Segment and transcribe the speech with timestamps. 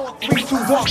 [0.00, 0.86] Three, two, one.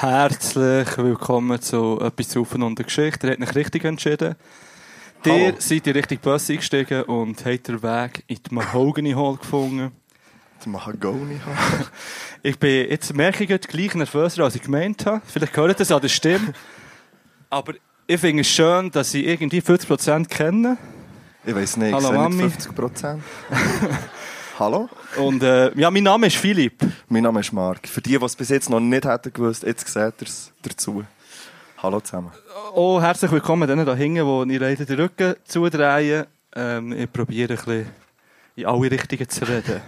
[0.00, 3.28] Herzlich willkommen zu etwas zu Ufen und der Geschichte.
[3.28, 4.34] Ihr habt euch richtig entschieden.
[5.26, 9.92] Ihr seid in Richtung Bus eingestiegen und habt den Weg in die Mahogany Hall gefunden.
[10.58, 11.86] Das Mahagoni haben.
[12.42, 15.20] Ich bin, jetzt merke ich, jetzt gleich nervöser, als ich gemeint habe.
[15.26, 16.52] Vielleicht hört ihr das an der Stimme.
[17.50, 17.74] Aber
[18.06, 20.76] ich finde es schön, dass ich irgendwie 50% kenne.
[21.44, 22.34] Ich weiß nicht, Hallo, ich Mami.
[22.44, 23.22] nicht 50 Prozent.
[24.58, 26.82] Hallo, Und äh, ja, mein Name ist Philipp.
[27.08, 27.88] mein Name ist Marc.
[27.88, 31.02] Für die, die es bis jetzt noch nicht hätten gewusst, jetzt seht ihr es dazu.
[31.82, 32.30] Hallo zusammen.
[32.74, 36.26] Oh, herzlich willkommen denen da hinten, die ihr den Rücken zudrehen.
[36.54, 37.86] Ähm, ich probiere ein bisschen
[38.54, 39.80] in alle Richtungen zu reden.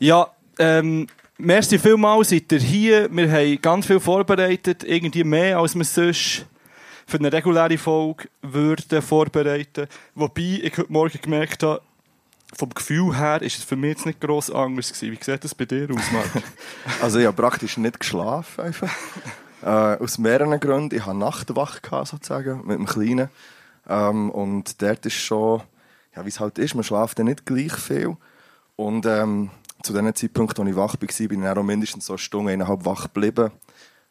[0.00, 0.26] Ja,
[0.58, 1.06] ähm,
[1.38, 3.08] merci vielmals, seid ihr hier.
[3.12, 6.46] Wir haben ganz viel vorbereitet, irgendwie mehr, als wir sonst
[7.06, 9.86] für eine reguläre Folge würden vorbereiten.
[10.16, 11.80] Wobei ich heute Morgen gemerkt habe,
[12.54, 15.12] vom Gefühl her ist es für mich jetzt nicht gross anders gewesen.
[15.12, 16.42] Wie sieht das bei dir aus, Marc?
[17.00, 18.64] Also ich habe praktisch nicht geschlafen.
[18.64, 18.90] Einfach.
[19.62, 20.96] Äh, aus mehreren Gründen.
[20.96, 23.28] Ich hatte Nachtwache, gehabt, sozusagen, mit dem Kleinen.
[23.88, 25.62] Ähm, und dort ist schon,
[26.16, 28.16] ja, wie es halt ist, man schlaft ja nicht gleich viel.
[28.76, 29.50] Und ähm,
[29.82, 32.84] zu dem Zeitpunkt, als ich wach war, bin ich auch mindestens so eine Stunde, eineinhalb
[32.84, 33.52] wach geblieben.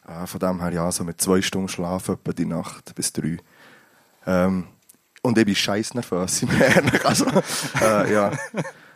[0.08, 3.38] Äh, von dem her, ja, so mit zwei Stunden schlafen, etwa die Nacht bis drei.
[4.25, 4.67] Ähm,
[5.21, 7.05] und ich bin scheiß nervös, im Ehrlich.
[7.05, 7.25] Also,
[7.81, 8.31] äh, ja.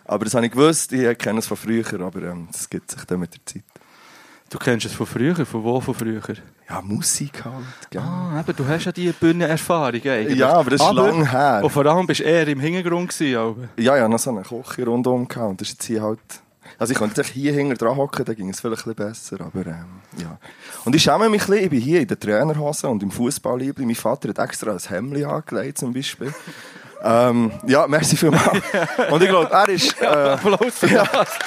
[0.06, 3.03] Aber das habe ich gewusst, ich kenne es von früher, aber ähm, das gibt sich
[3.06, 3.64] dann mit der Zeit.
[4.50, 6.22] Du kennst es von früher, von wo von früher?
[6.70, 8.02] Ja, Musik halt, gell.
[8.02, 10.38] Ah, eben, du hast ja die Bühnenerfahrung eigentlich.
[10.38, 11.62] Ja, aber das ist lang her.
[11.64, 13.70] Und vor allem bist du eher im Hintergrund gewesen, aber.
[13.78, 15.50] Ja, ja, noch so eine Küche rundum gehabt.
[15.50, 16.20] Und das ist jetzt hier halt...
[16.78, 19.66] Also ich könnte hier hinten dran hocken, dann ging es vielleicht ein bisschen besser, aber
[19.68, 19.86] ähm,
[20.18, 20.38] ja.
[20.84, 23.86] Und ich schäme mich ein bisschen, ich bin hier in der Trainerhose und im Fußballliebli.
[23.86, 26.34] Mein Vater hat extra ein Hemd angelegt, zum Beispiel.
[27.03, 28.62] ähm, ja, merci vielmals.
[29.12, 30.02] Und ich glaube, er ist...
[30.02, 31.40] Äh, Applaus für das.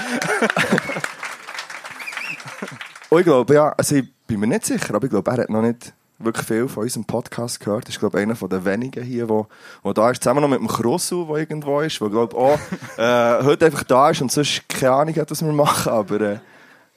[3.11, 5.51] Und ich glaube, ja, also ich bin mir nicht sicher, aber ich glaube, er hat
[5.51, 7.87] noch nicht wirklich viel von unserem Podcast gehört.
[7.87, 9.47] Er ist, glaube ich, einer von den wenigen hier, der
[9.83, 10.23] wo da ist.
[10.23, 12.59] Zusammen noch mit dem Krossu, der irgendwo ist, der, glaube ich, auch
[12.99, 15.93] äh, heute einfach da ist und sonst keine Ahnung hat, was wir machen.
[15.93, 16.39] Aber äh,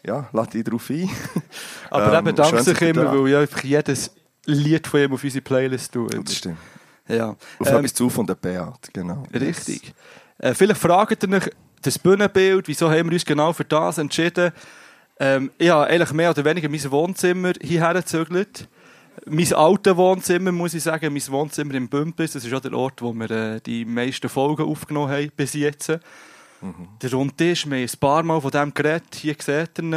[0.06, 1.10] ja, lass dich drauf ein.
[1.92, 4.12] Aber Ähm, danke schön, sich immer, da- weil ich einfach jedes
[4.46, 6.08] Lied von ihm auf unsere Playlist tue.
[6.10, 6.58] Das stimmt.
[7.08, 7.36] Ja.
[7.60, 9.24] Auf Ähm, etwas zu von der Beat, genau.
[9.34, 9.94] richtig.
[10.40, 11.50] Äh, vielleicht fragt ihr euch
[11.84, 14.52] das Bühnenbild, wieso haben wir uns genau für das entschieden?
[15.24, 18.68] Ähm, ich habe eigentlich mehr oder weniger mein Wohnzimmer hierher gezögert.
[19.28, 23.02] Mein altes Wohnzimmer, muss ich sagen, mein Wohnzimmer im Bümpis, das ist auch der Ort,
[23.04, 25.90] wo wir äh, die meisten Folgen aufgenommen haben bis jetzt.
[26.62, 26.88] Mhm.
[27.02, 29.94] Der Rundtisch, wir haben ein paar Mal von dem geredet, hier seht ihr ihn.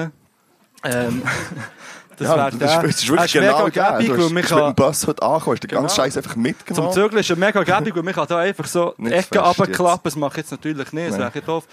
[0.85, 1.23] Ähm,
[2.19, 2.69] das Ja, wäre das, der.
[2.69, 5.23] ist, das ist wirklich ist genau gäbig, weil man bist mit kann- dem Bus heute
[5.23, 5.95] angekommen, hast den ganzen Genau.
[5.95, 6.93] Scheiß einfach Zum mitgenommen.
[6.93, 10.01] Zügeln ist er mega gäbig und man kann da einfach so Ecken runterklappen.
[10.05, 11.67] Das mache ich jetzt natürlich nicht, das wäre doof.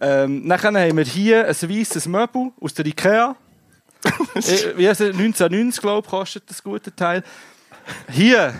[0.00, 3.36] Ähm, dann haben wir hier ein weißes Möbel aus der Ikea.
[4.34, 5.08] Äh, Wie heisst es?
[5.14, 7.22] 1990, glaube ich, kostet das gute Teil.
[8.10, 8.54] Hier,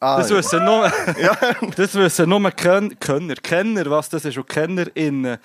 [0.00, 0.36] Ah, das ja.
[0.36, 0.92] wissen nur,
[1.76, 5.38] das wissen nur Ken Kenner, Kenner, was das ist, und KennerInnen.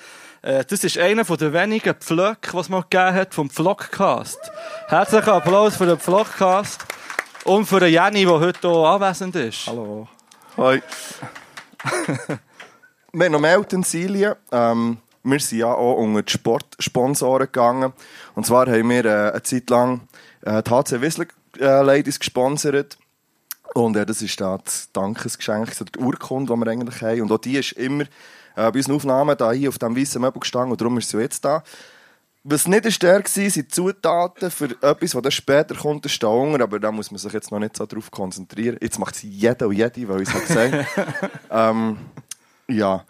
[0.44, 4.40] Äh, Das ist einer von den wenigen Pflöcke, was es mal gegeben hat vom Vlogcast.
[4.88, 6.86] Herzlichen Applaus für den Vlogcast
[7.46, 9.66] und für den Jenny, der heute hier anwesend ist.
[9.68, 10.08] Hallo.
[10.58, 10.82] Hoi.
[13.14, 14.36] wir haben noch mehr Utensilien.
[14.52, 17.94] Ähm, wir sind ja auch unter die Sportsponsoren gegangen.
[18.36, 20.02] Und zwar haben wir äh, eine Zeit lang
[20.42, 21.26] äh, die HC Whistler
[21.60, 22.98] äh, Ladies gesponsert.
[23.74, 27.22] Und äh, das ist da das Dankesgeschenk, oder die Urkunde, die wir eigentlich haben.
[27.22, 28.08] Und auch die ist immer äh,
[28.56, 30.72] bei unseren Aufnahmen da hier auf dem weißen Möbel gestanden.
[30.72, 31.64] Und darum ist sie jetzt da.
[32.46, 36.62] Was nicht ist der war, sind Zutaten für etwas, das dann später kommt, steht unten,
[36.62, 38.78] aber da muss man sich jetzt noch nicht so drauf konzentrieren.
[38.82, 40.86] Jetzt macht es jeder und jede, weil ich es gesagt
[41.50, 41.98] ähm,
[42.68, 43.06] Ja.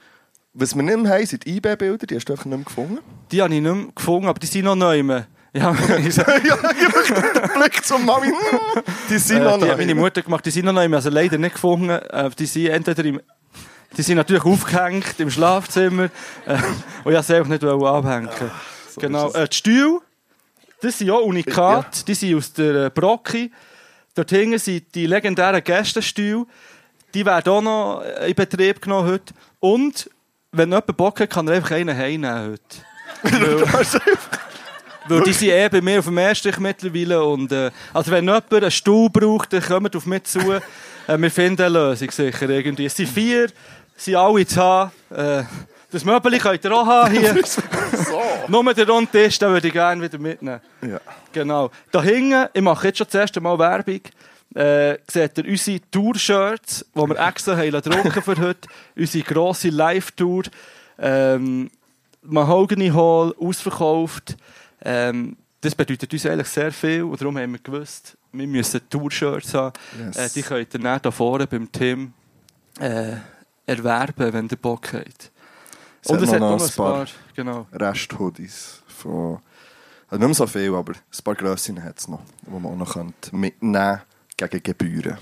[0.55, 2.99] Was wir nicht mehr haben, sind die IB-Bilder, die hast du einfach nicht mehr gefunden.
[3.31, 5.03] Die habe ich nicht mehr gefunden, aber die sind noch neu.
[5.55, 8.33] Ja, ich sag, ja, ich Blick zum Mami.
[9.09, 9.93] Die sind äh, noch die hat meine.
[9.93, 11.91] Mutter gemacht, die sind noch neu, also leider nicht gefunden.
[11.91, 13.21] Äh, die sind entweder im,
[13.95, 16.05] die sind natürlich aufgehängt im Schlafzimmer
[16.47, 18.29] äh, und ich wollte sie einfach nicht abhängen.
[18.89, 19.27] so genau.
[19.27, 19.41] ist es.
[19.41, 19.99] Äh, die Stühle,
[20.81, 23.51] das sind ja Unikat, die sind aus der äh, Brocki.
[24.15, 26.47] Dort hinten sind die legendären Gästenstühle.
[27.13, 29.35] Die werden auch noch in Betrieb genommen heute.
[29.59, 30.09] Und
[30.53, 32.83] wenn jemand Bock hat, kann er einfach einen heimnehmen heute.
[35.07, 37.23] Weil die sind eh bei mir auf dem Erststrich mittlerweile.
[37.23, 40.39] Und, äh, also wenn jemand einen Stuhl braucht, dann kommt auf mich zu.
[41.05, 42.85] Äh, wir finden eine Lösung sicher irgendwie.
[42.85, 43.49] Es sind vier,
[43.97, 44.91] sind alle zu haben.
[45.13, 45.43] Äh,
[45.91, 47.35] Das Möbel könnt ihr auch haben hier.
[47.45, 48.21] so.
[48.47, 50.61] Nur den runden Tisch, den würde ich gerne wieder mitnehmen.
[50.81, 51.01] Ja.
[51.33, 51.71] Genau.
[51.91, 53.99] Da hinten, ich mache jetzt schon das erste Mal Werbung,
[54.55, 58.67] äh, seht ihr unsere Tour-Shirts, die wir extra haben drucken für heute.
[58.95, 60.43] Unsere grosse Live-Tour.
[60.99, 61.71] Ähm,
[62.21, 64.37] Mahogany Hall, ausverkauft.
[64.83, 69.53] Ähm, das bedeutet uns eigentlich sehr viel und darum haben wir gewusst, wir müssen Tour-Shirts
[69.53, 69.73] haben.
[69.97, 70.17] Yes.
[70.17, 72.13] Äh, die könnt ihr dann hier vorne beim Tim
[72.79, 73.13] äh,
[73.65, 75.31] erwerben, wenn ihr Bock habt.
[76.01, 77.67] Es Und hat es noch hat noch ein paar- paar, genau.
[77.71, 79.39] Rest-Hoodies von...
[80.09, 82.75] Also nicht mehr so viel, aber ein paar Grössinnen hat es noch, die man auch
[82.75, 84.01] noch mitnehmen
[84.47, 85.17] gegen Gebühren.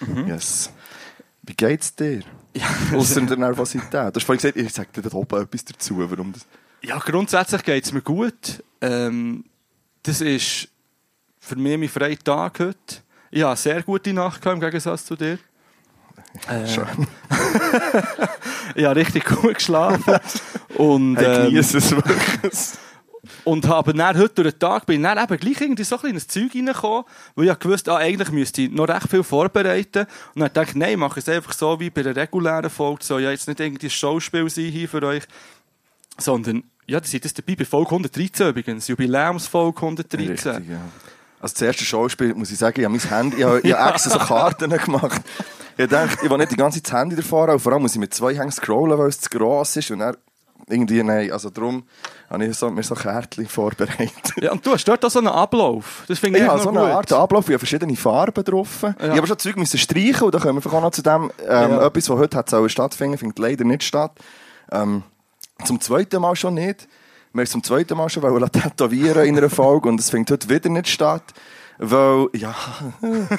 [0.00, 0.28] Mhm.
[0.28, 0.70] Yes.
[1.42, 2.22] Wie geht's dir?
[2.92, 3.92] Außer der Nervosität.
[3.92, 6.46] Du hast vorhin gesagt, ich sage dir da oben etwas dazu, warum das...
[6.82, 8.62] Ja, grundsätzlich geht es mir gut.
[8.80, 9.44] Ähm,
[10.02, 10.68] das ist
[11.38, 12.76] für mich mein freier Tag heute.
[13.30, 15.38] Ich habe eine sehr gute Nacht gehabt, im Gegensatz zu dir.
[16.48, 16.86] Äh, Schön.
[18.74, 20.18] ich habe richtig gut geschlafen.
[20.76, 22.52] und, Hey, ähm, genieße es wirklich.
[23.44, 26.00] Und habe dann heute durch den Tag bin ich dann eben gleich irgendwie so ein
[26.00, 30.06] kleines Zeug reingekommen, weil ich gewusst ah, eigentlich müsste ich noch recht viel vorbereiten.
[30.34, 33.04] Und dann dachte ich, nein, mache es einfach so wie bei der regulären Folge.
[33.04, 35.24] So, ja, jetzt nicht irgendwie ein Schauspiel sein hier für euch,
[36.18, 40.30] sondern, ja, das ist das dabei bei Folge 113 übrigens, Jubiläumsfolge 113.
[40.30, 40.80] Richtig, ja.
[41.40, 43.94] Also das erste Schauspiel, muss ich sagen, ich habe mein Handy, ich habe, ich habe
[43.94, 45.22] extra so Karten gemacht.
[45.76, 47.92] Ich dachte, ich will nicht die ganze Zeit das Handy davor haben, vor allem muss
[47.92, 50.16] ich mit zwei Hängen scrollen, weil es zu gross ist und dann
[50.68, 51.84] irgendwie, nein, also darum
[52.28, 54.32] habe ich so, mir so Kärtchen vorbereitet.
[54.40, 56.04] Ja, und du hast dort auch so einen Ablauf.
[56.08, 56.88] Das finde ich noch so eine gut.
[56.88, 58.84] Art Ablauf, ich habe verschiedene Farben drauf.
[58.98, 61.70] Ich habe schon Zeug müssen streichen und da kommen wir auch noch zu dem, ähm,
[61.70, 61.86] Ja.
[61.86, 64.12] etwas, was heute hat sollen stattfinden, findet leider nicht statt.
[64.72, 65.02] Ähm,
[65.64, 66.88] zum zweiten Mal schon nicht.
[67.32, 70.48] Wir haben zum zweiten Mal schon wollen tätowieren in einer Folge und es findet heute
[70.48, 71.22] wieder nicht statt,
[71.78, 72.54] weil, ja...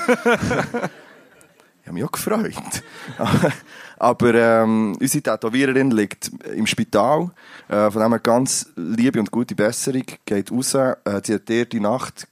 [1.87, 2.83] Ich habe mich auch gefreut.
[3.97, 7.31] Aber ähm, unsere Tätowiererin liegt im Spital.
[7.69, 10.03] Äh, von dem her ganz liebe und gute Besserung.
[10.25, 10.73] Geht raus.
[10.73, 12.27] Äh, sie hat dir die Nacht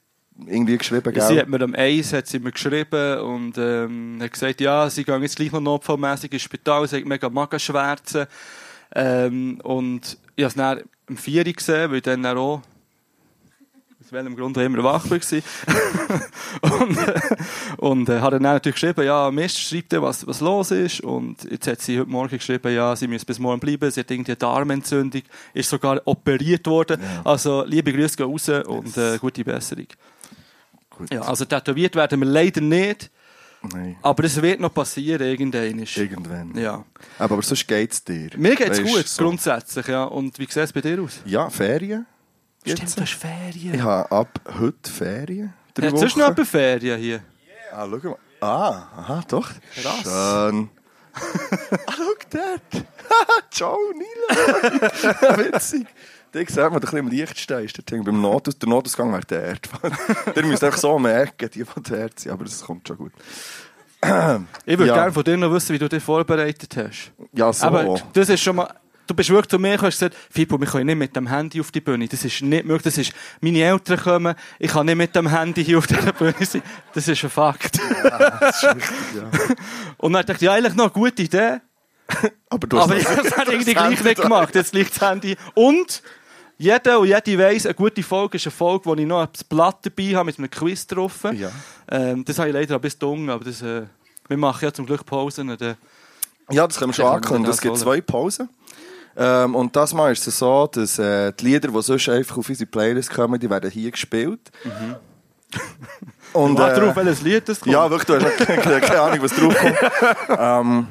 [0.45, 1.25] irgendwie geschrieben, gell?
[1.25, 5.05] Sie hat mir am Eis hat sie mir geschrieben und ähm, hat gesagt, ja, sie
[5.05, 8.25] gehen jetzt gleich noch notfallmässig ins Spital, sie hat mega Magenschmerzen.
[8.93, 12.61] Ähm, und ich habe es dann am 4 Uhr gesehen, weil ich dann auch
[14.05, 15.17] aus welchem Grund auch immer wach war.
[16.79, 17.21] und äh,
[17.77, 21.01] und äh, hat dann natürlich geschrieben, ja, Mist, schreibt ihr, was, was los ist.
[21.01, 23.89] Und jetzt hat sie heute Morgen geschrieben, ja, sie müssen bis morgen bleiben.
[23.89, 25.23] Sie hat irgendwie eine Darmentzündung,
[25.53, 27.01] ist sogar operiert worden.
[27.23, 29.87] Also, liebe Grüße gehen raus und äh, gute Besserung.
[30.91, 31.11] Gut.
[31.11, 33.09] Ja, also tätowiert werden wir leider nicht,
[33.73, 35.79] Nein, aber es wird noch passieren irgendwann.
[35.79, 36.55] irgendwann.
[36.55, 36.85] Ja.
[37.17, 38.29] Aber, aber sonst geht es dir.
[38.37, 39.23] Mir geht's Weisst, gut, so.
[39.23, 40.03] grundsätzlich, ja.
[40.03, 41.19] Und wie sieht es bei dir aus?
[41.25, 42.05] Ja, Ferien.
[42.65, 42.77] Jetzt.
[42.79, 43.75] Stimmt, du hast Ferien.
[43.75, 45.53] Ich habe ab heute Ferien.
[45.75, 47.21] Drei Hat sonst noch etwa Ferien hier?
[47.71, 48.17] Ah, schau mal.
[48.41, 49.49] Ah, aha, doch.
[49.75, 50.03] Krass.
[50.03, 50.69] Schön.
[51.85, 52.85] ah, schau dort.
[53.51, 55.37] Ciao, Nila.
[55.53, 55.87] Witzig.
[56.33, 57.77] Der sieht man, der ein bisschen im Licht stehst.
[57.77, 59.55] Dort hinten Beim Notaus, der Notausgang wäre der.
[60.33, 62.31] der müsste einfach so merken, die von der sind.
[62.31, 63.13] Aber das kommt schon gut.
[64.65, 64.95] Ich würde Ja.
[64.95, 67.11] gerne von dir noch wissen, wie du dich vorbereitet hast.
[67.31, 67.65] Ja, so.
[67.65, 68.73] Aber das ist schon mal...
[69.07, 71.59] Du bist wirklich zu mir und hast gesagt, Fipo, wir können nicht mit dem Handy
[71.61, 72.07] auf die Bühne.
[72.07, 72.83] Das ist nicht möglich.
[72.83, 76.33] Das ist, meine Eltern kommen, ich kann nicht mit dem Handy hier auf dieser Bühne
[76.41, 76.61] sein.
[76.93, 77.79] Das ist ein Fakt.
[77.79, 79.29] das ist richtig, ja.
[79.97, 81.57] Und dann dachte ich, ja, eigentlich noch eine gute Idee.
[82.49, 84.53] Aber du hast Aber ich habe es irgendwie gleich nicht gemacht.
[84.55, 85.35] Jetzt liegt das Handy.
[85.53, 86.01] Und
[86.57, 89.79] jeder und jede weiss, eine gute Folge ist eine Folge, wo ich noch ein Blatt
[89.85, 91.23] dabei habe mit einem Quiz drauf.
[91.33, 91.51] Ja.
[91.89, 93.83] Ähm, das habe ich leider ein bisschen dunkel, aber das, äh,
[94.27, 95.49] wir machen ja zum Glück Pausen.
[95.49, 95.75] Äh,
[96.51, 97.51] Ja, das können wir schon ankündigen.
[97.51, 98.49] Es gibt zwei Pausen.
[99.17, 102.49] Ähm, und das Mal ist es so, dass äh, die Lieder, die sonst einfach auf
[102.49, 104.51] unsere Playlist kommen, die werden hier gespielt.
[106.33, 107.73] Und, warte äh, drauf, welches Lied das kommt.
[107.73, 110.39] Ja, wirklich, du hast keine, keine Ahnung, was drauf kommt.
[110.39, 110.87] ähm,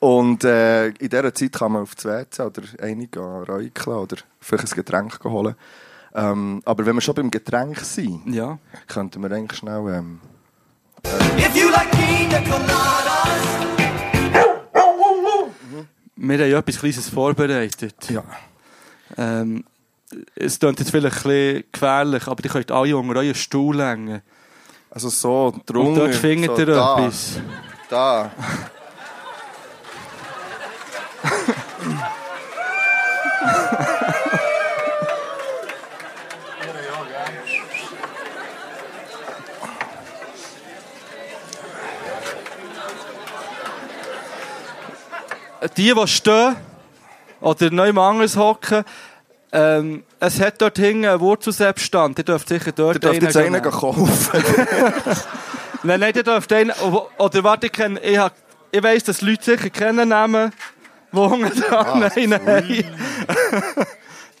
[0.00, 4.72] und äh, in dieser Zeit kann man auf das WC oder einige räucheln oder vielleicht
[4.72, 5.56] ein Getränk holen.
[6.14, 8.58] Ähm, aber wenn wir schon beim Getränk sind, ja.
[8.86, 9.88] könnten wir eigentlich schnell...
[9.88, 10.20] Ähm,
[11.36, 13.77] If you like pina coladas,
[16.20, 18.10] Wir haben ja etwas Kleines vorbereitet.
[18.10, 18.24] ja.
[19.16, 19.64] Ähm,
[20.34, 24.22] es klingt jetzt vielleicht ein bisschen gefährlich, aber ihr könnt alle unter euren Stuhl hängen.
[24.90, 27.40] Also so Und drunter, dort findet so ihr da, etwas.
[27.88, 28.30] Da.
[45.76, 46.56] die, die stehen
[47.40, 48.84] oder neu anders hocken,
[49.52, 52.18] ähm, es hat dort hinten einen Wurzelseppstand.
[52.18, 54.08] Ihr dürft sicher dort Ihr dürft jetzt einen einen kaufen.
[55.84, 56.72] Nein, nein, ihr dürft einen...
[57.18, 58.34] Oder warte, ich, kenn, ich, hab,
[58.72, 60.52] ich weiss, dass Leute sicher kennen Namen.
[61.12, 62.84] wo unten dran einen haben.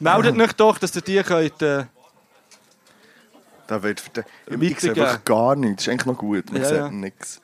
[0.00, 1.62] Meldet euch doch, dass ihr die könnt...
[1.62, 1.84] Äh,
[3.68, 5.84] Da wird den- Ich sehe einfach gar nichts.
[5.84, 6.52] Das ist eigentlich noch gut.
[6.52, 6.88] Man Ja, sieht ja.
[6.90, 7.40] nichts.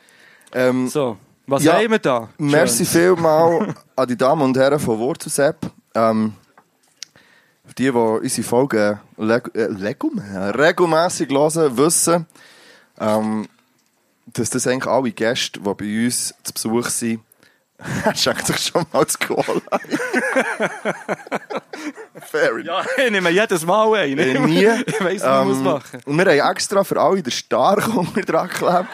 [0.53, 2.29] Ähm, so, was Ja, haben wir da?
[2.39, 5.57] Merci vielmal an die Damen und Herren von Wurzelsepp.
[5.95, 6.35] Ähm,
[7.67, 12.27] für die, die unsere Folgen leg äh, legum- äh, regelmässig hören, wissen,
[13.01, 13.49] ähm,
[14.27, 17.21] dass das eigentlich alle Gäste, die bei uns zu Besuch sind,
[18.15, 19.43] schenkt sich schon mal das Cola.
[22.31, 22.87] Fair enough.
[22.97, 24.19] Ja, ich nehme jedes Mal einen.
[24.19, 24.65] Äh, nie.
[24.87, 26.01] Ich weiss, was ich muss Ähm, machen.
[26.07, 28.87] Und wir haben extra für alle den Starhunger dran geklebt.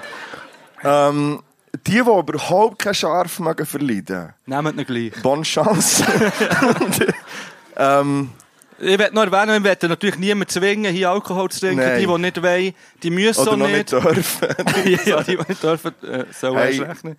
[0.83, 1.43] Ähm,
[1.87, 5.23] die, die überhaupt keinen Scharf mögen verleiden, Nehmt ihn gleich.
[5.23, 6.05] bonne Chance.
[7.77, 8.31] Ähm,
[8.79, 11.79] Ich werde noch erwähnen, ich werde natürlich niemanden zwingen, hier Alkohol zu trinken.
[11.85, 12.01] Nein.
[12.01, 13.73] Die, die nicht wollen, die müssen oder so nicht.
[13.73, 14.49] nicht dürfen.
[15.07, 16.79] ja, die, die nicht dürfen, äh, sollen Hey.
[16.83, 17.17] rechnen.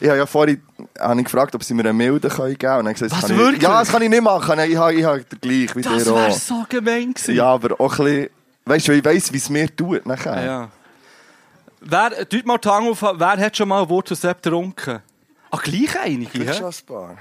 [0.00, 0.62] Ich habe ja vorhin
[0.98, 2.78] habe ich gefragt, ob sie mir eine Milde geben können.
[2.78, 3.56] Und dann gesagt, das Was, kann wirklich?
[3.56, 4.58] Ich, ja, das kann ich nicht machen.
[4.60, 7.34] Ich habe, ich habe gleich wie Das dir wäre so gemein gewesen.
[7.34, 8.30] Ja, aber auch ein bisschen...
[8.64, 10.44] Weißt du, ich weiss, wie es mir tut nachher.
[10.44, 10.68] ja.
[11.80, 15.00] Wer, tut mal die Hand auf, wer hat schon mal Wurzelsepp getrunken?
[15.50, 16.52] Ah, gleich einige, hä?
[16.54, 17.16] schon ein paar.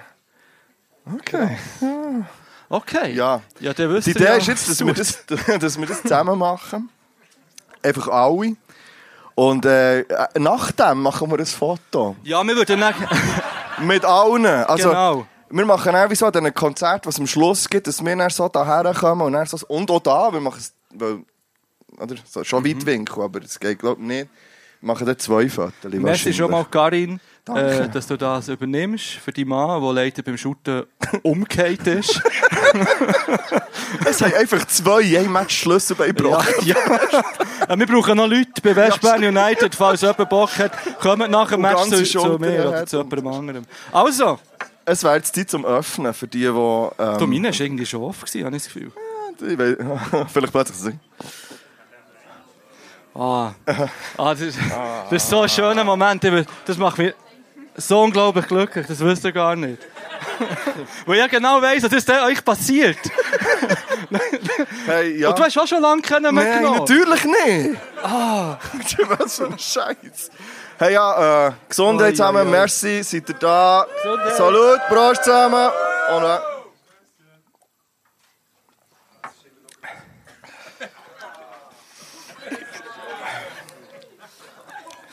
[1.15, 1.57] Okay.
[2.69, 3.13] Okay.
[3.13, 3.41] Ja.
[3.59, 5.25] Ja, der wüsste Die Idee ja, ist jetzt, dass wir, das,
[5.59, 6.89] dass wir das zusammen machen.
[7.81, 8.55] Einfach alle.
[9.35, 10.03] Und äh,
[10.37, 12.15] nach dem machen wir ein Foto.
[12.23, 12.93] Ja, wir würden dann...
[13.85, 14.45] Mit allen.
[14.45, 15.27] Also, Genau.
[15.49, 18.29] Wir machen auch wie so an diesen Konzert, was am Schluss gibt, dass wir dann
[18.29, 21.23] so daher kommen und, dann so, und auch da, wir machen es, weil,
[21.97, 22.67] oder, so, schon Mhm.
[22.67, 24.29] Weitwinkel, aber es geht glaube ich nicht.
[24.81, 25.91] Machen dann zwei Fotos.
[25.91, 27.19] Merci schon mal, Karin,
[27.49, 30.83] äh, dass du das übernimmst für die Mann, der leider beim Shooten
[31.23, 32.21] umgekehrt ist.
[34.05, 36.75] Es haben einfach zwei ein Match Schlüssel bei ja, ja.
[37.67, 40.71] Äh, Wir brauchen noch Leute bei West Bern United, falls jemand Bock hat.
[40.99, 43.63] Kommt nach dem Match zu, zu mir oder zu jemandem anderem.
[43.91, 44.39] Also,
[44.85, 46.45] Es wäre jetzt Zeit zum Öffnen für die, die...
[46.47, 48.91] Ähm, du, meine war irgendwie schon offen, habe ich das Gefühl.
[49.39, 49.77] ich weiss,
[50.31, 50.91] vielleicht plötzlich so.
[53.17, 53.51] Ah,
[54.17, 54.59] ah, das, ist,
[55.09, 56.23] das ist so ein schöner Moment.
[56.65, 57.15] Das macht mich
[57.75, 58.85] so unglaublich glücklich.
[58.85, 59.81] Das wisst ihr gar nicht.
[61.05, 62.97] Weil ich genau weiss, dass das euch passiert.
[64.85, 65.29] Hey, ja.
[65.29, 67.77] Und du hast auch schon lange keinen Nein, natürlich nicht.
[68.01, 68.57] Ah.
[69.17, 70.31] Was für ein Scheiß.
[70.77, 72.51] Hey, ja, äh, Gesundheit Oi, zusammen, oi, oi.
[72.51, 73.85] merci, seid ihr da.
[74.01, 74.35] Gesundheit.
[74.37, 75.69] Salut, Prost zusammen.
[76.15, 76.56] Und, äh,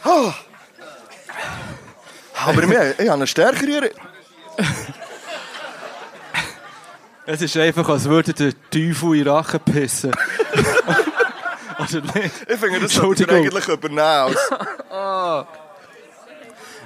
[2.36, 2.46] Ah.
[2.46, 3.90] Aber wir, ich habe eine stärkere.
[7.26, 10.12] Es ist einfach, als würde der Teufel in Rachen pissen.
[11.78, 12.34] Oder nicht?
[12.48, 14.36] Ich finde, das sollte eigentlich übernehmen.
[14.90, 15.44] Als,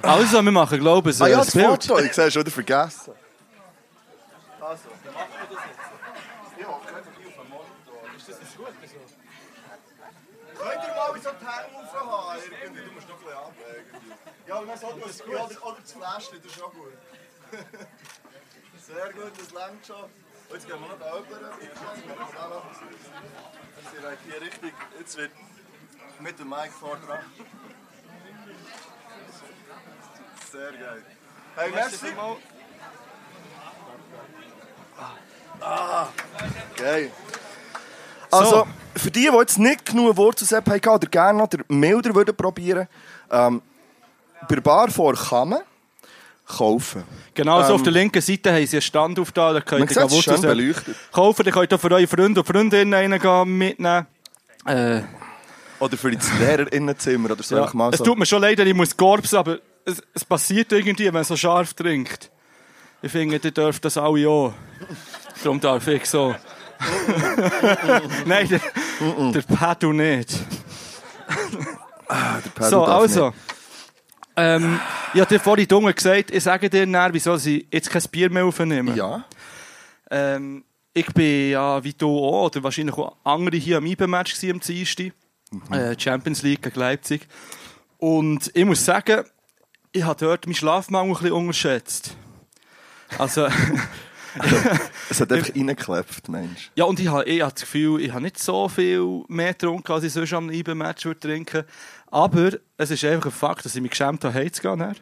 [0.01, 1.83] Also, wir machen, glaube ich, ah ja, das Bild.
[1.83, 3.13] Foto, ich sehe schon wieder vergessen.
[4.59, 4.79] Könnt
[14.49, 15.35] Ja, aber dann sollte man es gut.
[15.35, 16.93] Oder, oder das Fläschchen, das ist auch gut.
[18.81, 20.03] Sehr gut, das längt schon.
[20.03, 20.09] Und
[20.53, 21.51] jetzt gehen wir noch da rüber.
[21.61, 21.77] Jetzt
[23.91, 25.31] sind wir hier richtig, jetzt wird
[26.19, 27.01] mit dem Mic vorne
[30.51, 31.05] Sehr geil.
[31.55, 32.07] Hey, merci.
[35.61, 36.07] Ah,
[36.75, 37.11] geil.
[38.31, 42.35] Also, für die, die jetzt nicht genug Wurzelsepp haben oder gerne noch den milder würden
[42.35, 42.87] probieren,
[43.29, 43.61] ähm,
[44.47, 45.59] bei der Bar vor kann man
[46.47, 47.03] kaufen.
[47.35, 49.91] Genau, so Ähm, auf der linken Seite haben sie einen Stand auf da, da könnt
[49.91, 50.95] ihr es Wurzelsepp beleuchtet.
[51.11, 51.45] kaufen.
[51.45, 54.07] Ihr könnt auch für eure Freunde und Freundinnen einen gehen mitnehmen.
[54.65, 55.01] Äh,
[55.79, 57.55] Oder für das Lehrerinnenzimmer oder so.
[57.55, 57.69] ja.
[57.73, 58.03] mal Es so.
[58.05, 61.37] tut mir schon leid, ich muss gorbsen, aber es, es passiert irgendwie, wenn man so
[61.37, 62.29] scharf trinkt.
[63.01, 64.53] Ich finde, ihr dürft das alle auch.
[65.43, 66.35] Darum darf ich so.
[68.25, 68.59] Nein, der,
[69.31, 70.33] der Pedro nicht.
[72.09, 73.25] Der Pedal So, also.
[73.27, 73.37] nicht.
[74.39, 74.79] Ähm,
[75.13, 78.29] ich habe dir vorhin dunkel gesagt, ich sage dir näher, wieso sie jetzt kein Bier
[78.29, 78.95] mehr aufnehmen.
[78.95, 79.25] Ja.
[80.09, 84.59] Ähm, ich bin ja, wie du auch, oder wahrscheinlich auch andere hier am IBE-Match am
[84.59, 85.11] Dienstag.
[85.71, 87.27] Äh, Champions League gegen Leipzig.
[87.97, 89.25] Und ich muss sagen,
[89.91, 92.15] ich habe dort meinen Schlafmangel ein bisschen unterschätzt.
[93.17, 93.47] Also,
[95.09, 96.71] Es hat einfach reingeklebt, Mensch.
[96.75, 99.91] ja, und ich habe, ich habe das Gefühl, ich habe nicht so viel mehr getrunken,
[99.91, 101.63] als ich sonst am IBE-Match würde trinken.
[102.11, 104.79] Aber es ist einfach ein Fakt, dass ich mich geschämt habe, heimzugehen.
[104.79, 104.95] dann.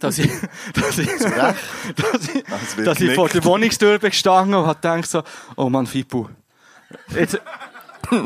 [0.00, 0.30] Dass ich,
[0.74, 5.10] dass ich, dass ich, Das dass ich vor der Wohnungstür bin gestanden und habe gedacht
[5.10, 5.22] so,
[5.56, 6.28] oh Mann, Fippo,
[7.14, 7.40] jetzt,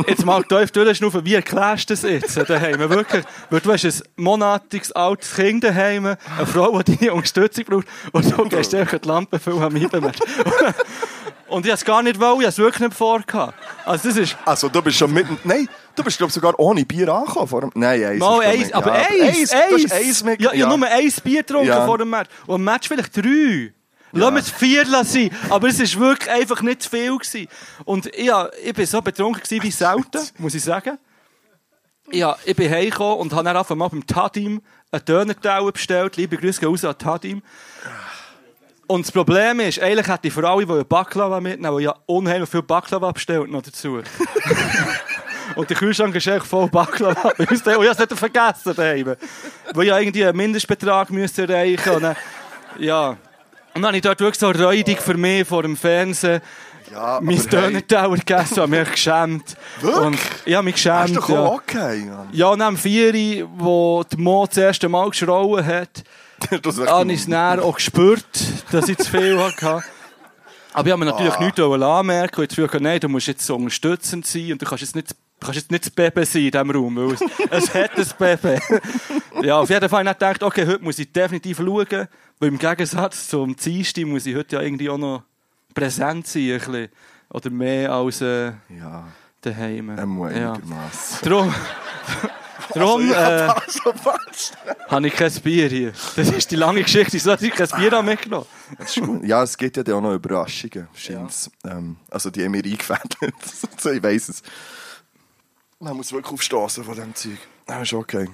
[0.07, 2.79] jetzt mal tief durchschnaufen, wie erklärst du das jetzt daheim?
[2.91, 7.87] Wirklich, weil du hast ein monatiges altes Kind daheim, eine Frau, die deine Unterstützung braucht,
[8.13, 10.27] und du gehst einfach die Lampe viel am Einbemerken.
[11.53, 13.55] Und ich habe es gar nicht wollen, ich habe es wirklich nicht vorgehabt.
[13.85, 14.37] Also das ist...
[14.45, 15.39] Also, du bist schon mitten.
[15.45, 17.47] Nein, du bist, glaube ich, sogar ohne Bier angekommen.
[17.49, 17.71] Vor dem...
[17.75, 18.19] Nein, eins.
[18.21, 19.85] Mal eins, ich- aber ja, eins, Du eins.
[19.85, 20.41] hast eins mit.
[20.41, 21.85] Ja, ich habe nur eins Bier getrunken Ja.
[21.87, 22.31] vor dem Match.
[22.47, 23.73] Und am Match vielleicht drei.
[24.15, 25.31] Lass mir vier sein.
[25.49, 27.17] Aber es war wirklich einfach nicht zu viel.
[27.17, 27.49] Gewesen.
[27.85, 30.99] Und ja, ich war so betrunken wie selten, muss ich sagen.
[32.11, 36.17] Ja, ich bin heimgekommen und habe dann einfach mal beim Tadim einen Dönerteller bestellt.
[36.17, 37.43] Liebe Grüße gehen raus an Tadim.
[38.93, 42.51] Und das Problem ist, eigentlich hätte ich für alle, die Baklava mitnehmen, weil ja unheimlich
[42.51, 44.03] viel Baklava bestellt noch dazu.
[45.57, 47.31] Und der Kühlschrank ist echt voll Baklava.
[47.39, 49.17] Und ich habe es nicht vergessen daheim.
[49.73, 52.17] Weil ich irgendwie einen Mindestbetrag müsste erreichen und dann,
[52.79, 53.09] ja.
[53.09, 53.17] Und
[53.77, 56.43] dann habe ich dort wirklich so räudig für mich vor dem Fernsehen
[56.93, 59.57] Ja, mein aber hey, gegessen und mich geschämt.
[59.81, 60.07] Wirklich?
[60.07, 61.41] Und ich habe mich Hast geschämt, du ja.
[61.41, 62.29] auch okay, Mann?
[62.33, 66.05] Ja, und am Vieri, wo der Mo das erste Mal geschrauen hat,
[66.51, 68.25] habe ich es dann auch gespürt,
[68.71, 69.83] dass ich zu viel hatte.
[70.75, 71.45] Aber ich habe mir natürlich Ah.
[71.45, 74.83] nichts anmerken und ich habe nein, du musst jetzt so unterstützend sein und du kannst
[74.83, 77.21] jetzt nicht, du kannst jetzt nicht das Baby sein in diesem Raum, weil es,
[77.51, 78.59] es hat ein Baby.
[79.47, 82.09] ja, auf jeden Fall habe ich gedacht, okay, heute muss ich definitiv schauen,
[82.39, 85.25] weil im Gegensatz zum Dienstag muss ich heute ja irgendwie auch noch
[85.75, 86.89] präsent sein, ein bisschen.
[87.29, 89.09] Oder mehr als äh, Ja,
[89.43, 89.91] daheim.
[89.99, 90.53] ähm, ja.
[90.53, 91.29] einigermaßen.
[91.29, 91.55] Drum,
[92.73, 94.53] drum äh, Also, was?
[94.89, 95.93] habe ich kein Bier hier.
[96.17, 98.47] Das ist die lange Geschichte, wieso habe ich kein Bier habe mitgenommen?
[99.23, 101.51] Ja, es gibt ja auch noch Überraschungen, scheint's.
[101.65, 103.35] Ähm, also, die haben mir eingefädelt.
[103.79, 104.43] so, ich weiss es.
[105.79, 107.39] Man muss wirklich aufstoßen von diesem Zeug.
[107.67, 108.29] Das ist okay.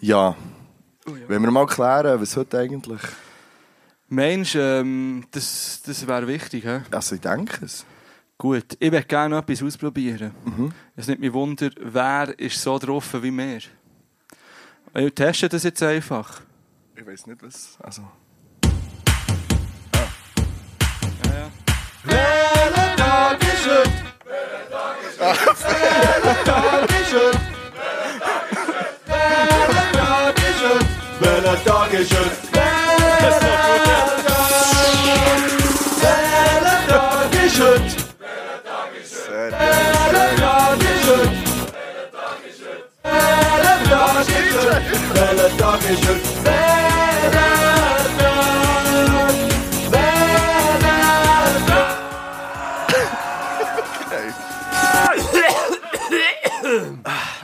[0.00, 0.36] Ja.
[1.04, 3.00] Wenn wir mal klären, was heute eigentlich...
[4.12, 6.64] Mensch, ähm, das, das wäre wichtig.
[6.64, 6.80] He?
[6.90, 7.84] Also, ich denke es.
[8.40, 10.30] Gut, ich möchte gerne noch etwas ausprobieren.
[10.96, 13.60] Es nimmt mich Wunder, wer ist so drauf wie wir?
[14.94, 16.40] Wir testen das jetzt einfach.
[16.96, 17.76] Ich weiß nicht, was...
[17.82, 18.00] Also...
[31.20, 32.50] Welcher Tag ist es?
[32.50, 33.79] Sehr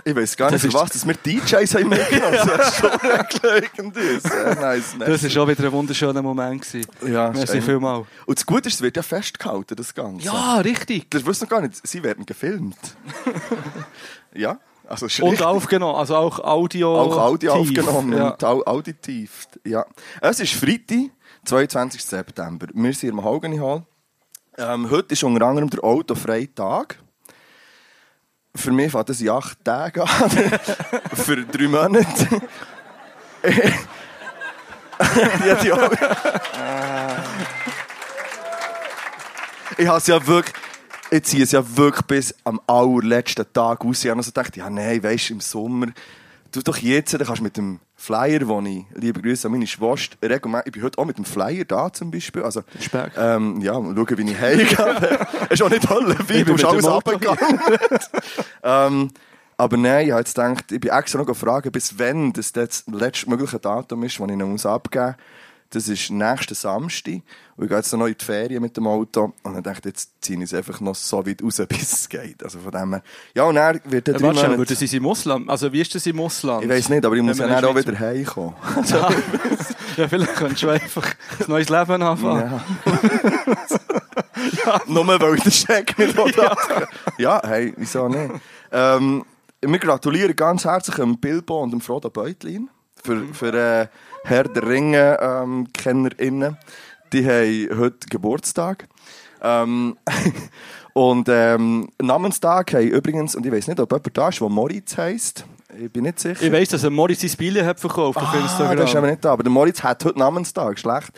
[0.08, 2.38] Ich weiß gar nicht, Das was dass wir DJs haben mitgenommen.
[2.46, 3.96] Das ist schon erklärend.
[4.22, 4.96] Sehr nice.
[4.98, 6.62] Das war auch wieder ein wunderschöner Moment.
[6.62, 6.90] Gewesen.
[7.06, 8.06] Ja, Merci ist vielmals.
[8.24, 10.24] Und das Gute ist, es wird ja festgehalten, das Ganze.
[10.24, 11.10] Ja, richtig.
[11.10, 11.84] Das wusste noch gar nicht.
[11.84, 12.78] Sie werden gefilmt.
[14.34, 15.42] ja, also Und richtig.
[15.46, 16.94] aufgenommen, also auch Audio.
[17.00, 18.30] auch Audio aufgenommen Ja.
[18.30, 19.48] und au auditiv.
[19.64, 19.84] Ja.
[20.20, 21.10] Es ist Freitag,
[21.44, 22.04] 22.
[22.04, 22.66] September.
[22.72, 23.82] Wir sind im Haugeni Hall.
[24.58, 26.98] Ähm, heute ist unter anderem der autofreie Tag.
[28.54, 30.30] Für mich fängt das in acht Tage an.
[31.12, 32.40] Für drei Monate.
[35.46, 35.72] ja, die.
[39.78, 40.54] Ich habe es ja wirklich,
[41.16, 44.04] ich ziehe es ja wirklich bis am allerletzten Tag aus.
[44.04, 45.88] Ich habe also gedacht, ja, nein, weisst du, im Sommer,
[46.52, 49.66] du doch jetzt, dann kannst du mit dem Flyer, den ich, liebe Grüße an meine
[49.66, 52.42] Schwester, regelmäßig, ich bin heute auch mit dem Flyer da zum Beispiel.
[52.42, 53.12] Also, Speck.
[53.16, 55.26] ähm, ja, mal schauen, wie ich heimgehe.
[55.50, 57.60] ist auch nicht toll, wie du bist alles runtergegangen.
[58.62, 59.10] ähm,
[59.56, 62.84] aber nein, ich habe jetzt gedacht, ich bin extra noch gefragt, bis wann das das
[62.86, 65.14] letztmögliche Datum ist, das ich noch abgeben muss.
[65.70, 67.22] Das ist nächsten Samstag.
[67.56, 69.32] Und ich gehe jetzt noch in die Ferien mit dem Auto.
[69.42, 72.08] Und dann dachte ich, jetzt ziehe ich es einfach noch so weit raus, bis es
[72.08, 72.42] geht.
[72.42, 73.02] Also von dem her.
[73.34, 75.50] Ja, und dann wird der Ja, drei warte, Monate- Ausland?
[75.50, 76.64] Also wie ist das im Ausland?
[76.64, 78.54] Ich weiß nicht, aber ich muss ja dann auch der wieder heimkommen.
[78.86, 81.06] Ja, ja, vielleicht könntest du einfach
[81.40, 82.60] ein neues Leben anfangen.
[84.64, 84.80] Ja.
[84.86, 86.56] Nur weil ich den Scheck nicht ja.
[87.18, 88.30] ja, hey, wieso nicht?
[88.70, 89.24] Ähm,
[89.62, 92.68] wir gratulieren ganz herzlich dem Bilbo und dem Frodo Beutlin
[93.02, 93.86] für, für äh,
[94.28, 95.68] Herr der Ringe ähm.
[97.12, 98.88] Die haben heute Geburtstag.
[99.40, 99.96] Ähm,
[100.94, 104.96] und ähm, Namenstag haben übrigens, und ich weiß nicht, ob jemand da ist, der Moritz
[104.96, 105.44] heisst.
[105.78, 106.42] Ich bin nicht sicher.
[106.42, 108.76] Ich weiss, dass er Moritz sein Spiele hat verkauft auf Ah, Instagram.
[108.78, 109.32] das ist aber nicht da.
[109.32, 110.76] Aber der Moritz hat heute Namenstag.
[110.78, 111.10] Schlecht.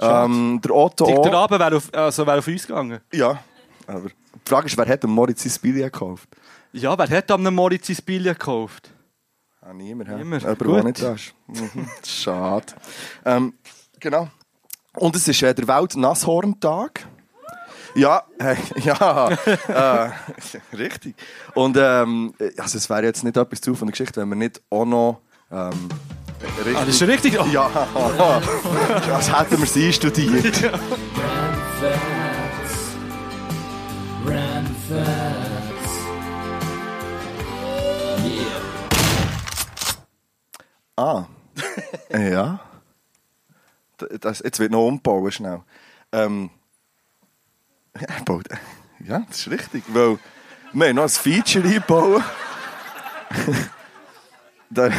[0.00, 1.34] Ähm, der Otto Der auch.
[1.44, 3.00] Abend wäre auf, also wäre auf uns gegangen.
[3.12, 3.38] Ja.
[3.86, 6.28] Aber die Frage ist, wer hat dem Moritz sein Spiel gekauft?
[6.72, 8.93] Ja, wer hat am Moritz sein Spiele gekauft?
[9.66, 10.10] Ah, niemand.
[10.10, 10.16] hä?
[10.16, 10.42] Niemand.
[10.42, 11.34] Jemand, der nicht da ist.
[11.46, 11.88] Mhm.
[12.06, 12.66] Schade.
[13.24, 13.54] Ähm,
[13.98, 14.28] genau.
[14.96, 17.06] Und es ist äh, der Welt-Nasshorn-Tag.
[17.94, 20.10] Ja, hey, ja, äh,
[20.76, 21.14] richtig.
[21.54, 24.60] Und ähm, also es wäre jetzt nicht etwas zu von der Geschichte, wenn wir nicht
[24.68, 25.88] auch noch ähm,
[26.58, 26.76] richtig...
[26.76, 27.40] Ah, das ist richtig.
[27.40, 27.46] Oh.
[27.46, 27.70] ja,
[29.12, 30.72] als hätten wir sie studiert.
[40.96, 41.24] Ah,
[42.10, 42.60] ja.
[44.20, 45.62] Das, jetzt wird noch umbauen, schnell.
[46.12, 46.50] Ähm,
[49.06, 50.18] ja, das ist richtig, weil
[50.72, 52.22] wir haben noch ein Feature einbauen.
[54.70, 54.90] da,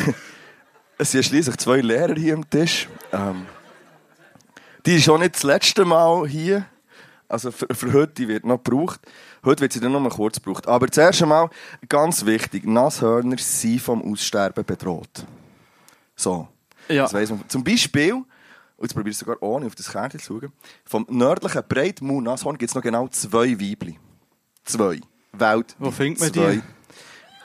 [0.98, 2.88] es sind schließlich zwei Lehrer hier am Tisch.
[3.12, 3.46] Ähm,
[4.86, 6.66] die ist auch nicht das letzte Mal hier.
[7.28, 9.02] Also für, für heute wird noch gebraucht.
[9.44, 10.68] Heute wird sie dann noch mal kurz gebraucht.
[10.68, 11.50] Aber zuerst einmal,
[11.90, 15.26] ganz wichtig, Nashörner sind vom Aussterben bedroht.
[16.16, 16.48] So.
[16.88, 17.04] Ja.
[17.04, 17.48] Das weiss man.
[17.48, 18.26] Zum Beispiel, und
[18.82, 20.52] jetzt probiere ich sogar ohne auf das Kärtchen zu schauen,
[20.86, 24.00] vom nördlichen Breitmaul-Nashorn gibt es noch genau zwei Weibli.
[24.64, 25.00] Zwei.
[25.34, 25.76] Welt.
[25.80, 26.56] Wo findet man zwei.
[26.56, 26.62] die?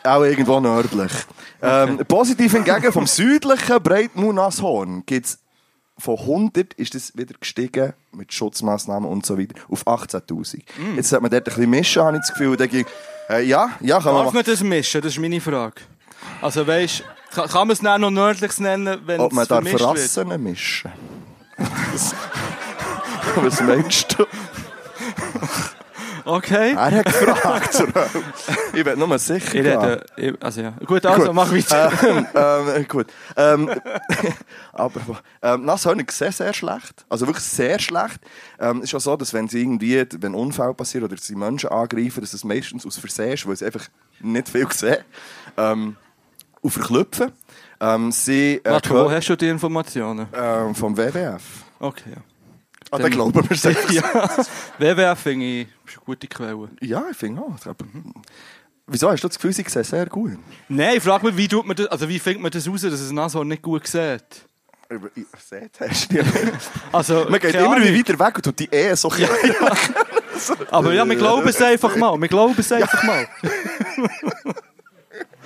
[0.09, 1.13] Auch irgendwo nördlich.
[1.61, 5.39] Ähm, positiv hingegen, vom südlichen Breitmaul-Nashorn gibt es
[6.01, 10.63] von 100 ist das wieder gestiegen mit Schutzmaßnahmen und so weiter auf 18.000.
[10.79, 10.97] Mm.
[10.97, 12.57] Jetzt sollte man dort ein bisschen mischen, habe ich das Gefühl.
[12.57, 12.87] Dann ging,
[13.29, 14.35] äh, ja, ja, kann man Darf machen.
[14.37, 15.03] man das mischen?
[15.03, 15.83] Das ist meine Frage.
[16.41, 19.81] Also weißt kann, kann man es dann noch nördliches nennen, wenn Ob man da vermischt
[19.81, 19.89] wird?
[19.89, 20.93] Rassen mischen?
[21.93, 22.15] Das-
[23.37, 24.27] Was meinst du?
[26.25, 26.73] Okay.
[26.73, 27.83] Er hat gefragt.
[28.75, 29.47] ich bin nur sicher.
[29.47, 30.71] Ich rede, ich, also ja.
[30.85, 31.35] Gut, also Gut.
[31.35, 31.93] mach weiter.
[32.07, 33.07] ähm, ähm, gut.
[33.37, 33.71] Ähm,
[34.73, 35.01] aber
[35.43, 37.05] ähm, Nashörner sehen sehr schlecht.
[37.09, 38.21] Also wirklich sehr schlecht.
[38.59, 41.35] Ähm, es ist auch so, dass wenn sie irgendwie, wenn ein Unfall passiert oder sie
[41.35, 43.87] Menschen angreifen, dass es meistens aus Versehen ist, weil sie einfach
[44.21, 44.99] nicht viel sehen.
[45.57, 45.97] Ähm,
[46.61, 47.33] und verklüpfen.
[47.81, 50.27] Ähm, sie äh, Warte, wo hast du die Informationen?
[50.35, 51.43] ähm, vom WWF.
[51.79, 52.23] Okay, ja.
[52.91, 54.03] Ah, dann glauben wir es ja.
[54.79, 56.69] WWF finde ich ist eine gute Quelle.
[56.81, 57.55] Ja, ich finde auch.
[57.67, 57.85] Aber,
[58.87, 60.33] Wieso hast du das Gefühl, sie sehen sehr gut?
[60.69, 62.93] Nein, ich frage mich, wie, tut man das, also wie findet man das raus, dass
[63.01, 64.25] es Nashorn nicht gut sieht?
[65.39, 66.19] Sehe hast du.
[66.93, 69.29] Also, Man geht immer wie weiter weg und tut die Ehe so klein.
[70.71, 72.21] Aber ja, wir glauben es einfach mal.
[72.21, 73.29] Wir glauben es einfach mal.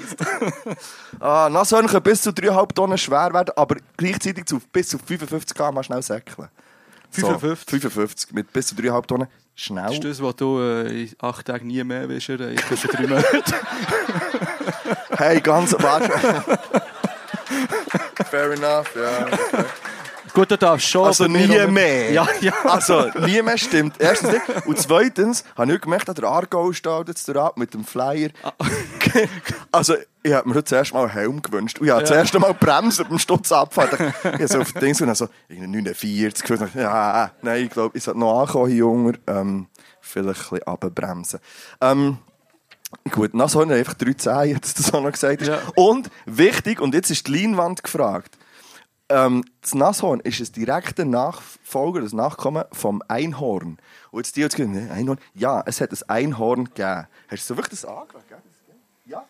[1.21, 5.57] Ah, Nashörner können bis zu 3,5 Tonnen schwer werden, aber gleichzeitig zu, bis zu 55
[5.57, 6.49] km schnell säckeln.
[7.11, 7.81] 55?
[7.81, 9.85] 55 mit bis zu 3,5 Tonnen schnell.
[9.85, 12.61] Das ist das, was du äh, in acht Tagen nie mehr willst erreichen.
[12.69, 13.43] Das drei Monate.
[15.17, 16.11] Hey, ganz warte.
[18.29, 19.29] Fair enough, ja.
[20.35, 21.07] Gut, du darfst schon.
[21.07, 22.11] Also nie auch- mehr.
[22.12, 22.53] Ja, ja.
[22.64, 23.94] Also, nie mehr stimmt.
[23.99, 24.66] Erstens nicht.
[24.66, 28.31] Und zweitens habe ich gemerkt, der Aargau steht jetzt ab mit dem Flyer.
[29.70, 31.79] Also, ich habe mir zuerst mal einen Helm gewünscht.
[31.79, 32.09] Und ich habe Ja.
[32.09, 33.92] das erste Mal bremsen beim Stutzabfahrt.
[33.92, 36.75] Ich habe so auf den Ding so, und so, irgendwie 49 gefühlt.
[36.75, 39.12] Ja, nein, ich glaube, ich sollte noch ankommen hier Junge.
[39.27, 39.66] Ähm,
[40.01, 41.40] vielleicht ein bisschen runterbremsen.
[41.81, 42.18] Ähm,
[43.11, 45.49] Gut, Nashorn hat einfach drei Zehen, jetzt das auch noch gesagt ist.
[45.49, 45.59] Ja.
[45.75, 48.37] Und wichtig, und jetzt ist die Leinwand gefragt.
[49.14, 53.79] Ähm, das Nashorn ist ein direkter Nachfolger, das Nachkommen vom Einhorn.
[54.11, 55.18] Und jetzt die jetzt gesagt, ne, Einhorn?
[55.35, 57.07] Ja, es hat ein Einhorn gegeben.
[57.29, 58.22] Hast du so wirklich das angeschaut?
[59.07, 59.24] Ja.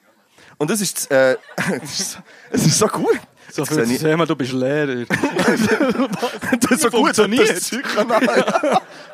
[0.57, 1.37] Und das ist, äh,
[1.81, 2.19] das ist,
[2.51, 3.21] es ist so gut.
[3.53, 5.05] So Jetzt viel zu sehen, du bist Lehrer.
[6.61, 7.51] das ist so gut, Funktioniert.
[7.51, 8.09] das Zeug kann.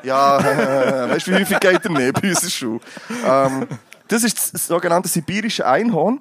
[0.04, 2.80] ja, äh, weißt du, wie häufig geht er nicht bei uns in der Schule?
[3.26, 3.66] Ähm,
[4.06, 6.20] das ist das sogenannte sibirische Einhorn.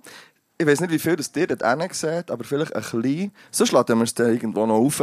[0.62, 3.32] Ich weiß nicht, wie viel das dir dort sieht, aber vielleicht ein bisschen.
[3.50, 5.02] Sonst laden wir es dann irgendwo noch auf.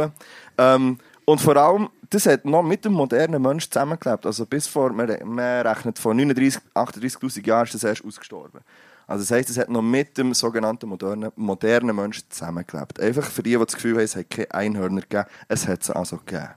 [0.59, 4.27] Ähm, und vor allem, das hat noch mit dem modernen Menschen zusammengelebt.
[4.27, 8.61] Also bis vor, man, man rechnet vor 39, 38'000 Jahren ist das erst ausgestorben.
[9.07, 12.99] Also das heisst, es hat noch mit dem sogenannten modernen, modernen Menschen zusammengelebt.
[12.99, 15.95] Einfach für die, die das Gefühl haben, es hat keine Einhörner gegeben, es hat sie
[15.95, 16.49] also gegeben.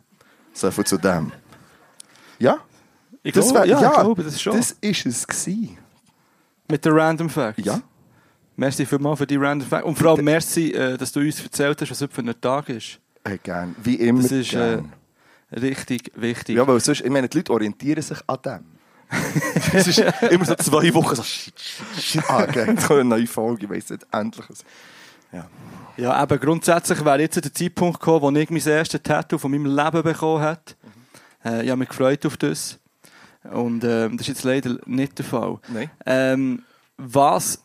[0.52, 1.32] So viel zu dem.
[2.38, 2.58] Ja?
[3.22, 4.56] Ich Das glaube, wär- ja, ich glaube, das schon.
[4.56, 5.78] Das ist es gewesen.
[6.68, 7.64] Mit den Random Facts.
[7.64, 7.80] Ja.
[8.61, 9.87] Merci vielmals für die Random Facts.
[9.87, 12.68] Und vor allem merci, äh, dass du uns erzählt hast, was heute für ein Tag
[12.68, 13.01] ist.
[13.25, 13.75] Äh, gern.
[13.83, 14.20] Wie immer.
[14.20, 14.83] Das ist äh,
[15.51, 16.57] richtig wichtig.
[16.57, 18.64] Ja, weil sonst, ich meine, die Leute orientieren sich an dem.
[19.73, 22.25] es ist immer so zwei Wochen so, shit, shit, shit.
[22.29, 24.46] Ah, okay, jetzt kommt eine neue Folge, ich weiss nicht, endlich.
[25.33, 25.46] Ja.
[25.96, 29.75] Ja, eben grundsätzlich wäre jetzt der Zeitpunkt gekommen, wo ich mein erstes Tattoo von meinem
[29.75, 30.61] Leben bekommen habe.
[31.46, 32.79] Äh, ich habe mich gefreut auf das.
[33.51, 35.59] Und ähm, das ist jetzt leider nicht der Fall.
[35.68, 35.90] Nein.
[36.05, 36.62] Ähm,
[36.99, 37.59] was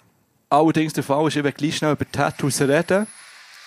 [0.49, 3.07] allerdings der Fall ist, ich will gleich schnell über Tattoos reden.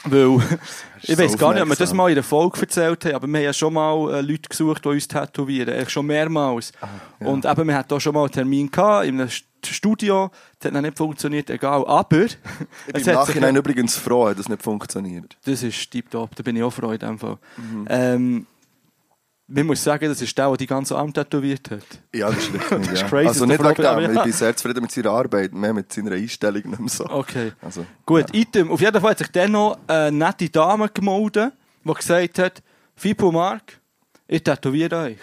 [0.04, 0.38] Weil,
[1.02, 3.26] ich so weiß gar nicht, ob wir das mal in der Folge erzählt haben, aber
[3.26, 5.74] wir haben ja schon mal äh, Leute gesucht, die uns tätowieren.
[5.74, 6.72] Eigentlich schon mehrmals.
[7.18, 10.30] Und eben, wir hatten auch schon mal einen Termin gehabt, in einem St- Studio.
[10.60, 11.84] Das hat noch nicht funktioniert, egal.
[11.84, 12.36] Aber, Ich
[12.92, 15.36] bin im Nachhinein übrigens froh, dass es nicht funktioniert.
[15.44, 17.38] das ist tiptop, da bin ich auch froh in dem Fall.
[17.88, 18.46] Ähm,
[19.50, 21.82] Man muss sagen, das ist der, der die ganze Arm tätowiert hat.
[22.14, 22.92] Ja, das ist richtig.
[22.92, 23.08] ist ja.
[23.08, 24.12] crazy, also nicht wegen dem, ja.
[24.12, 27.06] ich bin sehr zufrieden mit seiner Arbeit, mehr mit seiner Einstellung nicht mehr so.
[27.06, 27.52] Okay.
[27.62, 28.70] Also, Gut, Item.
[28.70, 32.62] Auf jeden Fall hat sich dann noch eine nette Dame gemeldet, die gesagt hat,
[32.94, 33.80] Fipo Mark,
[34.26, 35.18] ich tätowiere euch.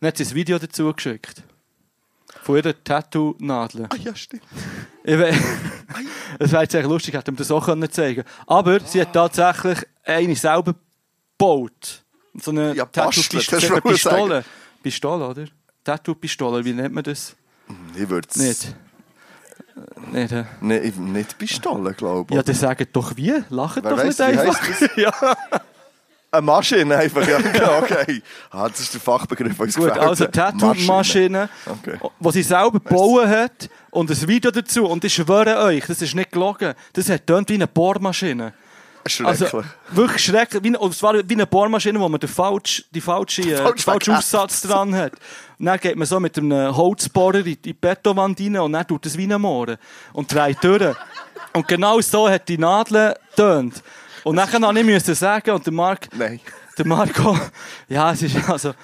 [0.00, 1.42] Dann hat sie ein Video dazu geschickt.
[2.42, 3.86] Von ihrer Tattoo-Nadel.
[3.88, 4.42] ah ja, stimmt.
[6.38, 9.78] Es wäre jetzt echt lustig, hätte man das auch können zeigen Aber sie hat tatsächlich
[10.04, 10.74] eine selber
[11.38, 12.04] gebaut.
[12.40, 13.60] So eine Ja, Tattoo-Pistole.
[13.62, 13.82] sagen.
[13.82, 14.44] Pistole.
[14.82, 15.44] Pistole, oder?
[15.84, 17.34] Tattoo-Pistole, wie nennt man das?
[17.96, 18.74] Ich würde es Nicht.
[20.12, 20.44] Nicht, äh.
[20.60, 22.36] nicht, nicht Pistole, glaube ich.
[22.36, 23.34] Ja, dann sagt doch wie.
[23.50, 24.60] Lacht Wer doch weiss, nicht einfach.
[24.96, 25.12] ja.
[26.30, 28.22] Eine Maschine einfach, ja, okay.
[28.50, 30.04] Ah, das ist der Fachbegriff, der uns Gut, gefällt.
[30.06, 31.98] also Tattoo-Maschine, Okay.
[32.20, 34.86] die sie selber gebaut hat und ein Video dazu.
[34.86, 36.74] Und ich schwöre euch, das ist nicht gelogen.
[36.92, 38.52] Das hat tönt wie eine Bohrmaschine.
[39.08, 39.54] Schrecklich.
[39.54, 40.62] Also, wirklich schrecklich.
[40.62, 43.92] Wie, und zwar wie eine Bohrmaschine, wo man den falsch, die falsche, äh, Falsch den
[43.92, 44.14] falschen.
[44.14, 45.12] Aufsatz dran hat.
[45.58, 49.06] Und dann geht man so mit einem Holzbohrer in die Betonwand rein und dann tut
[49.06, 49.76] es wie eine Mohren.
[50.12, 50.96] Und dreht durch.
[51.52, 53.82] Und genau so hat die Nadel tönt.
[54.24, 56.40] Und dann musste ich müssen sagen, und der Marc, Nein.
[56.76, 57.38] der Marco,
[57.88, 58.74] ja, es ist also,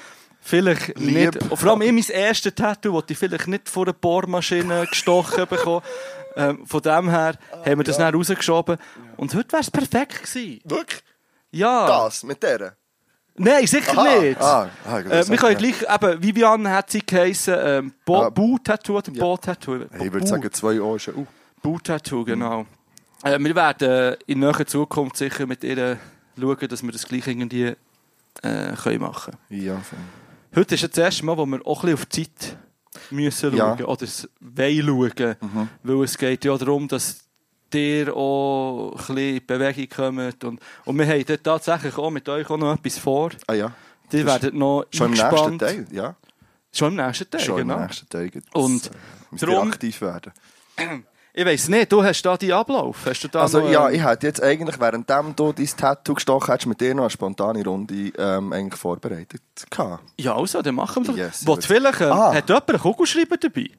[0.40, 1.34] vielleicht Lieb.
[1.34, 4.86] nicht, und vor allem in mein erstes Tattoo, das ich vielleicht nicht vor einer Bohrmaschine
[4.86, 5.82] gestochen bekommen.
[6.36, 8.78] Ähm, von dem her haben wir das dann rausgeschoben.
[9.16, 10.60] Und heute wäre es perfekt gewesen.
[10.64, 11.02] Wirklich?
[11.50, 11.86] Ja.
[11.86, 12.76] Das, mit der?
[13.36, 14.20] Nein, sicher Aha.
[14.20, 14.40] nicht.
[14.40, 15.58] Ah, ah, ich Äh, wir können ja.
[15.58, 18.30] gleich, eben, Vivian hat sie geheissen, ähm, Bo Ah.
[18.30, 19.86] Bu-Tattoo oder Bo-Tattoo?
[19.90, 20.82] Hey, ich würde sagen, zwei ja...
[20.82, 21.26] Uh.
[21.62, 22.66] Bu-Tattoo, genau.
[23.22, 25.98] Äh, wir werden in näherer Zukunft sicher mit ihr
[26.38, 27.74] schauen, dass wir das gleich irgendwie
[28.42, 29.98] äh, können machen Ja, voll.
[30.54, 32.56] Heute ist ja das erste Mal, wo wir auch ein bisschen auf die Zeit
[33.10, 33.76] müssen Ja.
[33.78, 34.06] schauen oder
[34.40, 35.36] wollen schauen.
[35.40, 35.68] Mhm.
[35.82, 37.18] Weil es geht ja darum, dass
[37.74, 40.44] ihr auch ein bisschen in Bewegung kommt.
[40.44, 43.30] Und, und wir haben dort tatsächlich auch mit euch auch noch etwas vor.
[43.46, 43.72] Ah ja.
[44.12, 45.58] Die werden noch Schon im nächsten.
[45.58, 46.16] Teil, ja.
[46.74, 47.76] Schon im nächsten Teil, Schon genau.
[47.76, 48.30] im nächsten Teil.
[48.52, 50.32] Und äh, darum- aktiv werden.
[51.34, 53.06] Ich weiss nicht, du hast da die Ablauf.
[53.06, 56.12] Hast du da Also noch, ja, ähm, ich hätte jetzt eigentlich, währenddem du dein Tattoo
[56.14, 59.40] gestochen hättest, mit dir noch eine spontane Runde ähm, eigentlich vorbereitet
[59.70, 60.02] gehabt.
[60.18, 61.58] Ja, also, dann machen wir Yes, das.
[61.60, 62.34] Ich vielleicht, ähm, Ah.
[62.34, 63.70] hat jemand einen Kugelschreiber dabei?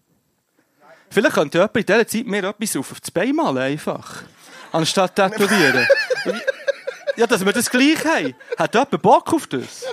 [1.12, 4.24] Vielleicht könnte jemand in dieser Zeit mir etwas auf das Bein malen, einfach.
[4.72, 5.86] Anstatt tätowieren.
[7.18, 8.34] ja, dass wir das gleich haben.
[8.58, 9.86] Hat jemand Bock auf das?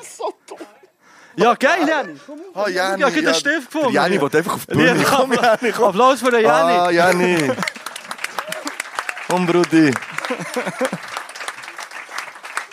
[1.40, 2.20] Ja, geil, Janni.
[2.26, 3.92] Komm, Ah, Janni, ich habe ja, den Stift gefunden.
[3.92, 4.96] der Janni will einfach auf die Bühne.
[5.03, 5.85] Ja, Komm, Janni, komm.
[5.87, 6.72] Applaus für den Janni.
[6.72, 7.50] Ah, Janni.
[9.29, 9.90] Komm, Brudi.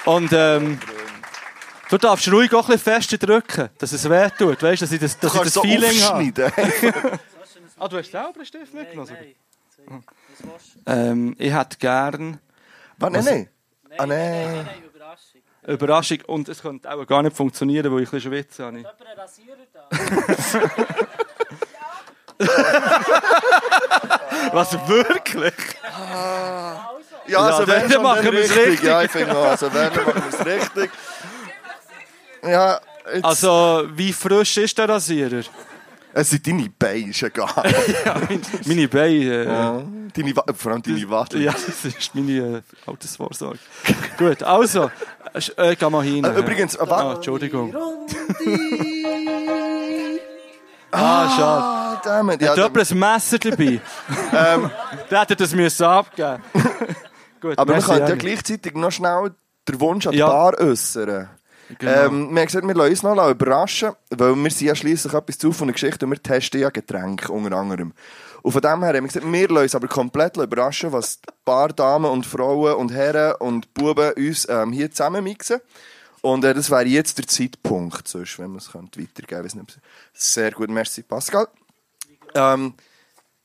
[0.06, 0.80] Und ähm,
[1.89, 4.63] du darfst ruhig auch ein bisschen fester drücken, dass es weh tut.
[4.63, 6.51] Weißt du, dass ich das, dass Du ich das so Feeling habe.
[7.80, 9.15] Ah, du hast selber einen Stift mitgenommen?
[10.88, 12.39] Ähm, ich hätte gern
[12.97, 13.12] Was?
[13.12, 13.49] Nein, nein.
[13.99, 14.67] Ah, nein.
[15.67, 16.19] Überraschung.
[16.27, 18.65] und es könnte auch gar nicht funktionieren, weil ich ein bisschen schwitze.
[18.65, 18.77] habe.
[18.77, 19.89] Jemand einen Rasierer da?
[24.53, 25.53] Was, wirklich?
[27.27, 28.67] Ja, also Ja, wenn dann machen wir es richtig.
[28.67, 28.88] richtig.
[28.88, 30.91] Ja, ich finde auch, also wenn, dann machen wir es richtig.
[32.43, 32.80] Ja,
[33.13, 35.41] jetzt, Also, wie frisch ist der Rasierer?
[36.19, 37.47] Es sind deine Beine, ist egal.
[38.65, 39.13] Meine Beine.
[39.13, 39.84] Äh, Ja.
[40.15, 41.38] Deine, vor allem deine Watte.
[41.38, 43.60] ja, das ist meine äh, Altersvorsorge.
[44.17, 44.89] Gut, also,
[45.58, 46.23] äh, geh mal hin.
[46.23, 47.13] Äh, übrigens, äh, Ah?
[47.15, 47.75] Entschuldigung.
[50.91, 51.63] Ah, schade.
[51.63, 52.41] Ah, damit.
[52.41, 53.82] Ja, Hat jemand ein Messer dabei?
[54.34, 54.71] ähm,
[55.12, 56.41] Der hätte das müssen abgeben
[57.41, 59.32] Gut, aber merci, könnten ja gleichzeitig noch schnell
[59.67, 60.27] den Wunsch an die Ja.
[60.27, 61.30] Bar äußern.
[61.80, 61.91] Genau.
[62.06, 65.38] Ähm, wir haben gesagt, wir lassen uns noch überraschen, weil wir sind ja schliesslich etwas
[65.38, 67.93] zu von einer Geschichte und wir testen ja Getränke unter anderem.
[68.41, 71.27] Und von dem her haben wir gesagt, wir lassen uns aber komplett überraschen, was die
[71.43, 75.60] paar Damen und Frauen und Herren und Buben uns ähm, hier zusammen mixen.
[76.21, 79.58] Und äh, das wäre jetzt der Zeitpunkt, sonst, wenn man es weitergeben könnte.
[79.58, 79.80] nicht-
[80.13, 81.47] Sehr gut, merci Pascal.
[82.34, 82.73] Ähm,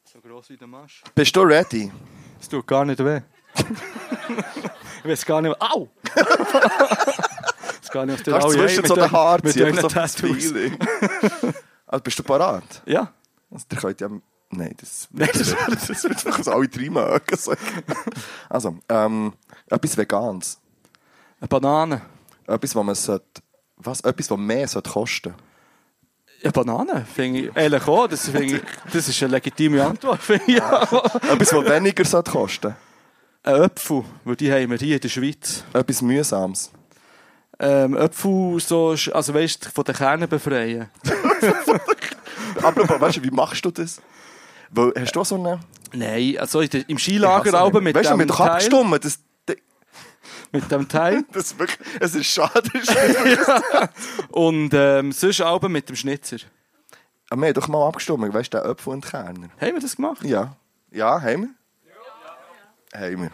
[0.04, 1.02] So gross wie der Masch.
[1.14, 1.90] bist du ready?
[2.40, 3.20] Es tut gar nicht weh.
[5.04, 5.88] ich weiß gar nicht Au!
[7.92, 8.54] Gar nicht auf Auge.
[8.54, 10.52] zwischen so den Haaren Mit ziehen, einfach so das Tattoos.
[11.86, 12.82] Also bist du parat?
[12.86, 13.12] Ja.
[13.50, 14.08] Also, der könnt ja...
[14.50, 15.54] Nein, das, das,
[15.88, 17.36] das wird einfach so alle drei mögen.
[17.36, 17.52] So.
[18.48, 19.34] Also, ähm,
[19.68, 20.58] etwas Veganes.
[21.38, 22.00] Eine Banane.
[22.46, 23.42] Etwas, was man sollte...
[23.76, 24.00] Was?
[24.00, 25.34] Etwas, was mehr sollte kosten
[26.42, 27.56] Ja, Banane, finde ich.
[27.56, 30.56] Ehrlich auch, das, finde ich, das ist eine legitime Antwort, finde ich.
[30.56, 32.74] Etwas, was weniger sollte kosten
[33.42, 35.62] Ein Apfel, weil die haben wir hier in der Schweiz.
[35.74, 36.70] Etwas Mühsames.
[37.62, 40.90] Ähm, Apfel, so, also weißt du, von den Kernen befreien.
[42.62, 44.02] Aber weißt du, wie machst du das?
[44.70, 45.60] Weil, hast du auch so eine...
[45.92, 48.48] Nein, also im Skilager Ja, auch mit weißt du, dem wir haben doch Teil.
[48.50, 49.04] abgestimmt.
[49.04, 49.20] Das,
[50.52, 51.24] mit dem Teil.
[51.32, 52.70] Das ist wirklich, es ist schade.
[54.30, 56.38] Und ähm, sonst Alben mit dem Schnitzer.
[57.30, 59.48] Aber wir haben doch mal abgestimmt, weißt du, der Apfel und Kerner.
[59.60, 60.22] Haben wir das gemacht?
[60.24, 60.56] Ja.
[60.90, 61.54] Ja, haben
[62.92, 63.00] wir?
[63.00, 63.30] Haben wir.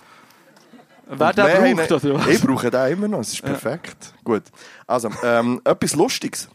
[1.10, 2.26] Wer den braucht, ihn- oder was?
[2.28, 4.12] Ich brauche den immer noch, es ist perfekt.
[4.24, 4.42] Gut.
[4.86, 6.48] Also, ähm, etwas Lustiges.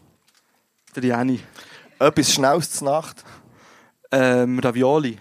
[0.94, 1.40] Der Jenny.
[1.98, 3.24] Etwas Schnelles zur Nacht.
[4.12, 5.18] Ähm, Ravioli.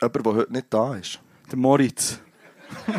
[0.00, 1.18] Jemand, der heute nicht da ist.
[1.50, 2.20] Der Moritz.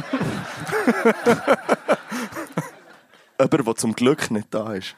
[3.40, 4.96] Jemand, der zum Glück nicht da ist.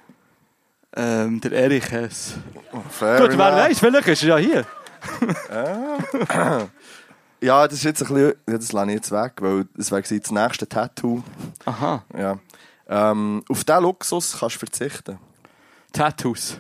[0.96, 2.34] Ähm, der Erich Hess.
[2.72, 3.38] Oh, Gut, wer enough.
[3.40, 4.66] weiß, vielleicht ist er ja hier.
[7.42, 8.34] Ja, das ist jetzt ein bisschen...
[8.48, 11.24] Ja, das lasse ich jetzt weg, weil das wäre das nächste Tattoo.
[11.66, 12.04] Aha.
[12.16, 12.38] Ja.
[12.88, 15.20] Ähm, auf diesen Luxus kannst du verzichten.
[15.92, 16.58] Tattoos.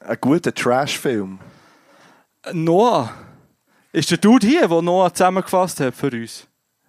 [0.00, 1.38] Ein guter Trash-Film.
[2.52, 3.12] Noah.
[3.92, 6.46] Ist der Dude hier, der Noah zusammengefasst hat für uns?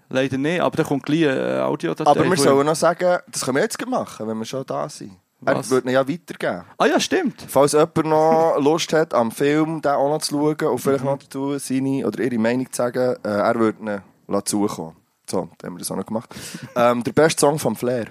[0.09, 2.09] Leider nicht, aber da kommt gleich eine Audiodatei.
[2.09, 5.17] Aber wir sollen noch sagen, das können wir jetzt machen, wenn wir schon da sind.
[5.45, 6.63] Er würde ihn ja weitergeben.
[6.77, 7.45] Ah ja, stimmt.
[7.47, 11.17] Falls jemand noch Lust hat, am Film den auch noch zu schauen und vielleicht noch
[11.17, 14.95] dazu seine oder ihre Meinung zu sagen, äh, er würde ihn zukommen.
[15.29, 16.33] So, dann haben wir das auch noch gemacht.
[16.75, 18.07] ähm, der beste Song vom Flair.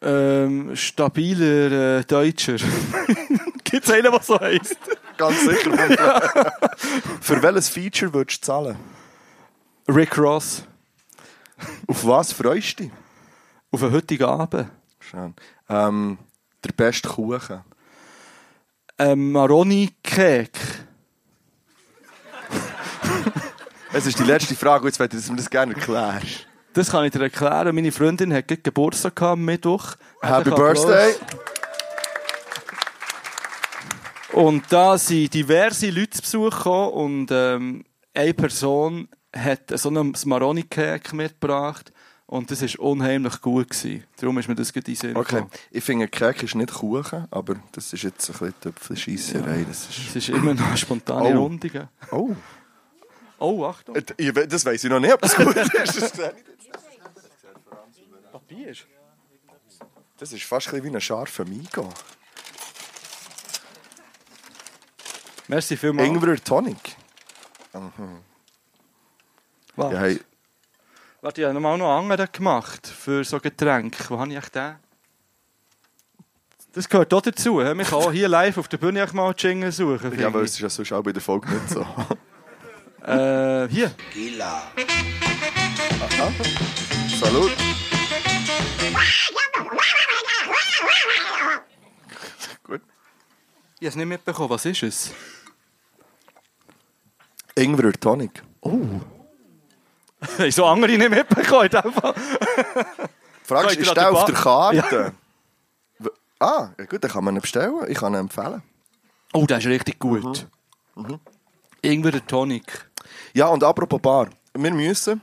[0.00, 2.56] Ähm, stabiler äh, Deutscher.
[3.64, 4.78] Gibt es einen, der so heisst?
[5.16, 6.52] Ganz sicher Flair.
[7.20, 8.76] Für welches Feature würdest du zahlen?
[9.88, 10.64] Rick Ross.
[11.88, 12.92] Auf was freust du dich?
[13.72, 14.70] Auf den heutigen Abend.
[15.00, 15.34] Schön.
[15.68, 16.18] Ähm,
[16.64, 17.62] der beste Kuchen.
[18.98, 20.58] Ähm, Maroni Cake.
[23.90, 26.46] Es ist die letzte Frage, jetzt möchte ich, dass du mir das gerne erklärst.
[26.74, 27.74] Das kann ich dir erklären.
[27.74, 29.96] Meine Freundin hat gerade Geburtstag gehabt am Mittwoch.
[30.20, 31.14] Happy Birthday!
[34.32, 40.14] Und da sind diverse Leute zu Besuch gekommen und ähm, eine Person hat so einen
[40.26, 41.92] Maroni Cake mitgebracht
[42.28, 43.70] und das war unheimlich gut.
[43.70, 44.04] Gewesen.
[44.20, 45.50] Darum ist mir das gerade in Okay, gekommen.
[45.72, 49.64] ich finde, Kek ist nicht Kuchen, aber das ist jetzt ein bisschen Töpfelscheisserei.
[49.66, 49.98] Das ist...
[50.10, 51.42] Es ist immer noch eine spontane Oh.
[51.42, 51.88] Rundung.
[52.12, 52.36] Oh.
[53.40, 53.96] Oh, Achtung.
[53.96, 56.00] Äh, Das weiß ich noch nicht, ob das gut ist.
[56.02, 56.12] Das.
[58.32, 58.74] Papier.
[60.18, 61.88] Das ist fast ein wie ein scharfer Migo.
[65.46, 66.08] Merci vielmals.
[66.08, 66.96] Ingwer Tonic.
[69.76, 69.92] Was?
[69.92, 70.20] Ja, hey,
[71.20, 74.04] Warte, ich habe noch noch einen anderen gemacht für so Getränke.
[74.08, 74.76] Wo habe ich den?
[76.72, 77.54] Das gehört auch dazu.
[77.54, 80.16] Man kann auch hier live auf der Bühne mal Jingle suchen.
[80.16, 80.50] ja, weil ich.
[80.50, 81.84] es ist ja sonst auch bei der Folge nicht so.
[83.00, 83.90] Äh, hier.
[87.18, 87.52] Salut.
[92.64, 92.82] Gut.
[93.80, 94.50] Ich habe es nicht mitbekommen.
[94.50, 95.14] Was ist es?
[97.54, 98.42] Ingwer Tonic.
[98.60, 99.00] Oh.
[100.38, 101.68] Ich so andere nicht mitbekommen.
[103.44, 105.12] Frage Könnt ist, der auf der Karte?
[105.98, 106.08] W-
[106.40, 107.74] Ah, ja gut, dann kann man ihn bestellen.
[107.88, 108.62] Ich kann ihn empfehlen.
[109.32, 110.46] Oh, der ist richtig gut.
[111.82, 112.90] Irgendwie der Tonic.
[113.32, 114.28] Ja, und apropos Bar.
[114.54, 115.20] Wir müssen,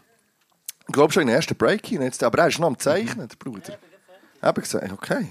[0.88, 3.28] ich glaube schon in den ersten Break hinein, jetzt, aber er ist noch am Zeichnen,
[3.28, 3.78] der Bruder.
[4.38, 5.28] Ich habe gesagt, okay.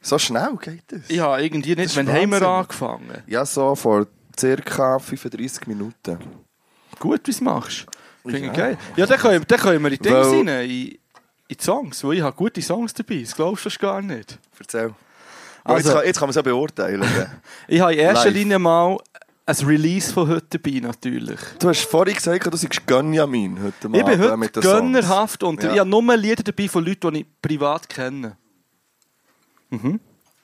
[0.00, 1.18] So schnell geht das.
[1.18, 1.96] Habe irgendwie nicht...
[1.96, 3.22] Wann haben wir angefangen?
[3.26, 4.06] Ja, so vor
[4.38, 6.18] circa 35 Minuten.
[6.98, 7.86] Gut, wie du es machst.
[8.24, 8.78] Finde ich geil.
[8.96, 10.98] Ja, dann können, dann können wir in Dinge Weil- rein, in, in
[11.50, 12.02] die Songs.
[12.04, 13.20] Weil ich habe gute Songs dabei.
[13.20, 14.38] Das glaubst du gar nicht.
[14.58, 14.94] Erzähl.
[15.62, 17.04] Also- jetzt, kann, jetzt kann man es ja beurteilen.
[17.68, 18.34] Ich habe in erster Live.
[18.34, 18.98] Linie mal
[19.46, 21.38] ein Release von heute dabei, natürlich.
[21.58, 25.62] du hast vorhin gesagt, du seist Gönjamin heute Abend ich bin heute mit gönnerhaft und
[25.62, 25.72] Ja.
[25.74, 28.38] ich habe nur Lieder dabei von Leuten, die ich privat kenne.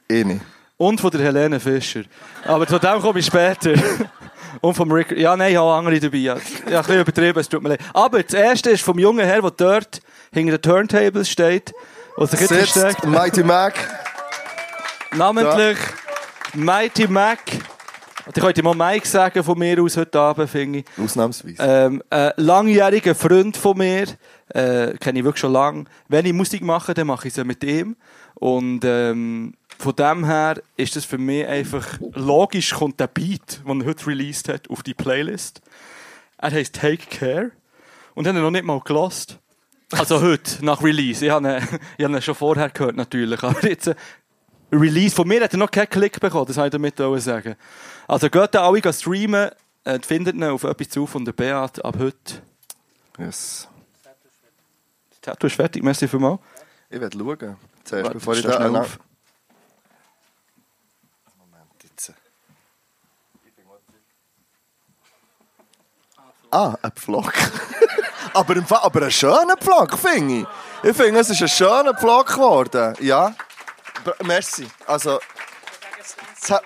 [0.09, 0.41] Eh nicht.
[0.77, 2.03] Und von der Helene Fischer.
[2.45, 3.73] Aber zu dem komme ich später.
[4.61, 5.13] Und vom Rick.
[5.17, 6.19] Ja, nein, ich habe andere dabei.
[6.19, 7.81] Ja, ein bisschen übertrieben, es tut mir leid.
[7.95, 10.01] Aber das erste ist vom jungen Herr, der dort
[10.33, 11.73] hinter den Turntables steht.
[12.17, 13.07] Und sich jetzt versteckt.
[13.07, 13.75] Mighty Mac.
[15.13, 15.79] Namentlich
[16.55, 17.41] Mighty Mac.
[18.33, 20.85] Ich könnte mal Mike sagen von mir aus heute Abend, finde ich.
[21.03, 21.57] Ausnahmsweise.
[21.59, 24.05] Ähm, ein langjähriger Freund von mir,
[24.49, 25.85] äh, kenne ich wirklich schon lange.
[26.07, 27.97] Wenn ich Musik mache, dann mache ich sie mit ihm.
[28.35, 33.81] Und ähm, von dem her ist das für mich einfach logisch, kommt der Beat, den
[33.81, 35.63] er heute released hat, auf die Playlist.
[36.39, 37.51] Er heißt Take Care.
[38.15, 39.39] Und den habe ich noch nicht mal gelost.
[39.93, 41.25] Also heute, nach Release.
[41.25, 43.43] Ich habe ihn, ich habe ihn schon vorher gehört, natürlich.
[43.43, 43.95] Aber jetzt, äh,
[44.73, 47.57] Release von mir hat er noch keinen Klick bekommen, das wollte ich damit sagen.
[48.07, 49.51] Also geht da alle streamen,
[49.85, 52.43] äh, findet ihn auf etwas zu von der Beat ab heute.
[53.19, 53.67] Yes.
[55.11, 56.41] Das Tattoo ist fertig, merci vielmals.
[56.89, 57.57] Ich werde schauen.
[57.85, 58.81] Zuerst, Warte, bevor ich da...
[58.81, 58.99] auf.
[61.37, 62.13] Moment, jetzt.
[66.51, 67.33] Ah, ein Pflock.
[68.35, 70.35] Aber, im Fall, aber ein schöner Vlog, finde
[70.83, 70.91] ich.
[70.91, 72.95] Ich finde, es ist ein schöner Vlog geworden.
[73.01, 73.35] Ja.
[74.25, 74.69] Merci.
[74.87, 75.19] Also,
[76.41, 76.63] das hat,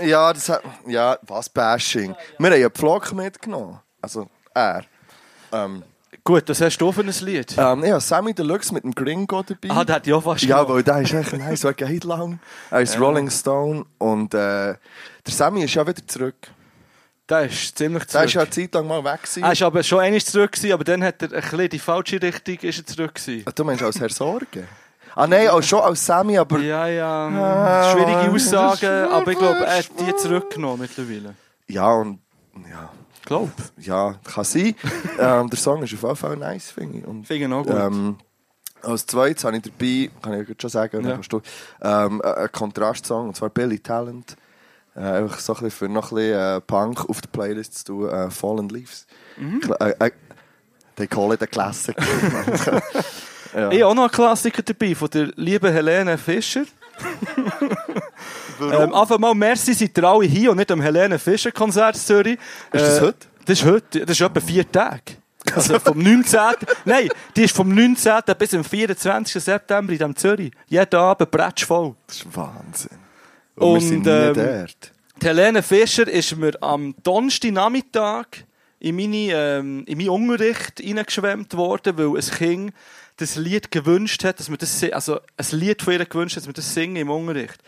[0.00, 2.14] ja, das hat, ja, was Bashing.
[2.38, 3.80] Wir haben einen Vlog mitgenommen.
[4.00, 4.84] Also, er.
[5.50, 5.82] Ähm,
[6.22, 7.52] Gut, was hast du für ein Lied?
[7.56, 9.70] ähm, habe Sammy Deluxe mit dem Gringo dabei.
[9.70, 12.38] Ah, der hat ja auch fast Ja, weil der ist echt nice, so geht lang.
[12.70, 14.78] Er ist Rolling Stone und äh, der
[15.26, 16.36] Sammy ist ja wieder zurück.
[17.28, 18.24] Der ist ziemlich Der zurück.
[18.26, 19.42] ist ja eine Zeit lang mal weg gewesen.
[19.44, 22.22] Er ist aber schon einmal zurück gewesen, aber dann hat er ein bisschen die falsche
[22.22, 23.42] Richtung ist er zurück gewesen.
[23.46, 24.66] Ah, Du meinst als Herr Sorge?
[25.14, 26.58] Ah nein, auch schon als Sammy, aber...
[26.60, 31.34] Ja, ja, Ah, schwierige Aussagen, aber ich glaube, er hat die zurückgenommen mittlerweile.
[31.66, 32.20] Ja, und...
[32.70, 32.90] Ja,
[33.24, 33.50] Glaub.
[33.78, 34.74] ja kann sein.
[35.18, 37.04] ähm, der Song ist auf jeden Fall nice, finde ich.
[37.06, 37.74] Und, Finde ich auch gut.
[37.74, 38.16] ähm,
[38.82, 41.18] als zweites habe ich dabei, kann ich schon sagen, ja.
[41.28, 41.40] du,
[41.82, 44.36] ähm, einen Kontrastsong, und zwar Billy Talent.
[44.98, 47.84] Äh, einfach so ein bisschen für noch ein bisschen äh, Punk auf der Playlist zu
[47.84, 49.06] tun, äh, Fallen Leaves.
[49.36, 49.60] Mhm.
[49.78, 50.10] Äh, äh,
[50.96, 51.96] they call it a classic.
[53.54, 53.70] ja.
[53.70, 56.64] Ich habe auch noch einen Klassiker dabei von der lieben Helene Fischer.
[58.60, 62.00] ähm, einfach mal, merci, seid ihr alle hier und nicht am Helene Fischer Konzert in
[62.00, 62.38] Zürich.
[62.72, 63.26] Ist das Äh, heute?
[63.44, 64.00] Das ist heute.
[64.04, 65.16] Das ist etwa vier Tage.
[65.54, 66.40] Also vom 19.
[66.84, 68.20] Nein, die ist vom 19.
[68.38, 69.42] bis zum 24.
[69.42, 70.52] September in Zürich.
[70.66, 71.94] Jeden Abend bretsch voll.
[72.06, 73.07] Das ist Wahnsinn.
[73.58, 74.92] Und, wir sind nie ähm, dort.
[75.20, 78.26] Die Helene Fischer ist mir am Donnerstagnachmittag
[78.80, 82.72] in, meine, ähm, in meinen Unterricht reingeschwemmt worden, weil ein Kind
[83.16, 86.46] das Lied gewünscht hat, dass man das, also ein Lied von ihr gewünscht hat, dass
[86.46, 87.60] wir das singen im Unterricht.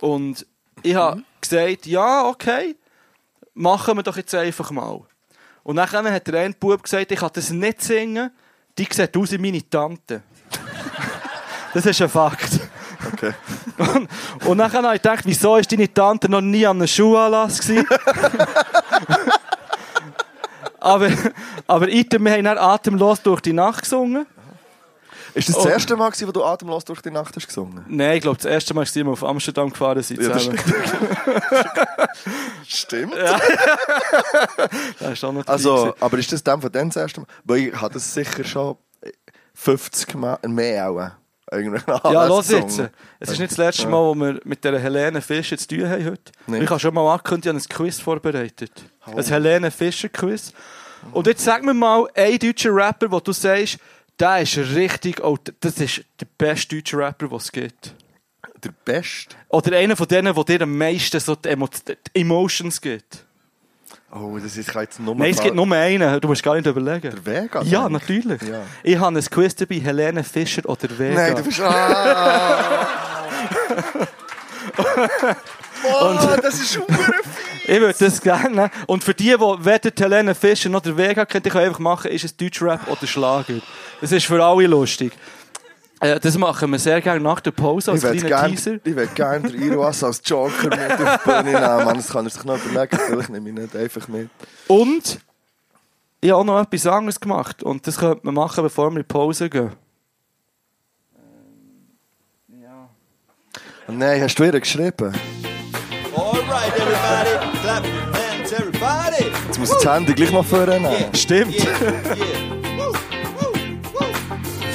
[0.00, 0.46] Und
[0.82, 2.76] ich habe gesagt, ja, okay,
[3.54, 5.02] machen wir doch jetzt einfach mal.
[5.62, 8.30] Und dann hat der eine Bub gesagt, ich kann das nicht singen,
[8.78, 10.22] die sieht aus wie meine Tante.
[11.74, 12.60] das ist ein Fakt.
[13.12, 13.32] Okay.
[13.78, 14.08] Und,
[14.46, 17.86] und dann habe ich gedacht, wieso ist deine Tante noch nie an einem Schuhanlass gewesen?
[20.80, 21.10] aber,
[21.66, 24.26] aber item, wir haben dann atemlos durch die Nacht gesungen.
[25.36, 27.84] Ist das das erste Mal, gewesen, wo du atemlos durch die Nacht hast gesungen?
[27.88, 30.22] Nein, ich glaube, das erste Mal, als wir auf Amsterdam gefahren sind.
[30.22, 30.58] Ja, zusammen.
[32.66, 33.14] Stimmt.
[34.98, 37.26] Das ist auch noch Also, aber ist das dann von dem das erste Mal?
[37.44, 38.76] Weil ich habe das sicher schon
[39.54, 41.10] 50 Mal, mehr auch.
[41.50, 42.82] Eigentlich Ja, los jetzt.
[43.20, 46.04] Es ist nicht das letzte Mal, wo wir mit der Helene Fischer zu tun haben
[46.04, 46.32] heute.
[46.46, 46.64] Nee.
[46.64, 48.72] Ich habe schon mal angekündigt, ich habe ein Quiz vorbereitet.
[49.04, 50.52] Ein Helene Fischer Quiz.
[51.12, 53.78] Und jetzt sag mir mal, ein deutscher Rapper, wo du sagst,
[54.18, 57.94] der ist richtig, oh, das ist der beste deutsche Rapper, den es gibt.
[58.64, 59.36] Der Beste.
[59.48, 63.25] Oder einer von denen, der dir am meisten so die, Emo die Emotions gibt.
[64.18, 67.10] Oh, das ist jetzt nur Nein, es gibt nur einen, du musst gar nicht überlegen.
[67.10, 67.62] Der Vega.
[67.62, 68.40] Ja, natürlich.
[68.42, 68.62] Ja.
[68.82, 70.88] Ich habe ein Quiz dabei, Helene Fischer oder.
[70.96, 71.14] Vega.
[71.14, 71.60] Nein, du bist.
[71.60, 72.86] Ah.
[75.84, 76.80] oh, das ist
[77.66, 78.70] Ich würde das gerne.
[78.86, 82.10] Und für die, die weder Helene Fischer noch der Vega kennen, ich kann einfach machen,
[82.10, 83.60] ist es Deutschrap oder Schlager.
[84.00, 85.12] Das ist für alle lustig.
[86.00, 88.74] Äh, das machen wir sehr gerne nach der Pause als Ich würde kleiner gerne Teaser.
[88.84, 91.84] ich würd gern den Iroas als Joker mit auf die Bühne nehmen.
[91.84, 92.98] Mann, das kann er sich noch überlegen.
[93.08, 94.28] Vielleicht nehme ich nicht einfach mit.
[94.68, 95.20] Und
[96.20, 97.62] ich habe auch noch etwas anderes gemacht.
[97.62, 99.72] Und das könnte man machen, bevor wir in die Pause gehen.
[103.86, 105.14] Und nein, hast du wieder geschrieben?
[106.14, 109.30] Alright, everybody, clap your hands, everybody.
[109.46, 111.14] Jetzt muss ich das Handy gleich mal vornehmen.
[111.14, 111.54] Stimmt.
[111.54, 111.66] Yeah,
[112.16, 112.55] yeah.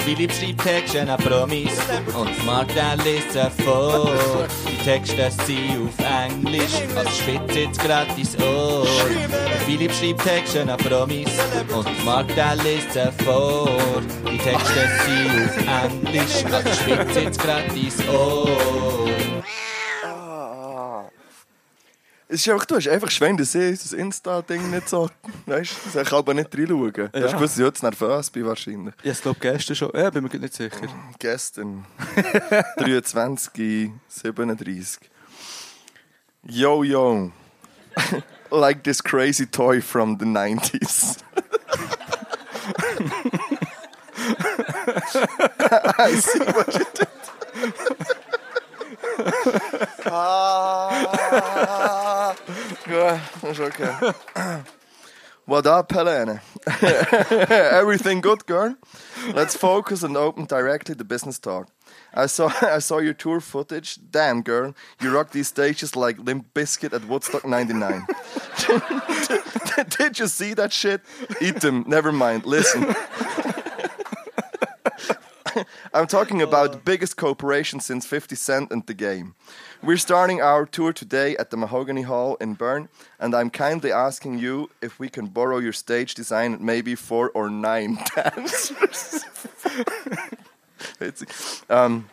[0.04, 1.78] Philipp schreibt Texte an Promis
[2.20, 4.10] und Martin liest sie vor.
[4.68, 8.88] Die Texte sind auf Englisch, also spitzt jetzt grad ins Ohr.
[9.66, 11.30] Philipp schreibt Texte an Promis
[11.76, 13.70] und Martin liest sie vor.
[14.32, 19.01] Die Texte sind auf Englisch, also spitzt jetzt grad ins Ohr.
[22.34, 25.10] Es ist einfach, du hast einfach Schwein, dass ich das Insta-Ding nicht so.
[25.48, 26.94] Weißt du, ich kann aber nicht reinschauen.
[26.94, 27.28] Du hast Ja.
[27.34, 28.94] gewusst, dass ich jetzt nervös bin, wahrscheinlich.
[29.04, 29.92] Ich glaube gestern schon.
[29.94, 30.78] Ja, bin mir nicht sicher.
[31.20, 31.84] Gestern.
[32.78, 35.10] 23, 37.
[36.48, 37.32] Yo, yo.
[38.50, 41.18] like this crazy toy from the 90s.
[45.98, 47.08] I see what you did.
[50.06, 52.34] Ah,
[53.44, 54.14] ist okay.
[55.46, 56.40] What up, Helene?
[56.82, 58.76] Everything good, girl?
[59.34, 61.68] Let's focus and open directly the business talk.
[62.14, 63.98] I saw I saw your tour footage.
[64.12, 68.06] Damn, girl, you rock these stages like Limp Bizkit at Woodstock '99.
[69.98, 71.02] Did you see that shit?
[71.42, 71.86] Eat them.
[71.88, 72.46] Never mind.
[72.46, 72.94] Listen.
[75.94, 79.36] I'm talking about the biggest cooperation since 50 Cent and the game.
[79.84, 82.90] We're starting our tour today at the Mahogany Hall in Bern,
[83.20, 87.50] and I'm kindly asking you if we can borrow your stage design, maybe four or
[87.50, 89.26] nine dancers.
[91.70, 92.10] Um,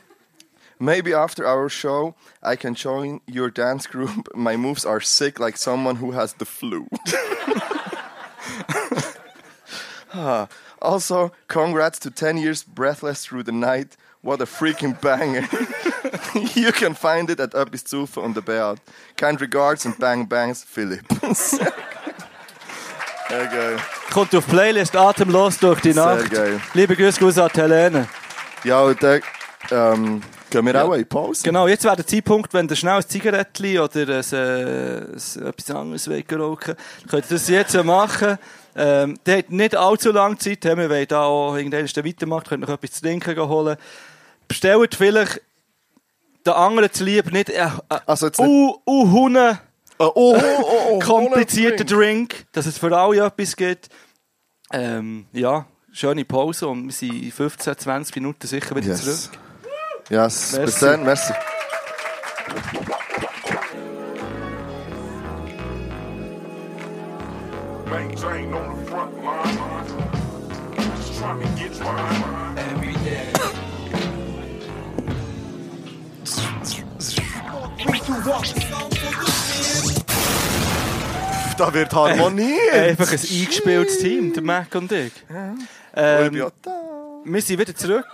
[0.78, 4.28] maybe after our show, I can join your dance group.
[4.34, 6.88] My moves are sick, like someone who has the flu.
[10.14, 10.48] Ah,
[10.80, 13.96] also, congrats to 10 years breathless through the night.
[14.20, 15.46] What a freaking banger.
[16.54, 18.78] you can find it at Öppis Zufa on the Beat.
[19.16, 21.06] Kind regards and bang bangs, Philipp.
[23.28, 23.78] Sehr geil.
[24.12, 26.30] Kommt auf Playlist atemlos durch die Sehr Nacht.
[26.30, 26.60] geil.
[26.74, 28.08] Liebe Grüße aus an Helene.
[28.64, 29.20] Ja, und dann
[29.70, 31.42] ähm, gehen wir auch in Pause.
[31.44, 35.70] Genau, jetzt wäre der Zeitpunkt, wenn ihr schnell ein Zigarettchen oder ein, äh, ein, etwas
[35.70, 36.74] anderes wollt rauchen
[37.08, 38.38] könnt ihr das jetzt machen.
[38.80, 40.62] Ähm, der hat nicht allzu lange Zeit.
[40.64, 43.76] Wir wollen da auch irgendwann weitermachen, könnt noch etwas zu trinken holen.
[44.46, 45.40] Bestellt vielleicht
[46.46, 49.58] den anderen zu lieb nicht äh, äh, Also nicht- uh, uh, Hunde
[49.98, 50.40] oh, oh,
[50.92, 53.88] oh, komplizierter ohne Drink, dass es für alle etwas gibt.
[54.72, 59.02] Ähm, ja, schöne Pause und wir sind in 15, 20 Minuten sicher wieder Yes.
[59.04, 59.38] zurück.
[60.10, 60.64] Yes, Merci.
[60.64, 61.32] bis dann, merci.
[67.86, 68.67] Maintain on
[71.18, 72.58] trying to get mine.
[72.58, 73.32] Every day.
[81.58, 82.54] Da wird Harmonie.
[82.72, 85.12] Einfach ein eingespieltes Team, der Mac und ich.
[85.94, 86.50] Ähm, bin
[87.24, 88.06] wir sind wieder zurück.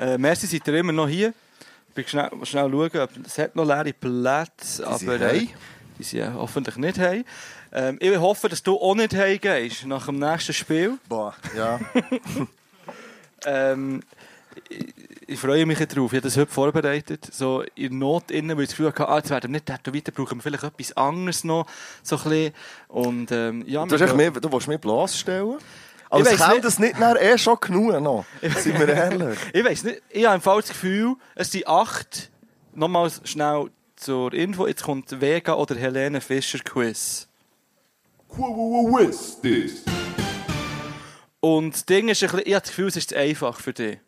[0.00, 1.32] äh, merci, seid ihr immer noch hier.
[1.90, 4.84] Ich will schnell, schnell schauen, ob, es hat noch leere Plätze.
[4.98, 5.48] sind aber, heim.
[5.98, 7.24] die ja hoffentlich nicht heim.
[7.72, 10.98] Ähm, ich hoffe, dass du auch nicht heim gehst nach dem nächsten Spiel.
[11.08, 11.78] Boah, ja.
[13.46, 14.02] Ähm,
[14.68, 14.92] ich,
[15.26, 16.12] ich freue mich darauf.
[16.12, 17.26] Ich habe das heute vorbereitet.
[17.32, 20.12] So in Not innen, weil ich das Gefühl hatte, ah, jetzt werden wir nicht tätowiert,
[20.14, 21.66] brauchen wir vielleicht etwas anderes noch.
[22.02, 22.54] So ein bisschen.
[22.88, 25.56] Und, ähm, ja, Du, hast mehr, du willst mich bloßstellen?
[26.10, 26.64] Aber Ich weiss kann nicht.
[26.64, 28.24] das nicht nachher eh schon genug noch.
[28.58, 29.38] Sind wir ehrlich?
[29.54, 32.30] Ich weiß nicht, ich habe im Fall das Gefühl, es sind acht.
[32.74, 37.26] Nochmals schnell zur Info, jetzt kommt Vega oder Helene Fischer Quiz.
[41.40, 43.98] Und das Ding ist ich habe das Gefühl, es ist einfach für dich.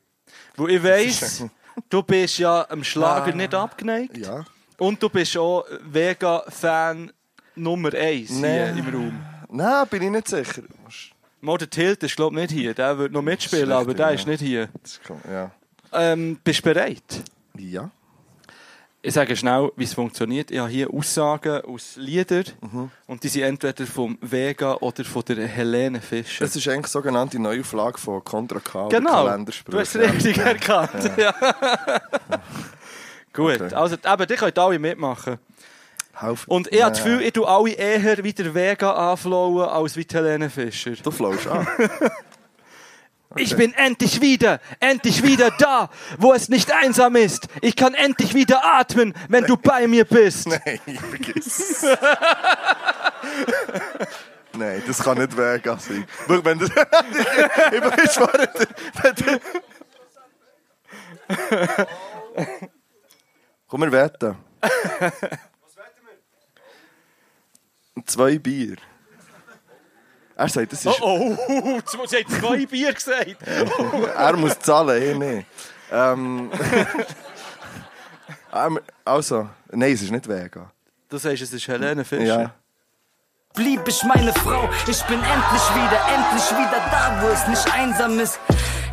[0.57, 1.45] Weil ich weiss,
[1.89, 4.17] du bist ja am Schlager nicht abgeneigt.
[4.19, 4.45] Ja.
[4.79, 7.13] Und du bist auch Vega-Fan
[7.55, 8.79] Nummer eins hier Nee.
[8.81, 9.21] im Raum.
[9.51, 10.63] Nein, bin ich nicht sicher.
[11.41, 14.13] Mal der Tilt ist glaube ich nicht hier, der wird noch mitspielen, ist aber der
[14.13, 14.69] ist nicht hier.
[14.83, 15.51] Das kommt- Ja.
[15.93, 17.03] Ähm, bist du bereit?
[17.59, 17.91] Ja.
[19.05, 20.53] Ich sage schnell, wie es funktioniert.
[20.53, 22.45] Ich habe hier Aussagen aus Liedern
[23.09, 26.45] und die sind entweder vom Vega oder von der Helene Fischer.
[26.45, 28.89] Das ist eigentlich sogenannte Neuauflage von Contra K.
[28.91, 31.11] genau, du hast es richtig erkannt.
[31.17, 31.35] Ja.
[33.33, 33.75] Gut, Okay.
[33.75, 35.39] also eben, die könnt alle mitmachen.
[36.15, 37.05] Helf- Und ich habe das Ja.
[37.07, 40.93] Gefühl, ich tue alle eher wie der Vega anflauen als wie die Helene Fischer.
[41.03, 41.67] Du flowst an.
[43.37, 47.49] Ich bin endlich wieder, endlich wieder da, wo es nicht einsam ist.
[47.61, 50.47] Ich kann endlich wieder atmen, wenn du bei mir bist.
[50.49, 50.81] Nein,
[51.11, 51.83] vergiss.
[54.55, 56.07] Nein, das kann nicht Vega sein.
[56.27, 56.67] Schau, wenn du...
[57.73, 58.49] ich bin schwöre,
[59.03, 59.41] wenn du...
[63.67, 64.37] Komm, wir wetten.
[68.05, 68.77] Zwei Bier.
[70.37, 71.01] Er sagt, das ist...
[71.01, 73.37] Oh, oh, sie hat zwei Bier gesagt.
[74.17, 75.47] Er muss zahlen, eh nicht.
[75.91, 76.51] Ähm...
[78.55, 80.71] Ähm, also, nein, es ist nicht Vega.
[81.09, 82.43] Du sagst, es ist Helene Fischer.
[82.43, 82.55] Ja.
[83.55, 88.19] Blieb ich meine Frau, ich bin endlich wieder, endlich wieder da, wo es nicht einsam
[88.19, 88.39] ist.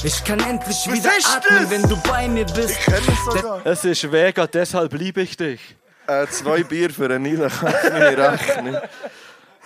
[0.04, 1.70] Ich kann endlich Was wieder atmen, das?
[1.70, 2.72] wenn du bei mir bist.
[2.72, 3.66] Ich kenne es sogar.
[3.66, 5.76] Es ist Vega, deshalb liebe ich dich.
[6.08, 8.82] Äh, zwei Bier für einen Nila kann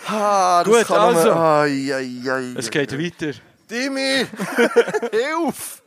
[0.08, 1.28] Ah, das Gut, also.
[1.30, 1.36] Nur...
[1.40, 3.32] Ai, ai, ai, Es geht weiter.
[3.68, 4.26] Timmy!
[5.12, 5.82] Hilf!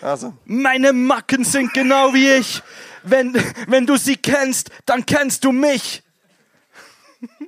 [0.00, 2.62] Also, Meine Macken sind genau wie ich.
[3.02, 3.34] Wenn,
[3.66, 6.02] wenn du sie kennst, dann kennst du mich.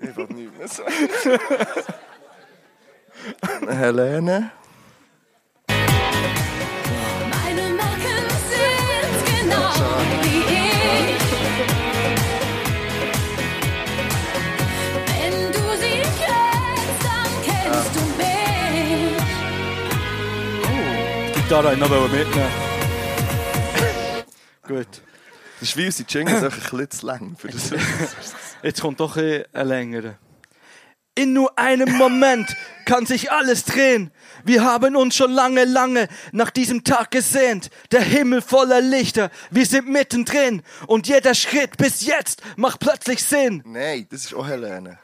[0.00, 0.92] ich will nichts mehr sagen.
[3.68, 4.50] Helene?
[5.68, 9.72] Meine Macken sind genau
[10.22, 10.57] wie ich.
[21.48, 22.50] Gitarre ich noch mitnehmen.
[24.68, 24.86] Gut.
[25.58, 27.70] Das ist wie unsere einfach ein bisschen zu lang für das.
[28.62, 30.18] Jetzt kommt doch ein längerer.
[31.14, 34.10] In nur einem Moment kann sich alles drehen.
[34.44, 37.70] Wir haben uns schon lange, lange nach diesem Tag gesehnt.
[37.92, 40.62] Der Himmel voller Lichter, wir sind mittendrin.
[40.86, 43.62] Und jeder Schritt bis jetzt macht plötzlich Sinn.
[43.64, 44.98] Nein, das ist auch Helene.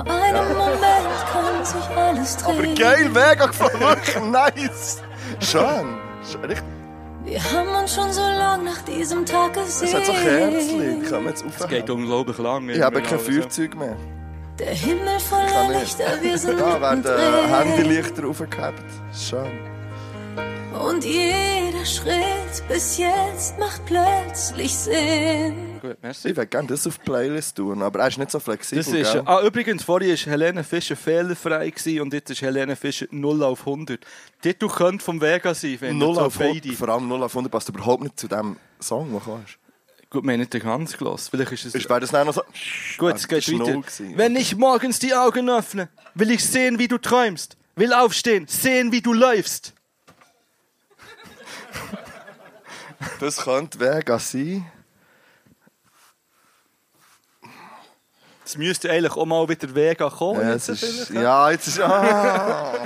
[0.00, 2.74] In nur einem Moment kann sich alles Aber drehen.
[2.74, 5.02] geil, mega gefallen, wirklich nice.
[5.40, 5.96] Schön.
[6.30, 6.64] Schön, Richtig.
[7.24, 9.88] Wir haben uns schon so lang nach diesem Tag gesehen.
[9.88, 11.02] Es hat so Kerzchen.
[11.04, 11.90] Können wir jetzt Es geht aufhören?
[12.02, 12.68] unglaublich lang.
[12.70, 13.96] Ich habe kein Feuerzeug mehr.
[14.58, 15.98] Der Himmel Kann voller nicht.
[15.98, 17.48] Lichter, wir sind Da werden äh.
[17.48, 18.82] Handylichter aufgehabt.
[19.12, 19.46] Schön.
[20.72, 25.80] Und jeder Schritt bis jetzt macht plötzlich Sinn.
[25.80, 26.30] Gut, merci.
[26.30, 28.82] Ich würde gerne das auf die Playlist tun, aber er ist nicht so flexibel.
[28.82, 29.22] Das ist, gell?
[29.24, 33.60] ah, übrigens, vorhin war Helene Fischer fehlerfrei gewesen und jetzt ist Helene Fischer 0 auf
[33.60, 34.04] 100.
[34.42, 36.76] Titel könnte vom Vega sein, wenn 0 so auf 100, beide.
[36.76, 39.58] vor allem 0 auf 100 passt überhaupt nicht zu dem Song, den du hast.
[40.10, 41.28] Gut, wir haben nicht den ganz gelassen.
[41.30, 41.88] Vielleicht ist es...
[41.88, 42.42] Wäre das dann noch so...
[42.96, 43.72] Gut, es geht weiter.
[43.72, 44.12] gewesen.
[44.16, 47.58] Wenn ich morgens die Augen öffne, will ich sehen, wie du träumst.
[47.76, 49.74] Will aufstehen, sehen, wie du läufst.
[53.20, 54.70] Das könnte Vega sein.
[58.44, 60.40] Es müsste eigentlich auch mal wieder Vega kommen.
[60.40, 61.80] Ja, jetzt es ist, ja, jetzt ist...
[61.80, 62.72] Ah.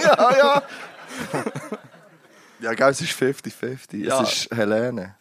[0.00, 0.62] ja, ja.
[2.60, 4.04] Ja, gell, es ist 50-50.
[4.04, 4.22] Ja.
[4.22, 5.16] Es ist Helene.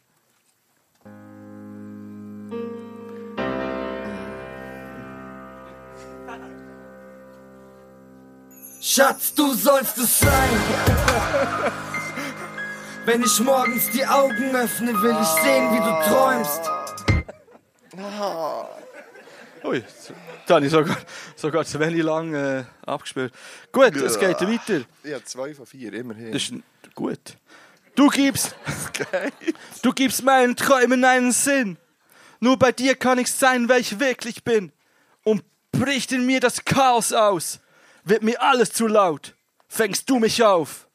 [8.80, 10.30] Schatz, du sollst es sein.
[13.06, 16.62] Wenn ich morgens die Augen öffne, will ich sehen, wie du träumst.
[19.66, 19.84] Ui,
[20.47, 20.97] da habe ich sogar,
[21.36, 23.34] sogar zu wenig lang äh, abgespielt.
[23.72, 24.86] Gut, es geht weiter.
[25.04, 26.32] Ja, zwei von vier, immerhin.
[26.32, 26.54] Das ist
[26.95, 27.20] gut.
[27.95, 28.56] Du gibst,
[29.82, 31.78] du gibst meinen Träumen einen Sinn.
[32.39, 34.72] Nur bei dir kann ich sein, wer ich wirklich bin.
[35.24, 37.60] Und bricht in mir das Chaos aus.
[38.06, 39.36] Wird mir alles zu laut.
[39.68, 40.88] Fängst du mich auf.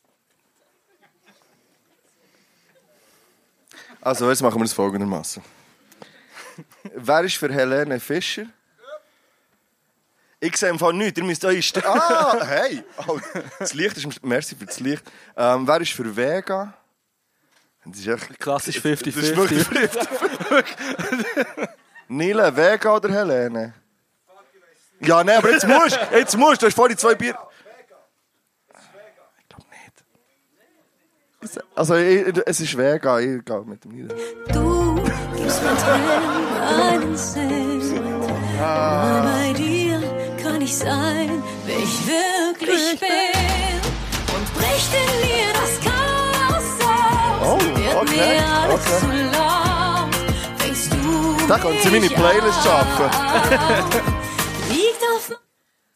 [4.09, 5.43] Also, jetzt machen wir es folgendermaßen.
[6.95, 8.47] Wer ist für Helene Fischer?
[10.41, 11.19] Ich sehe im Fall nichts.
[11.19, 11.83] Ihr müsst euch stehen.
[11.85, 12.83] Ah, hey!
[13.07, 13.21] Oh,
[13.59, 14.25] das Licht ist...
[14.25, 15.03] Merci für das Licht.
[15.37, 16.73] Ähm, wer ist für Vega?
[17.85, 18.41] Das ist echt...
[18.41, 19.37] Klassisch Das ist 50-50.
[19.37, 20.09] wirklich 50
[22.09, 23.75] Nile, Vega oder Helene?
[25.01, 26.17] Ja, nein, aber jetzt musst du.
[26.17, 26.65] Jetzt musst du.
[26.65, 27.37] Du hast vorhin zwei Bier...
[29.39, 30.05] Ich glaube nicht.
[31.75, 33.21] Also, ich, es ist Vega.
[33.21, 34.09] Ich gehe mit dem Nile.
[34.53, 34.97] Du
[35.37, 37.79] gibst mir Tränen einen Sinn.
[37.79, 40.01] Nur bei dir
[40.43, 43.79] kann ich sein, wer ich wirklich bin.
[44.35, 47.47] Und bricht in mir das Chaos aus.
[47.47, 48.99] Oh, Wird okay, mir alles okay.
[49.01, 49.07] zu
[49.39, 50.15] laut.
[50.59, 53.05] Fängst du Da können Sie meine Playlist schaffen.
[53.05, 53.85] an.
[54.71, 55.39] Liegt auf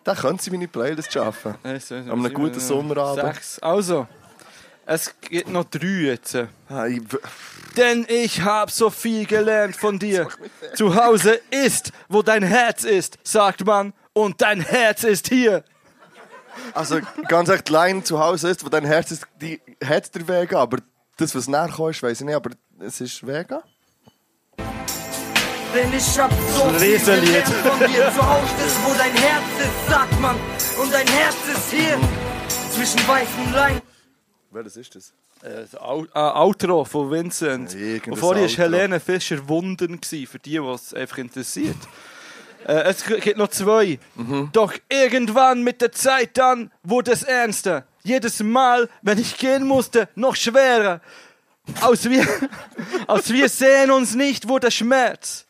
[0.05, 1.57] Da können Sie meine Playlist schaffen.
[1.65, 1.81] An
[2.11, 3.35] einem guten Sommerabend.
[3.35, 3.59] Sechs.
[3.59, 4.07] Also,
[4.87, 6.37] es gibt noch drei jetzt.
[7.77, 10.29] Denn ich hab so viel gelernt von dir.
[10.75, 13.93] Zu Hause ist, wo dein Herz ist, sagt man.
[14.13, 15.65] Und dein Herz ist hier.
[16.75, 20.29] Also ganz echt, die Line zu Hause ist, wo dein Herz ist, die hat der
[20.29, 20.79] Vega, aber
[21.17, 23.63] das, was nachher ist, weiß ich nicht, aber es ist Vega.
[25.75, 28.13] Denn ich hab so viel gelernt von dir.
[28.13, 30.37] Zu Hause ist, wo dein Herz ist, sagt man.
[30.79, 31.99] Und dein Herz ist hier.
[32.75, 33.92] Zwischen weißen Leinen.
[34.53, 35.13] Welches ist das?
[35.43, 37.75] Äh, das äh, Outro von Vincent.
[38.07, 38.51] Und vorher war.
[38.51, 41.77] Helene Fischer Wunden, gewesen, für die, was es einfach interessiert.
[42.67, 43.99] äh, es gibt noch zwei.
[44.15, 44.51] Mhm.
[44.53, 47.87] Doch irgendwann mit der Zeit dann wurde es ernster.
[48.05, 51.01] Jedes Mal, wenn ich gehen musste, noch schwerer.
[51.81, 52.27] Aus wir,
[53.07, 55.47] aus wir sehen uns nicht, der Schmerz.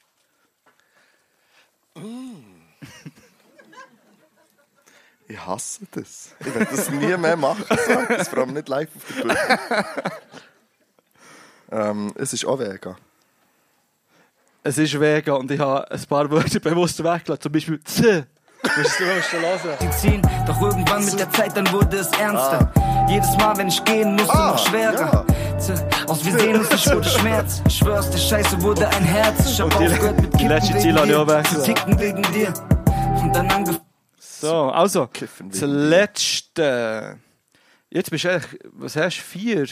[5.33, 6.35] Ich hasse das.
[6.41, 7.65] Ich werde das nie mehr machen.
[7.69, 8.15] So.
[8.17, 9.37] Das vor allem nicht live auf der Bühne.
[11.91, 12.97] ähm, es ist auch Vega.
[14.63, 17.41] Es ist Vega und ich habe ein paar Wörter bewusst weggelassen.
[17.41, 18.27] Zum Beispiel Z.
[18.77, 19.93] Musst du du hören.
[19.93, 20.23] ziehen.
[20.47, 22.71] Doch irgendwann mit der Zeit, dann wurde es ernster.
[23.09, 25.27] Jedes Mal, wenn ich gehen musste, Ah, noch schwerer.
[25.59, 25.75] Tja,
[26.09, 27.63] Aus wir sehen uns, ich wurde Schmerz.
[27.67, 29.47] Ich schwör's, der Scheiße wurde ein Herz.
[29.51, 31.45] Ich hab die- aufgehört mit die Kippen wegen dir.
[31.45, 32.55] Zu ticken wegen dir.
[33.23, 33.92] Und dann angefangen.
[34.43, 35.09] So, also,
[35.51, 37.19] das letzte.
[37.91, 39.23] Jetzt bist du eigentlich, was hast du?
[39.23, 39.67] Vier?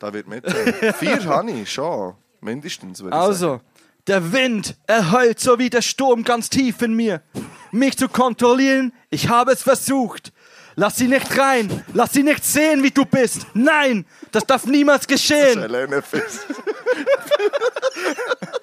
[0.00, 0.44] Da wird mit.
[0.98, 2.14] Vier habe ich schon.
[2.40, 3.30] Mindestens, würde ich sagen.
[3.30, 3.60] Also,
[4.08, 7.22] der Wind, er heult so wie der Sturm ganz tief in mir.
[7.70, 10.32] Mich zu kontrollieren, ich habe es versucht.
[10.74, 13.46] Lass sie nicht rein, lass sie nicht sehen, wie du bist.
[13.54, 15.60] Nein, das darf niemals Das ist geschehen.
[15.60, 16.24] Helene Fischer.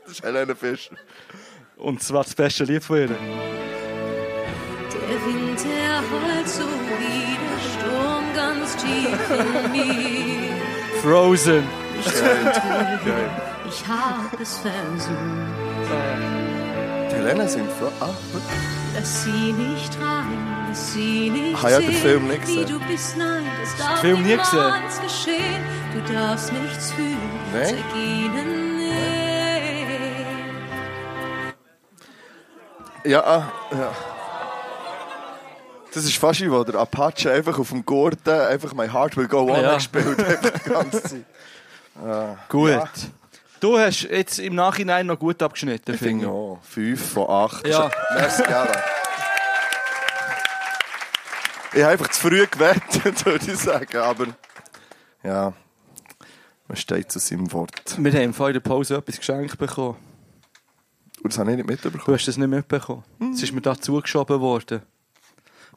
[0.03, 0.95] das ist Helene Fischer.
[1.77, 3.80] Und zwar das beste Lied von ihr.
[5.11, 10.53] Der Wind, der heult so wie der Sturm ganz tief in mir.
[11.01, 11.63] Frozen.
[13.67, 15.11] Ich hab es versucht,
[17.11, 18.95] Die singt Fro Ah, wirklich?
[18.95, 22.79] dass sie nicht rein, dass sie nicht Ah ja, den sehen, Film nicht wie du
[22.87, 23.17] bist.
[23.17, 25.03] Nein, das darf Film nie niemals gesehen?
[25.03, 25.63] geschehen.
[25.93, 27.17] Du darfst nichts fühlen,
[27.53, 27.65] Nee?
[27.65, 28.95] zeig ihnen nicht.
[33.05, 33.91] Ja, ah, ja.
[35.93, 39.41] Das ist fast wie, der Apache einfach auf dem Gurten einfach «My Heart Will Go
[39.51, 39.75] On» Ja.
[39.75, 41.25] gespielt hat die ganze Zeit.
[42.49, 42.69] Gut.
[42.69, 42.89] Ja.
[43.59, 46.31] Du hast jetzt im Nachhinein noch gut abgeschnitten, Ich finde ich.
[46.31, 46.59] auch.
[46.63, 47.67] Fünf von acht.
[47.67, 47.91] Ja.
[48.15, 48.71] Merci, gerne.
[51.73, 53.97] Ich habe einfach zu früh gewettet, würde ich sagen.
[53.97, 54.27] Aber
[55.23, 55.53] ja,
[56.67, 57.95] man steht zu seinem Wort.
[57.97, 59.97] Wir haben vor der Pause etwas geschenkt bekommen.
[61.23, 62.17] Und das habe ich nicht Du mitbekommen.
[62.17, 63.03] hast das nicht mitbekommen.
[63.33, 64.81] Es ist mir da zugeschoben worden.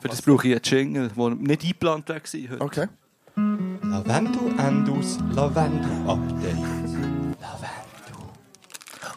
[0.00, 2.60] Für das brauche ich einen Jingle, der nicht eingeplant war heute.
[2.60, 2.88] Okay.
[3.36, 6.56] Lavendel Endus, Lavendel Update.
[7.40, 8.14] Lavendel.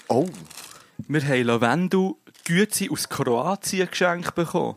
[0.07, 0.28] Oh,
[1.07, 2.13] Wir haben Lavendel
[2.45, 4.75] Güte aus Kroatien geschenkt bekommen.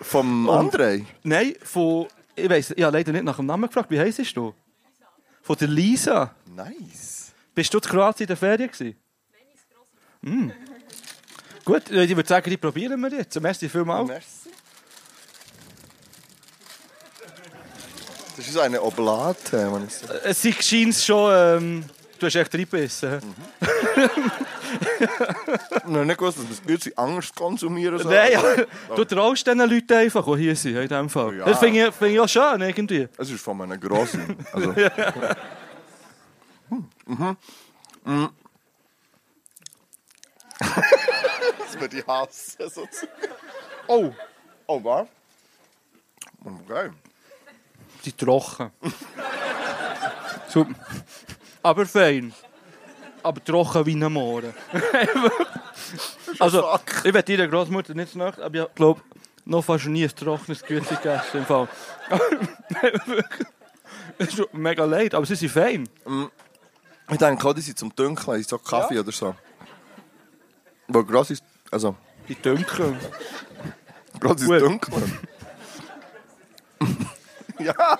[0.00, 1.04] vom André.
[1.22, 2.06] Nein, von.
[2.34, 3.90] Ich weiss, ich habe leider nicht nach dem Namen gefragt.
[3.90, 4.54] Wie heisst du?
[5.42, 6.34] Von der Lisa.
[6.46, 7.32] Nice.
[7.54, 8.70] Bist du in Kroatien in der Ferien?
[10.22, 10.52] Nein,
[11.68, 13.38] Gut, äh, ich würde sagen, die probieren wir jetzt.
[13.38, 14.08] Merci vielmals.
[14.08, 14.48] Merci.
[18.38, 20.06] Das ist eine Oblate, wenn ich so.
[20.24, 21.30] Es scheint schon.
[21.30, 21.84] Ähm,
[22.18, 23.20] du hast echt reingebissen.
[25.00, 28.12] Ich habe nicht gewusst, dass man anders konsumieren soll.
[28.12, 28.64] Nein, ja.
[28.94, 31.36] du traust diesen Leuten einfach, die hier sind, in diesem Fall.
[31.36, 31.46] Ja.
[31.46, 33.08] Das finde ich, find ich auch schön, irgendwie.
[33.16, 34.36] Es ist von einem Grossen.
[34.52, 34.74] Also.
[36.70, 37.36] Hm, mhm.
[38.04, 38.28] Mm.
[41.80, 42.70] das ich hassen.
[42.70, 43.08] So zu-
[43.86, 44.12] oh.
[44.66, 45.08] Oh, was?
[46.44, 46.90] Okay.
[48.04, 48.70] Die trocken.
[50.48, 50.66] so.
[51.62, 52.32] Aber fein.
[53.22, 54.54] Aber trocken wie ein Mohren.
[56.38, 59.00] also, ich werde ihrer Großmutter nicht nach, aber ich glaube,
[59.44, 61.38] noch fast nie ein trockenes Güte gegessen.
[61.38, 61.68] Im Fall.
[64.18, 65.88] Es tut mir mega leid, aber sie sind fein.
[67.10, 69.34] Ich denke die sind zum Dünkeln, so Kaffee oder so.
[70.88, 71.96] Wo gross ist, also,
[72.28, 72.98] Die Dünkeln.
[74.20, 74.60] gross ist Gut.
[74.60, 75.18] Dünkeln.
[77.58, 77.98] ja,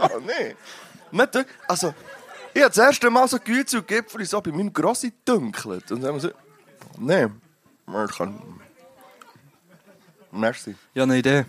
[0.00, 0.54] oh, nee.
[1.10, 1.94] Nicht Also,
[2.54, 5.90] ich habe das erste Mal so Güte und Gipfel so bei meinem Grossi dünkelt.
[5.92, 6.30] Und dann haben wir so,
[6.98, 7.26] nee,
[7.86, 8.40] man kann.
[10.30, 10.74] Merci.
[10.94, 11.44] Ja, eine Idee.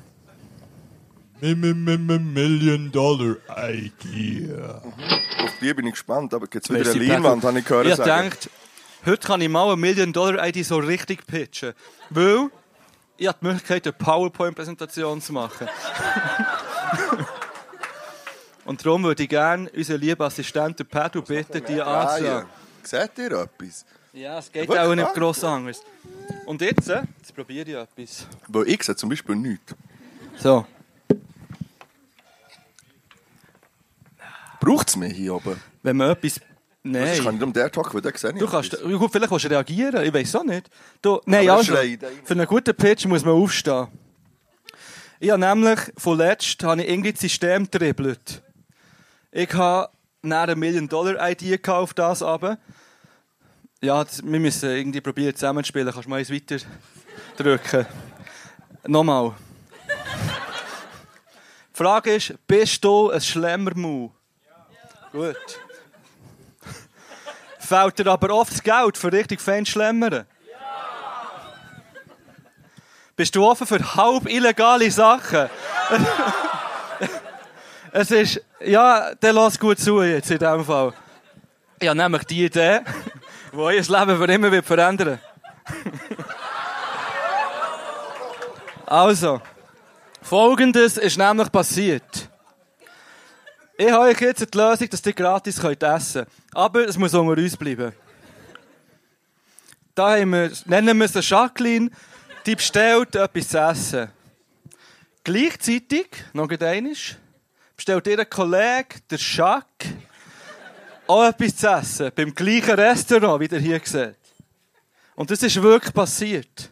[1.42, 3.38] Million Dollar
[3.70, 4.82] Idea.
[5.42, 7.88] Auf die bin ich gespannt, aber gibt es wieder eine Leinwand, habe ich gehört.
[7.88, 8.30] Ich sagen.
[8.30, 8.50] denkt,
[9.06, 11.74] heute kann ich mal eine Million-Dollar-ID so richtig pitchen.
[12.10, 12.50] Weil
[13.18, 15.68] ich habe die Möglichkeit, eine PowerPoint-Präsentation zu machen.
[18.66, 22.38] Und darum würde ich gerne unseren lieben Assistenten Pedro bitten, die Ah, ja.
[22.40, 22.50] anzusagen.
[22.84, 23.86] Seht ihr etwas?
[24.14, 25.82] Ja, es geht auch nicht gross anders.
[26.46, 28.28] Und jetzt, äh, jetzt probiere ich etwas.
[28.48, 29.76] Weil ich sehe zum Beispiel nichts.
[30.38, 30.66] So.
[34.60, 35.60] Braucht es mich hier oben?
[35.84, 36.40] Wenn man etwas...
[36.82, 37.24] Das Nein.
[37.24, 39.46] kann ich um der Tag, weil der sehe ich Du kannst, ja, gut, vielleicht kannst
[39.46, 40.70] du reagieren, ich weiß auch nicht.
[41.02, 41.98] Du, nein, also, das einer.
[42.24, 43.88] für einen guten Pitch muss man aufstehen.
[45.20, 48.42] Ich habe nämlich, vorletzt, habe ich irgendwie das System getribbelt.
[49.32, 52.58] Ich habe nach eine Million-Dollar-Idee auf das aber.
[53.82, 55.92] Ja, das, wir müssen irgendwie probieren zusammenzuspielen.
[55.92, 56.58] Kannst du mal eins weiter
[57.36, 57.86] drücken?
[58.88, 59.36] Nochmal.
[61.74, 64.14] Die Frage ist, bist du ein Schlemmermau?
[65.12, 65.36] Gut.
[67.70, 70.26] Fällt dir aber oft das Geld für richtig fein Schlemmern?
[73.16, 75.52] Bist du offen für halb illegale Sachen?
[77.92, 80.94] es ist, ja, dann lass gut zu jetzt in diesem Fall.
[81.84, 82.80] Habe nämlich die Idee,
[83.54, 85.20] die euer Leben für immer wird verändern
[88.88, 89.44] Also,
[90.24, 92.19] folgendes ist nämlich passiert.
[93.82, 96.54] Ich habe euch jetzt die Lösung, dass ihr gratis könnt essen könnt.
[96.54, 97.94] Aber es muss unter uns bleiben.
[99.96, 101.90] Da haben wir, nennen wir sie Jacqueline,
[102.46, 104.12] die bestellt etwas zu essen.
[105.24, 106.94] Gleichzeitig, noch einmal,
[107.78, 109.94] bestellt ihr Kollege, der Jacques,
[111.08, 112.12] auch etwas zu essen.
[112.14, 114.18] Beim gleichen Restaurant, wie ihr hier seht.
[115.16, 116.70] Und das ist wirklich passiert.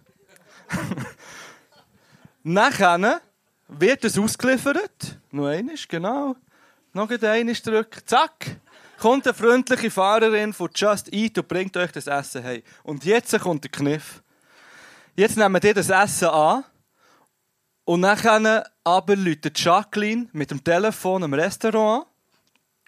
[2.44, 3.22] Nachher
[3.70, 5.18] wird es ausgeliefert.
[5.32, 6.36] Noch einmal, genau.
[6.98, 8.02] Noch einmal drücken.
[8.08, 8.60] Zack.
[9.00, 12.64] kommt eine freundliche Fahrerin von Just Eat und bringt euch das Essen heim.
[12.82, 14.24] Und jetzt kommt der Kniff.
[15.16, 16.64] Jetzt nehmen die das Essen an
[17.86, 22.12] und dann aber läutet Jacqueline mit dem Telefon im Restaurant an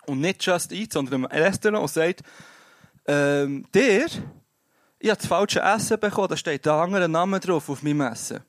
[0.08, 2.24] und nicht Just Eat, sondern im Restaurant und sagt,
[3.06, 4.08] ähm, der,
[4.98, 8.40] ich habe das falsche Essen bekommen, da steht ein anderer Name drauf auf meinem Essen.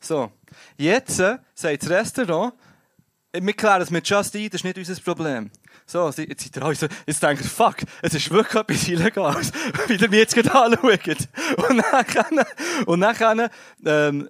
[0.00, 0.32] So,
[0.78, 2.54] jetzt äh, sagt das Restaurant,
[3.40, 5.50] wir klären es mit Just Eat, das ist nicht unser Problem.
[5.86, 9.52] So, jetzt seid ihr alle so, jetzt denkt ihr, fuck, es ist wirklich etwas Illegales,
[9.86, 11.28] wie ihr mich jetzt gerade anschaut.
[11.68, 12.46] Und dann,
[12.86, 13.50] und dann
[13.84, 14.28] ähm,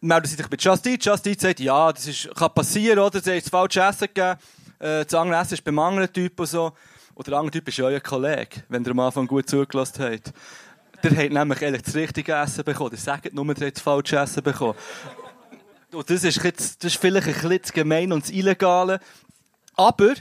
[0.00, 1.04] melden sich bei Just Eat.
[1.04, 3.20] Just Eat sagt, ja, das ist, kann passieren, oder?
[3.20, 4.38] Sie haben das falsche Essen gegeben.
[4.78, 6.72] Äh, das andere Essen ist beim anderen Typ und so.
[7.14, 10.32] Und der andere Typ ist euer Kollege, wenn ihr am Anfang gut zugelassen habt.
[11.02, 12.90] Der hat nämlich eigentlich das richtige Essen bekommen.
[12.90, 14.74] Der sagt nur, der hat das falsche Essen bekommen.
[15.96, 19.00] Und das ist, jetzt, das ist vielleicht ein bisschen gemein und zu illegale.
[19.76, 20.12] Aber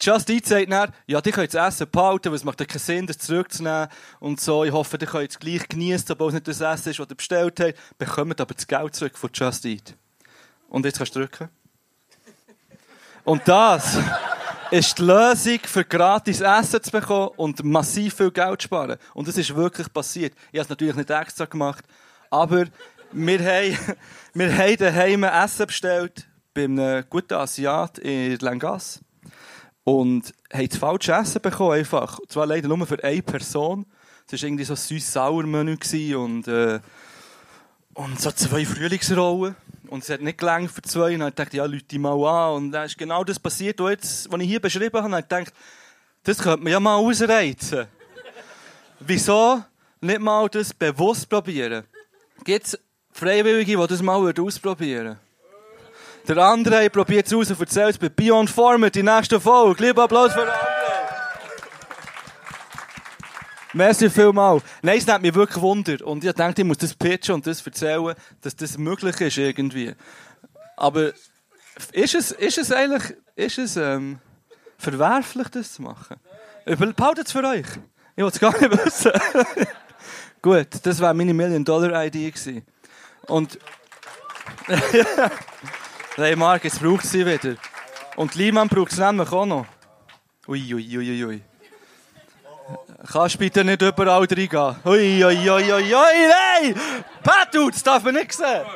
[0.00, 2.80] Just Eat sagt dann, ja, die könnt das Essen behalten, weil es macht ja keinen
[2.80, 3.86] Sinn, das zurückzunehmen.
[4.18, 6.98] Und so, ich hoffe, ihr könnt es gleich genießen, obwohl es nicht das Essen ist,
[6.98, 7.98] das ihr bestellt habt.
[7.98, 9.94] Bekommt aber das Geld zurück von Just Eat.
[10.68, 11.48] Und jetzt kannst du drücken.
[13.22, 13.98] Und das
[14.72, 18.98] ist die Lösung, für gratis Essen zu bekommen und massiv viel Geld zu sparen.
[19.14, 20.34] Und das ist wirklich passiert.
[20.50, 21.84] Ich habe es natürlich nicht extra gemacht,
[22.28, 22.64] aber
[23.12, 23.96] wir haben,
[24.34, 29.00] wir haben daheim Essen bestellt bei einem guten Asiat in Langas
[29.84, 32.18] und haben das falsche Essen bekommen einfach.
[32.18, 33.86] Und zwar leider nur für eine Person.
[34.26, 35.76] Es war irgendwie so ein süß-sauer-Menü
[36.16, 36.80] und, äh,
[37.94, 39.56] und so zwei Frühlingsrollen.
[39.88, 41.14] Und es hat nicht gelangt für zwei.
[41.14, 42.56] Und dann dachte ich, ja, Leute mal an.
[42.56, 45.06] Und dann ist genau das passiert, was, jetzt, was ich hier beschrieben habe.
[45.06, 45.54] Und dann dachte ich,
[46.22, 47.86] das könnte man ja mal ausreizen.
[49.00, 49.62] Wieso
[50.00, 51.84] nicht mal das bewusst probieren?
[52.44, 52.78] Gibt
[53.12, 55.18] Freiwillige, die das mal ausprobieren?
[56.26, 59.84] Der André probiert es aus und erzählt es bei Beyond Format die nächste Folge.
[59.84, 60.72] Lieber Applaus für André.
[63.74, 64.62] Merci vielmals.
[64.82, 66.06] Nein, es nimmt mich wirklich Wunder.
[66.06, 69.94] Und ich dachte, ich muss das pitchen und das erzählen, dass das möglich ist irgendwie.
[70.76, 71.12] Aber
[71.92, 74.18] ist es, ist es eigentlich ist es, ähm,
[74.76, 76.16] verwerflich, das zu machen?
[76.64, 77.66] Behaltet es für euch.
[78.14, 79.12] Ich wollte es gar nicht wissen.
[80.42, 82.66] Gut, das wäre meine Million-Dollar-Idee gewesen.
[83.26, 83.58] Und...
[86.14, 87.56] Hey Marc, jetzt braucht sie wieder.
[88.16, 89.64] Und Liemann braucht es nämlich auch noch.
[90.46, 91.42] Ui, ui, ui, ui.
[93.10, 94.76] Kannst bitte nicht überall reingehen.
[94.84, 96.74] Ui, ui, ui, ui, nein!
[97.22, 98.66] Patu, das darf man nicht sehen.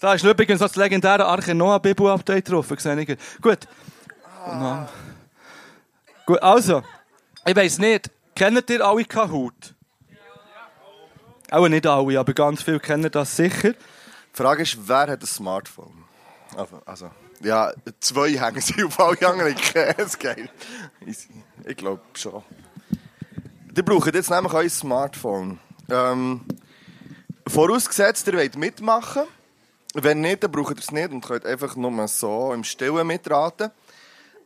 [0.00, 2.68] Da ist übrigens das legendäre Arche Noah Bibu Update drauf.
[2.68, 3.68] Gut.
[4.46, 4.88] No.
[6.26, 6.82] Gut, also.
[7.46, 9.74] Ich weiss nicht, kennt ihr alle Kahoot?
[11.50, 13.72] Auch nicht alle, aber ganz viele kennen das sicher.
[13.72, 16.04] Die Frage ist, wer hat ein Smartphone?
[16.56, 19.56] Also, also ja, zwei hängen sie auf alle anderen.
[19.96, 20.48] Es geil.
[21.04, 22.42] Ich glaube schon.
[23.72, 25.58] Die brauchen jetzt nämlich euer Smartphone.
[25.90, 26.42] Ähm,
[27.46, 29.22] vorausgesetzt, ihr wollt mitmachen.
[29.94, 33.70] Wenn nicht, dann braucht ihr es nicht und könnt einfach nur so im Stillen mitraten.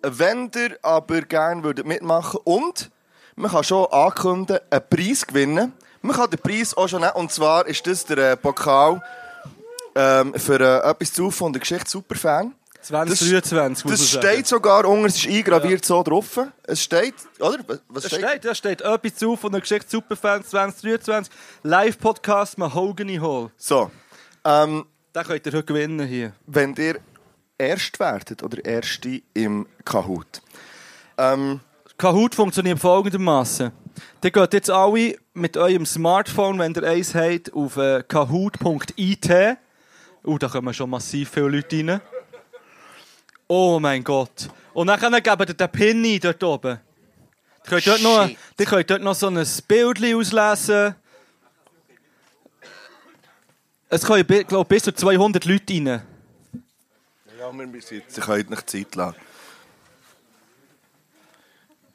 [0.00, 2.90] Wenn ihr aber gerne würdet mitmachen und
[3.36, 5.74] man kann schon ankündigen, einen Preis gewinnen.
[6.04, 7.14] Man kann den Preis auch schon nehmen.
[7.14, 9.02] Und zwar ist das der äh, Pokal
[9.94, 12.52] ähm, für äh, etwas zu von der Geschichte Superfan.
[12.82, 16.38] 2023, muss Das man steht sogar unten, es ist eingraviert so drauf.
[16.64, 17.56] Es steht, oder?
[17.88, 18.20] Was steht?
[18.20, 21.32] steht, da steht etwas zu von der Geschichte Superfans 2023.
[21.62, 23.50] Live-Podcast Mahogany Hall.
[23.56, 23.90] So.
[24.44, 24.84] Ähm,
[25.16, 26.34] Den könnt ihr heute gewinnen hier.
[26.46, 27.00] wenn ihr
[27.56, 30.42] erst werdet oder erste im Kahoot.
[31.16, 31.60] Ähm,
[31.96, 33.72] Kahoot funktioniert folgendermaßen.
[34.22, 39.58] Ihr geht jetzt alle mit eurem Smartphone, wenn ihr eins habt, auf äh, kahoot.it.
[40.22, 42.00] Oh, da kommen schon massiv viele Leute rein.
[43.46, 44.48] Oh mein Gott.
[44.72, 46.80] Und dann geben ihr den Pin ein dort oben.
[47.64, 48.28] Ihr könnt dort noch,
[48.58, 50.94] ihr könnt dort noch so ein Bild auslesen.
[53.88, 55.86] Es können, glaube ich, bis zu 200 Leute rein.
[57.38, 59.16] ja, wir müssen jetzt, ihr könnt nicht Zeit lassen.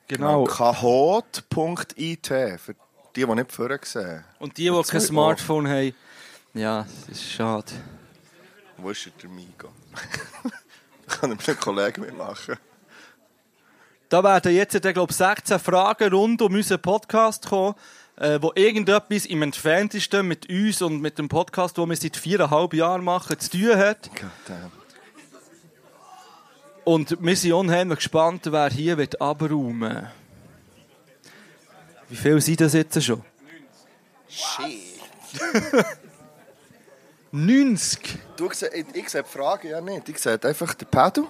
[0.09, 0.43] Genau.
[0.43, 2.75] Kahoot.it, für
[3.15, 4.25] die, die nicht vorher sehen.
[4.39, 5.93] Und die, die kein Smartphone haben,
[6.55, 7.71] ja, das ist schade.
[8.77, 9.69] Wo ist der Migo?
[11.07, 12.57] kann ich mit einem Kollegen mitmachen.
[14.09, 17.75] Da werden jetzt, ich glaube 16 Fragen rund um unseren Podcast kommen,
[18.15, 22.73] äh, wo irgendetwas im Entferntesten mit uns und mit dem Podcast, den wir seit viereinhalb
[22.73, 24.09] Jahren machen, zu tun hat.
[24.09, 24.78] Goddamn.
[26.89, 30.07] Und wir sind unheimlich gespannt, wer hier wird abräumen.
[32.07, 33.23] Wie viel sind das jetzt schon?
[34.27, 34.81] Shit.
[37.31, 38.17] 90.
[38.37, 38.63] Du, ich,
[38.95, 40.09] ich sehe die Frage ja nicht.
[40.09, 41.25] Ich sehe einfach den Pedal.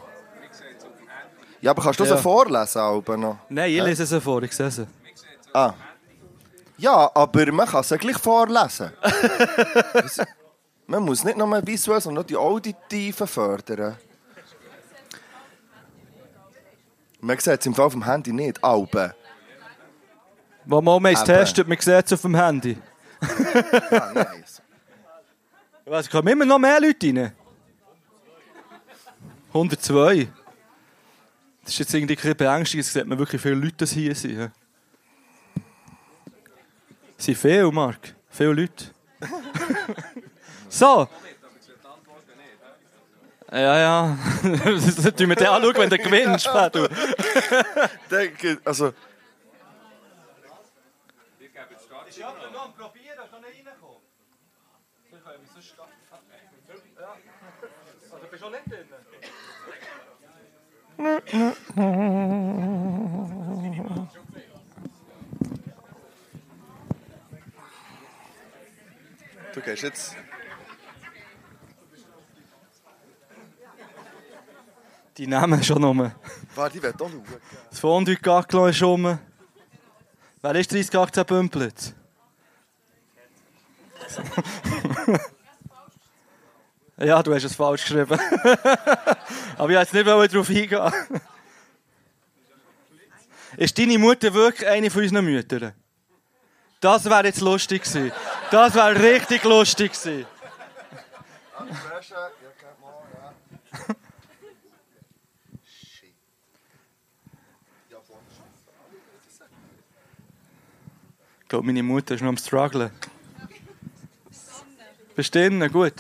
[1.60, 2.16] Ja, aber kannst du Ja.
[2.16, 3.39] sie vorlesen, Alba, noch?
[3.49, 4.88] Nein, ich lese sie vor, ich sehe sie.
[5.51, 5.74] Ah.
[6.78, 8.93] Ja, aber man kann sie gleich vorlesen.
[10.88, 13.97] Man muss nicht nur mehr visuell, sondern auch die Auditiven fördern.
[17.22, 18.63] Man sieht es im Fall vom Handy nicht.
[18.63, 19.13] Alben.
[20.65, 21.26] Wo man es Eben.
[21.28, 22.78] testet, man sieht es auf dem Handy.
[23.91, 24.61] Ah, nice.
[25.86, 27.32] Ich weiss, kommen immer noch mehr Leute rein.
[29.47, 30.28] 102.
[31.63, 32.86] Das ist jetzt irgendwie ein bisschen beängstigend.
[32.86, 34.51] Es sieht man wirklich viele Leute, hier sind.
[37.17, 38.13] Es sind viele, Marc.
[38.30, 38.86] Viele Leute.
[40.70, 41.07] so.
[43.52, 44.18] Ja, ja.
[44.43, 46.88] Das tun wir dir anschauen, wenn du gewinnst, Pedro.
[48.12, 48.93] Denke, also,
[52.20, 52.50] Ja, du
[53.39, 54.02] nicht reinkommen.
[58.12, 58.88] Also, du bist auch nicht drin.
[69.54, 70.16] du gehst jetzt.
[75.20, 76.11] Die nehmen schon um.
[76.55, 77.24] Warte, ich will auch schauen.
[77.70, 79.20] Das Fondue Gaclo ist um.
[80.41, 81.93] Wer ist 3018 Bümplitz?
[86.97, 88.17] ja, du hast es falsch geschrieben.
[89.57, 90.93] Aber ich wollte jetzt nicht darauf eingehen.
[93.57, 95.74] Ist deine Mutter wirklich eine von unseren Müttern?
[96.80, 98.13] Das wäre jetzt lustig gewesen.
[98.51, 100.26] Das wäre richtig lustig gewesen.
[111.50, 112.91] Ich glaube, meine Mutter ist noch am strugglen.
[115.16, 115.68] Verstehen?
[115.72, 115.95] Gut.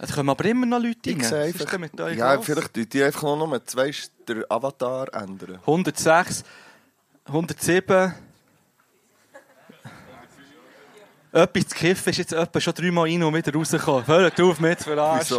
[0.00, 1.32] Es kommen aber immer noch Leute rein.
[1.32, 2.44] Einfach, mit euch ja, los?
[2.44, 3.94] vielleicht tun die einfach noch nur zwei
[4.26, 5.60] den Avatar ändern.
[5.60, 6.42] 106,
[7.24, 8.14] 107.
[11.30, 14.04] Etwas zu kiffen ist jetzt etwa schon dreimal rein und wieder rausgekommen.
[14.08, 15.38] Hört auf, mich zu verarschen.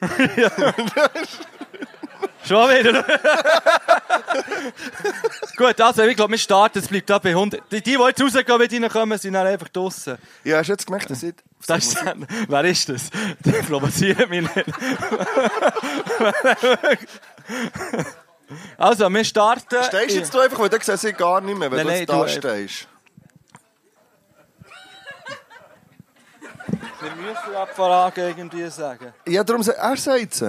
[0.00, 0.48] Wieso?
[2.46, 3.04] Schon wieder.
[5.56, 6.78] Gut, also ich glaube, wir starten.
[6.78, 7.60] Es bleibt da bei 100.
[7.70, 10.18] Die, die, die jetzt rausgehen, wenn die reinkommen, sind dann einfach draussen.
[10.44, 11.34] Ja, hast du jetzt gemerkt, dass ich...
[11.66, 13.10] Das ist dann, wer ist das?
[13.44, 14.66] Der provoziert mich nicht.
[18.78, 19.82] also, wir starten.
[19.84, 21.92] Stehst du jetzt du einfach, weil du siehst sie gar nicht mehr, wenn Nein, du
[21.92, 22.88] nein, jetzt da du- äh, stehst.
[27.00, 29.12] Wir müssen Abfrage irgendwie sagen.
[29.26, 30.40] Ja, darum er sagt es.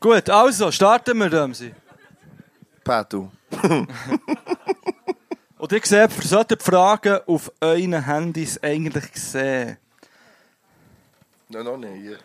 [0.00, 1.74] Gut, also, starten wir, Dömsi.
[2.84, 3.32] Pedro.
[5.58, 9.76] Und ihr seht, ihr solltet die Fragen auf euren Handys eigentlich sehen.
[11.48, 12.20] Nein, noch nicht.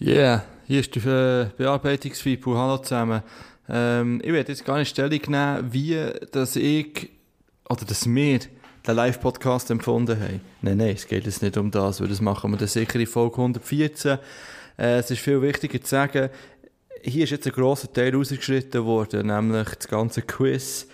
[0.00, 2.56] Yeah, hier ist der Bearbeitungsfipel.
[2.56, 3.22] Hallo zusammen.
[3.68, 5.98] Ähm, ich werde jetzt gar nicht Stellung nehmen, wie
[6.32, 7.10] dass ich
[7.68, 8.38] oder dass wir
[8.86, 10.40] den Live-Podcast empfunden haben.
[10.60, 13.06] Nein, nein, es geht jetzt nicht um das, weil das machen wir dann sicher in
[13.06, 14.18] Folge 114.
[14.76, 16.30] Äh, es ist viel wichtiger zu sagen,
[17.02, 20.86] hier ist jetzt ein grosser Teil rausgeschritten worden, nämlich das ganze Quiz.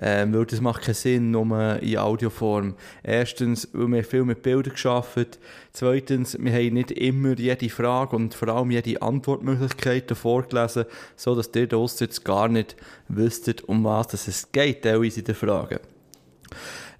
[0.00, 2.76] Ähm, weil das macht keinen Sinn, nur in Audioform.
[3.02, 5.40] Erstens, weil wir viel mit Bildern geschafft.
[5.72, 10.84] Zweitens, wir haben nicht immer jede Frage und vor allem jede Antwortmöglichkeit vorgelesen,
[11.16, 12.76] so dass ihr draussen jetzt gar nicht
[13.08, 15.80] wüsstet, um was es geht, teilweise in den Fragen.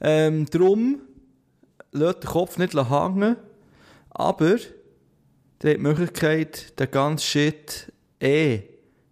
[0.01, 1.01] Ähm, drum,
[1.92, 3.36] lasst den Kopf nicht hängen,
[4.11, 4.72] aber ihr habt
[5.62, 8.62] die Möglichkeit, den ganzen Shit eh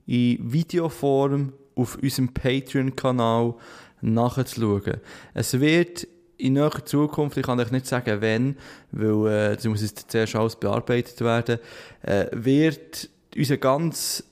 [0.07, 3.55] in Videoform auf unserem Patreon-Kanal
[4.01, 5.01] nachzuschauen.
[5.35, 6.09] Es wird
[6.39, 8.57] in naher Zukunft, ich kann euch nicht sagen, wann,
[8.93, 11.59] weil äh, das muss jetzt zuerst alles bearbeitet werden,
[12.03, 14.25] äh, wird unser ganz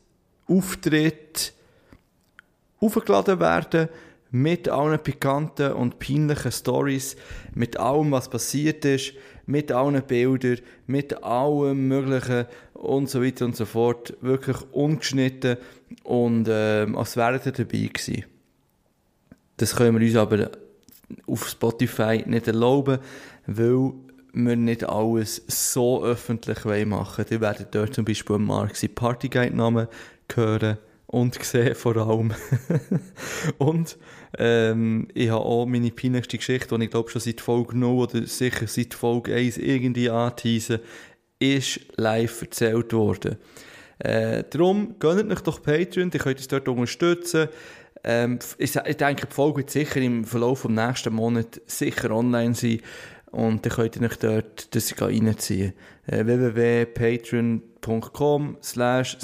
[0.46, 1.52] Auftritt
[2.80, 3.88] aufgeladen werden
[4.30, 7.16] mit allen pikanten und peinlichen Stories,
[7.54, 9.14] mit allem, was passiert ist,
[9.46, 12.46] mit allen Bildern, mit allem Möglichen
[12.84, 14.14] und so weiter und so fort.
[14.20, 15.56] Wirklich ungeschnitten
[16.02, 18.24] und ähm, als wären ihr dabei gewesen.
[19.56, 20.50] Das können wir uns aber
[21.26, 22.98] auf Spotify nicht erlauben,
[23.46, 23.92] weil
[24.32, 29.86] wir nicht alles so öffentlich wollen machen Ihr werdet dort zum Beispiel seinen Partyguide-Namen
[30.34, 32.32] hören und sehen vor allem.
[33.58, 33.96] und
[34.36, 38.26] ähm, ich habe auch meine peinlichste Geschichte, die ich glaube schon seit Folge 0 oder
[38.26, 40.80] sicher seit Folge 1 irgendwie anteasen,
[41.38, 43.36] ist live erzählt worden.
[43.98, 47.48] Äh, darum, gönnt euch doch Patreon, ihr könnt uns dort unterstützen.
[48.02, 52.54] Ähm, ich, ich denke, die Folge wird sicher im Verlauf des nächsten Monats sicher online
[52.54, 52.80] sein.
[53.30, 55.72] Und dann könnt ihr euch dort das reinziehen.
[56.06, 59.16] Äh, www.patreon.com slash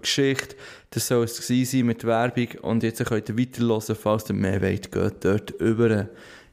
[0.00, 0.56] Geschichte.
[0.90, 2.48] Das soll es sein mit Werbung.
[2.62, 6.08] Und jetzt könnt ihr weiterhören, falls ihr mehr wollt, geht dort über.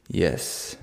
[0.09, 0.77] Yes.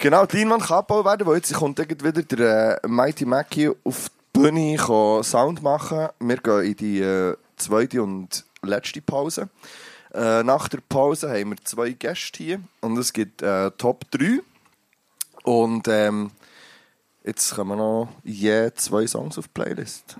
[0.00, 4.10] Genau, die Leinwand kann abgebaut werden, weil jetzt kommt wieder der äh, Mighty Mackie auf
[4.34, 6.08] die Bühne kann Sound machen.
[6.20, 9.48] Wir gehen in die äh, zweite und letzte Pause.
[10.14, 14.40] Äh, nach der Pause haben wir zwei Gäste hier und es gibt äh, Top 3.
[15.42, 16.30] Und ähm,
[17.24, 20.16] jetzt kommen noch je zwei Songs auf die Playlist.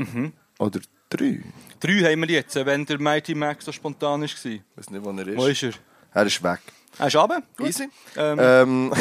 [0.59, 1.41] Oder drei.
[1.79, 4.25] Drei haben wir jetzt, wenn der Mighty Max so spontan war.
[4.25, 5.37] Ich weiß nicht, wo er ist.
[5.37, 5.73] Wo ist er?
[6.15, 6.61] Er ist weg.
[6.99, 7.43] Er ist runter?
[7.57, 7.69] Gut.
[7.69, 7.89] Easy.
[8.17, 8.93] Ähm, Ähm,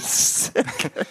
[0.00, 1.06] sehr geil.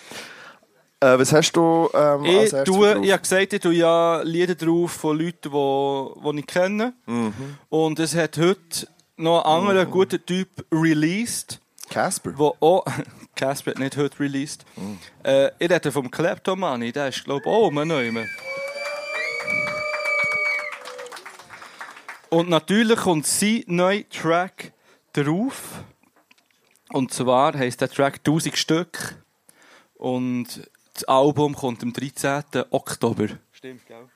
[1.01, 4.91] äh, was hast du ähm, ich, tue, ich habe gesagt, ich tue ja Lieder drauf
[4.93, 6.93] von Leuten, die, die ich kenne.
[7.05, 7.33] Mhm.
[7.69, 11.59] Und es hat heute noch einen anderen guten Typ released,
[11.89, 12.31] Casper.
[12.35, 12.85] wo auch...
[13.35, 14.65] Casper hat nicht heute released.
[14.75, 14.99] Mhm.
[15.23, 18.11] Äh, ich rede vom Kleptomani, der ist, glaube ich, auch um neu.
[22.29, 24.73] Und natürlich kommt sein neuer Track
[25.13, 25.83] drauf.
[26.91, 29.15] Und zwar heisst der Track 1000 Stück.
[29.95, 32.43] Und das Album kommt am 13.
[32.71, 33.27] Oktober.
[33.51, 34.09] Stimmt, gell?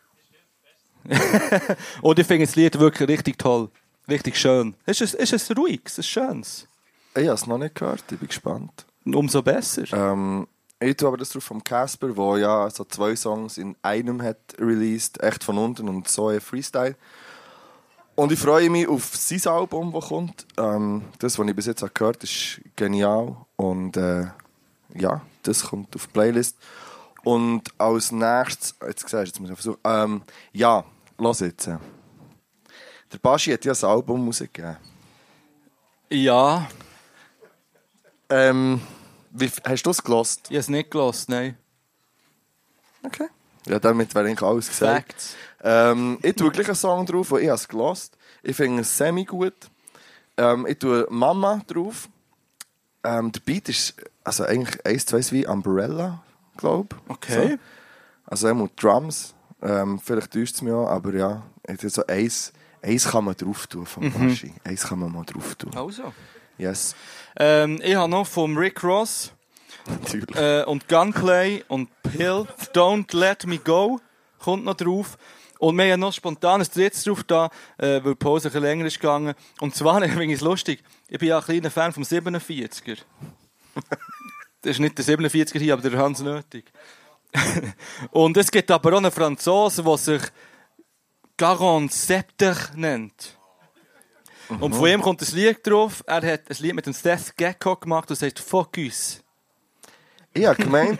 [2.02, 3.70] Und ich finde das Lied wirklich richtig toll.
[4.08, 4.76] Richtig schön.
[4.86, 6.68] Es ist, es ist ein ruhiges, ein schönes.
[7.16, 8.86] Ich habe es noch nicht gehört, ich bin gespannt.
[9.06, 9.84] Umso besser.
[9.94, 10.48] Ähm,
[10.80, 14.38] ich tue aber das drauf vom Casper, der ja so zwei Songs in einem hat
[14.60, 16.96] released, echt von unten und so ein Freestyle.
[18.16, 20.46] Und ich freue mich auf sein Album, das kommt.
[20.58, 23.36] Ähm, das, was ich bis jetzt habe gehört ist genial.
[23.58, 24.28] Und äh,
[24.94, 26.58] ja, das kommt auf die Playlist.
[27.24, 30.22] Und als nächstes, jetzt siehst jetzt muss ich versuchen, ähm,
[30.54, 30.86] ja,
[31.18, 31.68] los jetzt.
[31.68, 31.80] Der
[33.22, 34.78] Baschi hat ja ein Album rausgegeben.
[36.10, 36.68] Ja,
[38.30, 38.82] Ähm,
[39.32, 40.42] wie, hast du es gelost?
[40.44, 41.58] ich habe es nicht gelassen, nein.
[43.04, 43.28] Okay.
[43.68, 45.12] Ja, damit wäre eigentlich alles gesagt.
[45.14, 45.36] Facts.
[45.66, 49.26] Ähm, ich tue gleich einen Song drauf, den ich es gelost Ich finde es semi
[49.26, 49.56] gut.
[50.38, 52.08] Ähm, ich tue Mama drauf.
[53.04, 56.24] Ähm, der Beat ist also eigentlich eins, zwei wie Umbrella,
[56.56, 57.12] glaube ich.
[57.12, 57.50] Okay.
[57.52, 57.58] So.
[58.28, 59.34] Also er Drums.
[59.62, 61.44] Ähm, vielleicht täuscht es mich auch, aber ja,
[61.82, 62.54] so eins,
[62.84, 64.54] eins kann man drauf tun vom Baschi.
[64.64, 65.72] Eins kann man mal drauf tun.
[65.76, 66.14] Also.
[66.58, 66.96] Yes,
[67.38, 69.34] Ähm, ich habe noch vom Rick Ross
[69.88, 70.36] natürlich.
[70.38, 74.00] äh, und Gunplay und Pill Don't Let Me Go
[74.40, 75.18] kommt noch drauf.
[75.66, 77.50] Und wir haben noch spontan ein drittes drauf da,
[77.80, 79.34] äh, weil die Pause ein bisschen länger ist gegangen.
[79.60, 83.00] Und zwar, finde ich es lustig, ich bin ja ein kleiner Fan vom 47er.
[84.62, 86.72] das ist nicht der 47er hier, aber der Hans Nötig.
[88.12, 90.22] und es gibt aber auch einen Franzosen, der sich
[91.36, 93.36] Garon Septer nennt.
[94.60, 96.04] Und von ihm kommt ein Lied drauf.
[96.06, 99.24] Er hat ein Lied mit dem Seth Gecko gemacht, das heißt Focus.
[100.32, 101.00] Ich habe gemeint,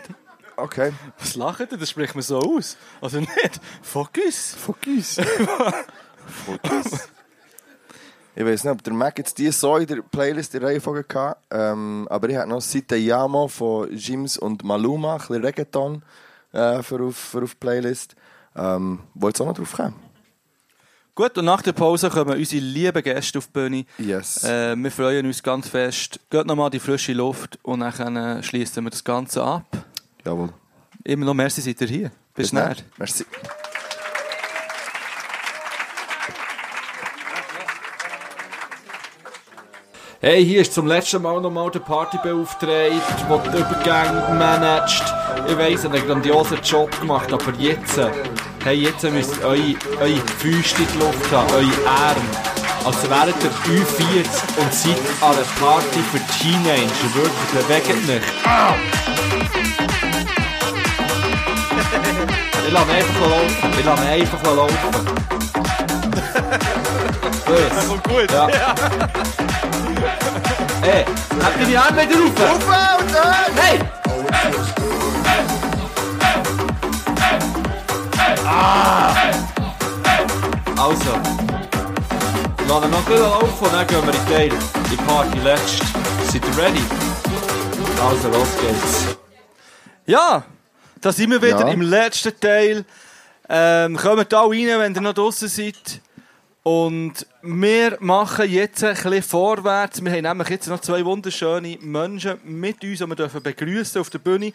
[0.56, 1.78] okay, Was lacht ihr?
[1.78, 2.76] Das spricht man so aus.
[3.00, 3.60] Also nicht.
[3.82, 4.54] Focus.
[4.58, 5.16] Fokus.
[6.46, 7.08] Fokus.
[8.34, 11.06] Ich weiß nicht, ob der Mac jetzt die so in der Playlist in der Reihenfolge
[11.14, 11.38] hatte.
[11.50, 16.02] Ähm, aber ich habe noch Site Yamo von Jims und Maluma, ein bisschen Reggaeton
[16.52, 18.14] äh, für, auf, für auf die Playlist.
[18.54, 19.94] Ähm, wollt ihr auch noch drauf kommen?
[21.14, 23.86] Gut, und nach der Pause kommen unsere lieben Gäste auf die Bühne.
[23.96, 24.44] Yes.
[24.44, 26.20] Äh, wir freuen uns ganz fest.
[26.28, 29.64] Geht nochmal die frische Luft und dann äh, schließen wir das Ganze ab.
[30.26, 30.48] Jawohl.
[31.04, 32.10] Immer noch merci, seid ihr hier.
[32.34, 32.74] Bis, näher.
[32.74, 32.84] dann.
[32.98, 33.24] Merci.
[40.20, 45.04] Hey, hier ist zum letzten Mal nochmal der Partybeauftragte, der die Übergänge managt.
[45.46, 48.00] Ich weiss, er hat einen grandiosen Job gemacht, aber jetzt,
[48.64, 52.20] hey, jetzt müsst ihr eure, eure Füße in die Luft haben, eure Arme.
[52.84, 57.14] Als wäret ihr U40 und seid an einer Party für Teenager.
[57.14, 59.75] Wirklich, bewegt euch.
[62.66, 63.70] Ich lasse ihn einfach laufen.
[63.78, 64.76] Ich lasse ihn einfach laufen.
[67.46, 68.30] Das kommt gut.
[68.32, 68.48] Ja.
[70.82, 71.04] Hey,
[71.42, 72.64] habt ihr die Arme wieder rauf?
[73.54, 73.78] Hey!
[78.44, 79.14] Ah!
[80.76, 81.12] Also.
[82.68, 84.50] Lass ihn noch gut laufen und dann gehen wir in die Teil.
[84.90, 85.82] Die Party letzt.
[86.32, 86.84] Seid ihr ready?
[88.04, 89.16] Also, los geht's.
[90.06, 90.42] Ja,
[91.00, 91.68] da sind wir wieder Ja.
[91.68, 92.84] im letzten Teil.
[93.48, 96.00] Ähm, kommt da rein, wenn ihr noch draußen seid.
[96.62, 100.02] Und wir machen jetzt ein bisschen vorwärts.
[100.04, 104.10] Wir haben nämlich jetzt noch zwei wunderschöne Menschen mit uns, die wir dürfen begrüßen auf
[104.10, 104.52] der Bühne.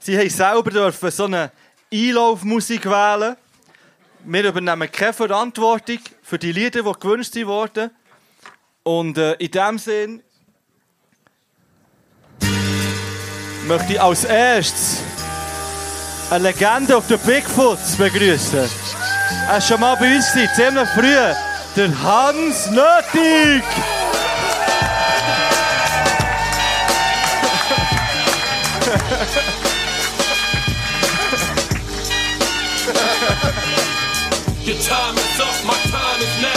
[0.00, 1.52] Sie haben selber dürfen so eine
[1.92, 3.36] Einlaufmusik wählen.
[4.24, 7.90] Wir übernehmen keine Verantwortung für die Lieder, die gewünscht wurden.
[8.82, 10.22] Und äh, in dem Sinn
[13.66, 15.00] möchte ich als erstes
[16.30, 18.58] eine Legende auf der Bigfoots begrüßen.
[18.58, 21.34] Er war schon mal bei uns, ziemlich früh.
[21.76, 23.62] Der Hans Nötig.
[34.66, 36.55] Your time is up, my time is now.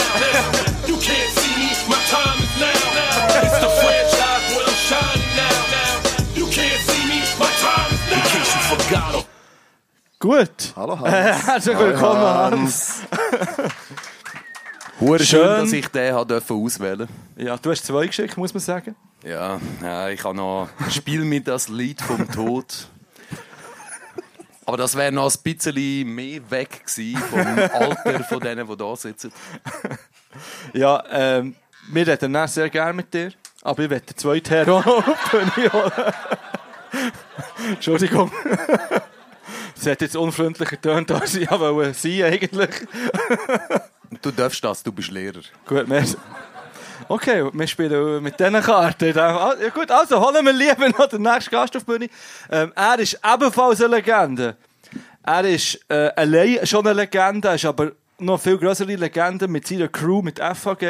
[10.20, 10.74] Gut.
[10.76, 11.46] Hallo, Hans.
[11.46, 13.00] Herzlich willkommen, Hans.
[15.00, 15.46] Hure schön, Schön.
[15.62, 18.94] dass ich den habe dürfen auswählen Ja, du hast zwei geschickt, muss man sagen.
[19.24, 22.66] Ja, ja, ich habe noch Spiel mit das Lied vom Tod.
[24.66, 28.96] Aber das wäre noch ein bisschen mehr weg gewesen vom Alter von denen, die da
[28.96, 29.32] sitzen.
[30.74, 31.56] Ja, ähm,
[31.90, 33.32] wir reden dann sehr gerne mit dir.
[33.62, 36.12] Aber ich werde den zweiten Herr auch noch auf die Bühne holen.
[37.70, 38.30] Entschuldigung.
[39.76, 42.70] Es hat jetzt unfreundlicher getönt, als ich wollte sein eigentlich.
[44.22, 45.40] Du darfst das, du bist Lehrer.
[45.66, 46.16] Gut, merci.
[47.08, 49.18] Okay, wir spielen mit diesen Karten.
[49.18, 52.08] Ah, Ja gut, also holen wir lieber noch den nächsten Gast auf die Bühne.
[52.50, 54.56] Ähm, er ist ebenfalls eine Legende.
[55.24, 59.88] Er ist äh, allein schon eine Legende, ist aber noch viel größere Legende mit seiner
[59.88, 60.82] Crew, mit FAG.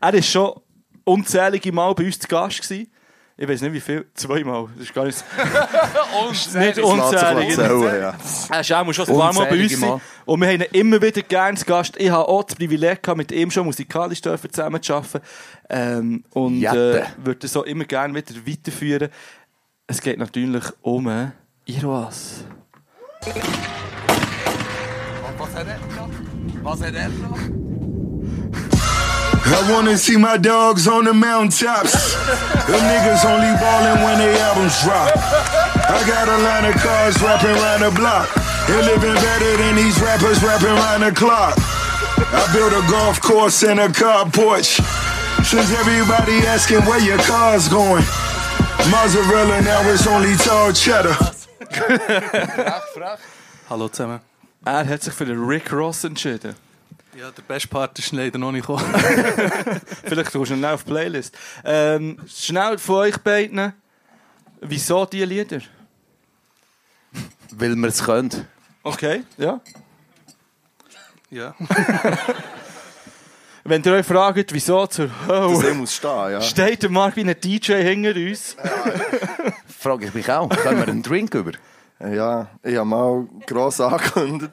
[0.00, 0.60] Er ist schon
[1.04, 2.90] unzählige Mal bei uns zu Gast gewesen.
[3.42, 4.68] Ich weiß nicht wie viel, zweimal.
[4.76, 5.18] Das ist gar nicht,
[6.54, 7.58] nicht unzählig.
[7.58, 9.76] Er ist auch schon ein paar Mal bei uns.
[9.78, 10.00] Mal.
[10.26, 11.96] Und wir haben ihn immer wieder gerne zu Gast.
[11.98, 15.26] Ich habe auch das Privileg gehabt, mit ihm schon musikalisch dürfen zusammen zu arbeiten.
[15.68, 17.00] Ähm, und Jette.
[17.00, 19.08] äh, würde auch immer gerne wieder weiterführen.
[19.88, 21.30] Es geht natürlich um äh,
[21.64, 22.44] Iroas.
[29.44, 31.92] I wanna see my dogs on the mountaintops.
[32.66, 35.10] Them niggas only ballin' when they albums drop.
[35.16, 38.28] I got a line of cars rapping around the block.
[38.66, 41.54] They're living better than these rappers rapping around the clock.
[41.58, 44.80] I built a golf course and a car porch.
[45.44, 48.04] Since everybody asking where your car's going.
[48.90, 51.16] Mozzarella now it's only tall cheddar.
[53.68, 54.20] Hallo zusammen.
[54.64, 56.54] Er hat sich für den Rick Ross entschieden.
[57.14, 58.94] Ja, der beste Part ist leider noch nicht gekommen.
[60.04, 61.36] Vielleicht tust du ihn auf die Playlist.
[61.62, 63.74] Ähm, schnell von euch beiden.
[64.62, 65.60] Wieso diese Lieder?
[67.50, 68.30] Weil wir es können.
[68.82, 69.60] Okay, ja.
[71.28, 71.54] ja.
[73.64, 76.40] Wenn ihr euch fragt, wieso zur Das Hölle ich muss stehen, ja.
[76.40, 78.56] steht der Mark wie ein DJ hinter uns.
[79.78, 80.48] Frage ich mich auch.
[80.48, 81.52] Können wir einen Drink über?
[82.00, 84.52] Ja, ich habe mal gross angekündigt,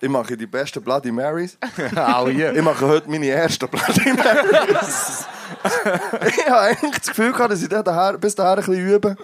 [0.00, 1.58] ich mache die besten Bloody Marys.
[1.96, 2.54] Auch hier.
[2.54, 5.26] Ich mache heute meine ersten Bloody Marys.
[6.26, 9.16] ich habe eigentlich das Gefühl gehabt, dass ich da daher, bis dahin ein bisschen übe.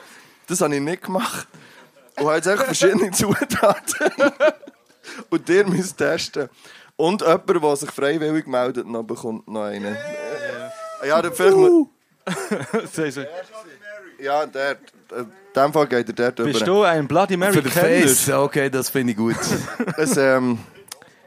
[0.47, 1.49] Das habe ich nicht gemacht.
[2.17, 4.13] Und habe jetzt einfach verschiedene Zutaten.
[5.31, 6.49] Und ihr müsst testen.
[6.97, 9.97] Und jemand, der sich freiwillig meldet, noch bekommt noch einen.
[11.07, 13.13] Ja, dann vielleicht...
[13.13, 13.27] sie,
[14.19, 14.77] Ja, der.
[15.13, 16.67] In dem Fall geht er dort Bist über.
[16.67, 18.07] du ein Bloody Mary Für den Kenner?
[18.07, 19.37] Face, okay, das finde ich gut.
[19.97, 20.59] Es, ähm,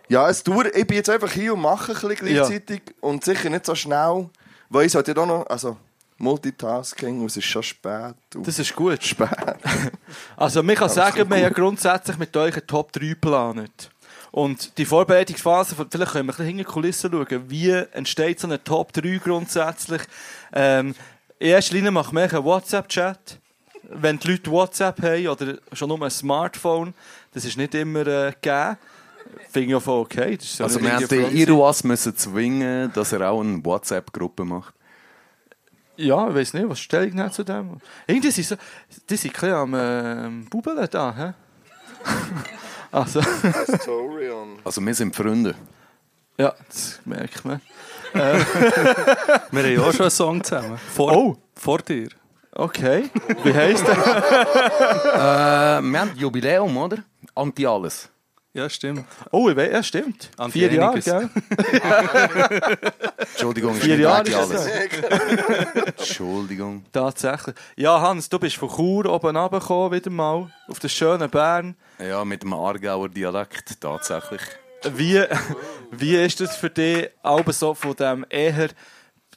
[0.07, 2.45] ja, es dauert, ich bin jetzt einfach hier und mache ein bisschen Ja.
[2.47, 4.29] gleichzeitig und sicher nicht so schnell,
[4.69, 5.77] weil ich sollte ja auch noch, also
[6.17, 8.13] Multitasking, und es ist schon spät.
[8.31, 9.03] Das ist gut.
[9.03, 9.29] spät.
[10.37, 13.89] Also, man kann sagen, wir haben ja grundsätzlich mit euch eine Top 3 geplant.
[14.31, 18.39] Und die Vorbereitungsphase, von- vielleicht können wir ein bisschen hinter die Kulissen schauen, wie entsteht
[18.39, 20.01] so eine Top 3 grundsätzlich.
[20.53, 20.93] Ähm,
[21.39, 23.39] in erster Linie machen wir einen WhatsApp-Chat.
[23.91, 26.93] Wenn die Leute WhatsApp haben oder schon nur ein Smartphone,
[27.33, 28.77] das ist nicht immer äh, gegeben.
[29.51, 30.35] Finde ich auch voll okay.
[30.37, 34.45] Das ist so Also wir haben den Iroas müssen zwingen, dass er auch eine WhatsApp-Gruppe
[34.45, 34.73] macht.
[35.97, 37.77] Ja, ich weiß nicht, was stelle ich nicht zu dem?
[38.07, 38.55] Irgendwie sind so,
[39.09, 41.33] die sind ein bisschen am ähm, Bubeln da, hä?
[42.91, 43.19] also.
[44.63, 45.55] Also wir sind Freunde.
[46.37, 47.61] ja, das merkt man.
[48.13, 50.77] Wir haben ja auch schon einen Song zusammen.
[50.95, 51.37] Vor, Oh.
[51.55, 52.09] vor dir.
[52.59, 53.09] Okay,
[53.43, 53.95] wie heisst der?
[53.95, 56.97] Äh, wir haben Jubiläum, oder?
[57.33, 58.09] Anti alles.
[58.51, 59.05] Ja, stimmt.
[59.31, 60.29] Oh, ich weiß, ja, stimmt.
[60.35, 61.29] Anti Vier Jahre, gell?
[63.17, 64.65] Entschuldigung, ist Vier nicht Jahre alles.
[64.65, 66.83] es Entschuldigung.
[66.91, 67.55] Tatsächlich.
[67.77, 71.75] Ja, Hans, du bist von Chur oben runtergekommen, wieder mal, auf den schönen Bern.
[71.97, 74.41] Ja, mit dem Aargauer Dialekt tatsächlich.
[74.95, 75.23] Wie,
[75.91, 78.69] wie ist das für dich, aber so von dem eher,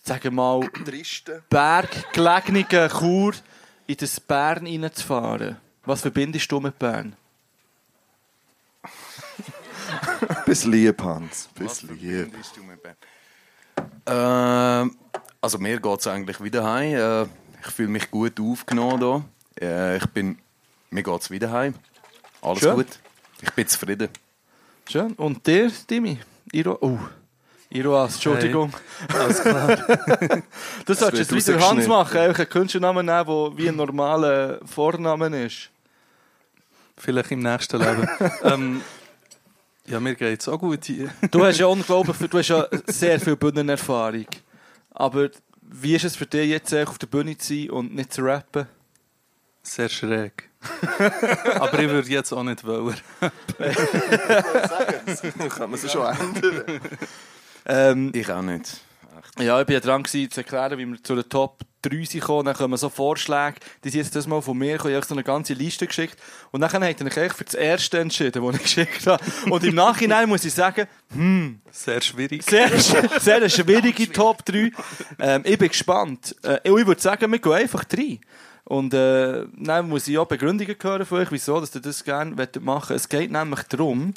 [0.02, 1.42] sagen wir mal, Tristen.
[1.48, 3.34] berggelegenen Chur
[3.86, 5.56] in das Bern reinzufahren?
[5.84, 7.16] Was verbindest du mit Bern?
[10.46, 11.48] Bis lieb, Hans.
[11.54, 12.32] Bis lieb.
[14.06, 14.96] Ähm,
[15.40, 16.94] also mir geht es eigentlich wieder heim.
[16.94, 17.22] Äh,
[17.60, 19.24] ich fühle mich gut aufgenommen
[19.58, 19.68] hier.
[19.68, 20.38] Äh, ich bin,
[20.90, 21.74] mir geht es wieder heim.
[22.40, 22.74] Alles Schön.
[22.76, 22.98] gut.
[23.40, 24.08] Ich bin zufrieden.
[24.88, 25.12] Schön.
[25.14, 25.70] Und dir?
[26.52, 26.98] Iro, oh.
[27.74, 28.72] Iroas, Entschuldigung.
[29.12, 29.78] Alles klar.
[30.84, 34.58] Du solltest wird jetzt wieder Hans machen, einfach einen Künstlernamen nehmen, der wie ein normaler
[34.66, 35.70] Vornamen ist.
[36.96, 38.08] Vielleicht im nächsten Leben.
[38.44, 38.82] ähm,
[39.86, 41.10] ja, mir geht es auch gut hier.
[41.30, 44.26] Du hast ja unglaublich viel, du hast ja sehr viel Bühnenerfahrung.
[44.90, 45.30] Aber
[45.62, 48.66] wie ist es für dich jetzt auf der Bühne zu sein und nicht zu rappen?
[49.62, 50.50] Sehr schräg.
[51.54, 52.96] Aber ich würde jetzt auch nicht wollen.
[55.48, 56.80] Kann man es schon ändern?
[57.66, 58.80] Ähm, ich auch nicht.
[59.38, 62.20] Ja, ich war ja dran gewesen, zu erklären, wie wir zu den Top 3 sind
[62.20, 62.44] gekommen.
[62.46, 64.90] Dann kommen so Vorschläge, die sind jetzt das mal von mir, gekommen.
[64.90, 66.16] ich habe so eine ganze Liste geschickt.
[66.50, 69.24] Und dann hat er eigentlich für das erste entschieden, das ich geschickt habe.
[69.50, 72.42] Und im Nachhinein muss ich sagen, hm, Sehr schwierig.
[72.42, 74.70] sehr, sehr eine schwierige Top 3.
[75.18, 76.36] Ähm, ich bin gespannt.
[76.42, 78.20] Äh, ich würde sagen, wir gehen einfach rein.
[78.64, 82.34] Und äh, dann muss ich auch Begründungen hören von euch, wieso dass ihr das gerne
[82.60, 82.90] machen wollt.
[82.90, 84.14] Es geht nämlich darum,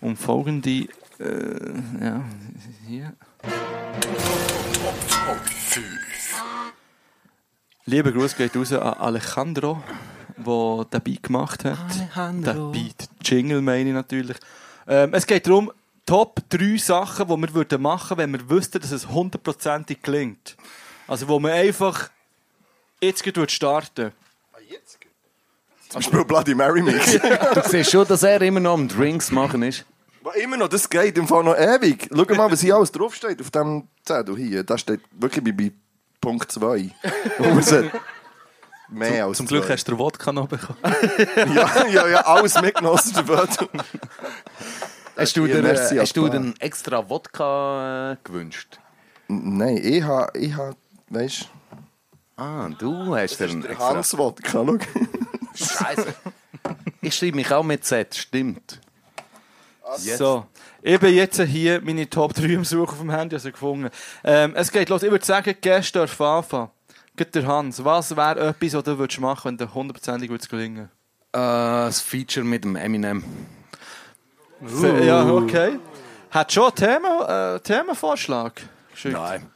[0.00, 0.86] um folgende,
[1.20, 2.24] äh, ja,
[2.86, 3.12] hier.
[7.84, 9.82] Lieber Gruß geht raus an Alejandro,
[10.36, 11.78] der den Beat gemacht hat.
[11.90, 12.72] Alejandro.
[12.72, 14.36] Der Beat, Jingle meine ich natürlich.
[14.86, 15.72] Ähm, es geht darum,
[16.06, 20.56] Top 3 Sachen, die wir würden machen würden, wenn wir wüssten, dass es hundertprozentig klingt.
[21.06, 22.10] Also wo man einfach
[23.00, 24.12] jetzt starten
[25.88, 27.18] Zum Beispiel Bloody Mary Mix.
[27.54, 29.84] Du siehst schon, dass er immer noch am Drinks machen ist.
[30.20, 32.08] Aber Immer noch, das geht im Fall noch ewig.
[32.14, 34.64] Schau mal, was hier alles draufsteht auf dem Zettel hier.
[34.64, 35.72] Das steht wirklich bei, bei
[36.20, 36.90] Punkt 2.
[37.38, 37.90] Wo man sagt,
[38.90, 39.74] Mehr als Zum Glück zwei.
[39.74, 40.78] hast du den Wodka noch bekommen.
[41.54, 43.56] ja, ja, ja, alles mitgenommen aus der Welt.
[45.16, 48.80] Hast du dir, merci, äh, hast du den extra Wodka äh, gewünscht?
[49.28, 50.74] Nein, ich habe, ich habe,
[51.08, 51.48] weißt
[52.36, 53.90] Ah, du hast den extra...
[53.90, 54.78] Hans Wodka, schau.
[55.54, 56.06] Scheiße.
[57.02, 58.80] Ich schreibe mich auch mit Z, stimmt.
[59.98, 60.18] Jetzt.
[60.18, 60.46] So,
[60.82, 63.90] ich bin jetzt hier meine Top 3 am Suchen auf dem Handy also gefunden.
[64.24, 66.70] Ähm, es geht los, ich würde sagen, Gäste dürfen anfangen.
[67.16, 70.84] Geht der Hans, was wäre etwas, was du würdest machen, wenn dir hundertprozentig würde gelingen?
[71.32, 73.22] Äh, das Feature mit dem Eminem.
[74.64, 75.78] F- Ja, okay.
[76.30, 78.60] Hat schon einen Thema, äh, Themenvorschlag
[78.92, 79.14] geschickt?
[79.14, 79.46] Nein.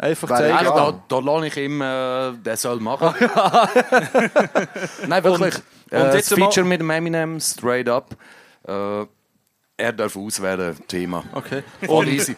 [0.00, 0.54] Einfach zeigen.
[0.54, 0.74] Nein, Ja.
[0.92, 3.14] da, da lasse ich ihm, äh, der soll machen.
[5.08, 5.54] Nein, wirklich.
[5.90, 8.14] Und äh, jetzt das mal- Feature mit dem Eminem, straight up.
[8.66, 9.06] Äh,
[9.78, 11.24] er darf auswählen, Thema.
[11.32, 11.62] Okay.
[11.86, 12.36] Voll easy.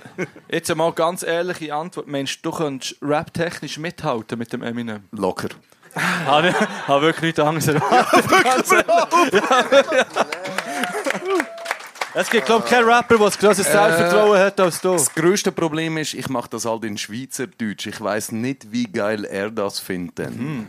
[0.48, 2.06] Jetzt mal ganz ehrliche Antwort.
[2.06, 5.04] Meinst du, du könntest rap-technisch mithalten mit dem Eminem?
[5.10, 5.48] Locker.
[5.96, 6.54] Habe ich
[6.86, 8.86] habe wirklich nichts anderes erwartet.
[12.12, 14.92] Es gibt, glaube ich, keinen Rapper, der das grosses Selbstvertrauen hat als du.
[14.92, 17.86] Das grösste Problem ist, ich mache das halt in Schweizerdeutsch.
[17.86, 20.18] Ich weiß nicht, wie geil er das findet.
[20.18, 20.68] dann.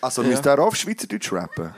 [0.00, 1.74] Also, müsst ihr auch auf Schweizerdeutsch rappen?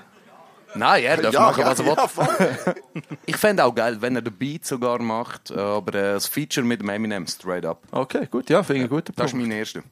[0.74, 2.57] Nein, er darf machen, was er will.
[2.66, 2.74] ja.
[3.27, 6.81] Ich fände auch geil, wenn er den Beat sogar macht, aber äh, das Feature mit
[6.81, 7.82] dem Eminem straight up.
[7.90, 9.82] Okay, gut, ja, finde ich einen guten Das ist mein erster.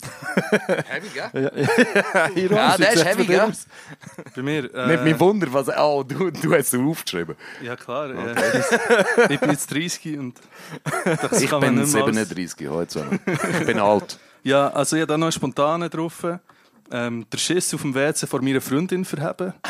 [0.86, 1.50] Heavy, gell?
[2.36, 3.52] Ironisch, Ja, der ist heavy, gell?
[4.36, 4.62] Bei mir.
[4.62, 5.68] Nicht Äh, mich wunder, was.
[5.76, 7.34] Oh, du, du hast es aufgeschrieben.
[7.62, 8.10] ja, klar.
[8.14, 9.28] Ja.
[9.28, 10.38] Ich bin jetzt 30 und.
[11.04, 13.06] Das Ich bin nicht mehr als- 37 heute.
[13.60, 14.20] Ich bin alt.
[14.44, 16.22] Ja, also ich habe da noch einen spontanen drauf.
[16.90, 19.52] Ähm, der Schiss auf dem WC vor meiner Freundin verheben.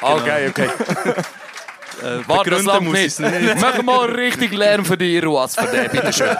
[0.00, 0.68] Okay, okay.
[2.02, 3.20] Äh, Warte, das langt muss nicht.
[3.20, 3.60] nicht.
[3.60, 6.36] Mach mal richtig Lärm für die Iroas für den, bitteschön.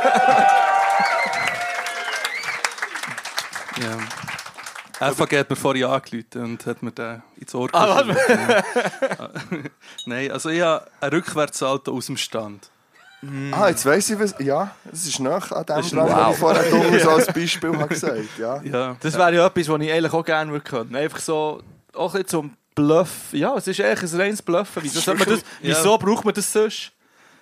[3.80, 3.98] Ja.
[5.00, 8.04] Einfach hat mir vorhin angerufen und hat mir den ins Ohr Ah.
[10.06, 12.70] Nein, also ich habe ein Rückwärtssalto aus dem Stand.
[13.52, 14.34] Ah, jetzt weiss ich, was.
[14.38, 16.40] Ja, es ist nach an dem ist dran, wow.
[16.40, 18.62] was ich vorher so als Beispiel habe gesagt ja.
[18.62, 18.96] Ja.
[19.00, 20.94] Das wäre ja etwas, was ich eigentlich auch gerne würde können.
[20.94, 21.62] Einfach so,
[21.94, 23.10] auch ein bisschen zum Bluff.
[23.32, 24.82] Ja, es ist eigentlich ein reines Bluffen.
[24.82, 25.76] Wieso, man das, Ja.
[25.76, 26.92] wieso braucht man das sonst?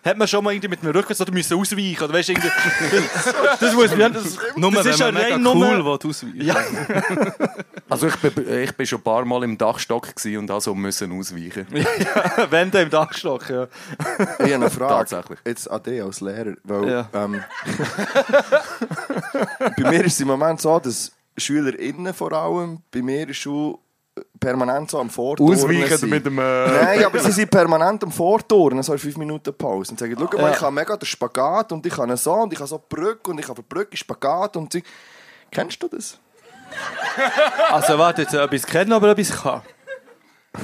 [0.04, 2.50] Hat man schon mal irgendwie mit einem Rücken so müssen ausweichen oder weißt du, irgendwie,
[3.60, 6.40] das muss man, das, Nur das ist ja man mega rein cool nur, will ausweichen
[6.40, 6.56] ja,
[7.88, 11.66] Also ich bin, ich bin schon ein paar Mal im Dachstock und also müssen ausweichen.
[12.50, 13.68] wenn der im Dachstock, ja.
[14.18, 14.94] Ich habe eine Frage.
[15.10, 15.38] Tatsächlich.
[15.44, 16.54] Jetzt an dich als Lehrer.
[16.64, 17.08] Weil, Ja.
[17.12, 17.44] ähm,
[19.76, 23.34] bei mir ist es im Moment so, dass SchülerInnen vor allem bei mir in der
[23.34, 23.78] Schule
[24.38, 26.10] permanent so am Vorturnen Ausweichen sind.
[26.10, 29.92] mit dem, äh, Nein, aber sie sind permanent am Vorturnen, so in 5 Minuten Pause.
[29.92, 30.50] Und sagen, schau mal, Ja.
[30.52, 33.30] ich kann mega den Spagat und ich kann so und ich kann so die Brücke
[33.30, 34.80] und ich für die Brücke Spagat und so.
[35.50, 36.18] Kennst du das?
[37.70, 39.62] Also warte, jetzt etwas kennen, aber etwas kann.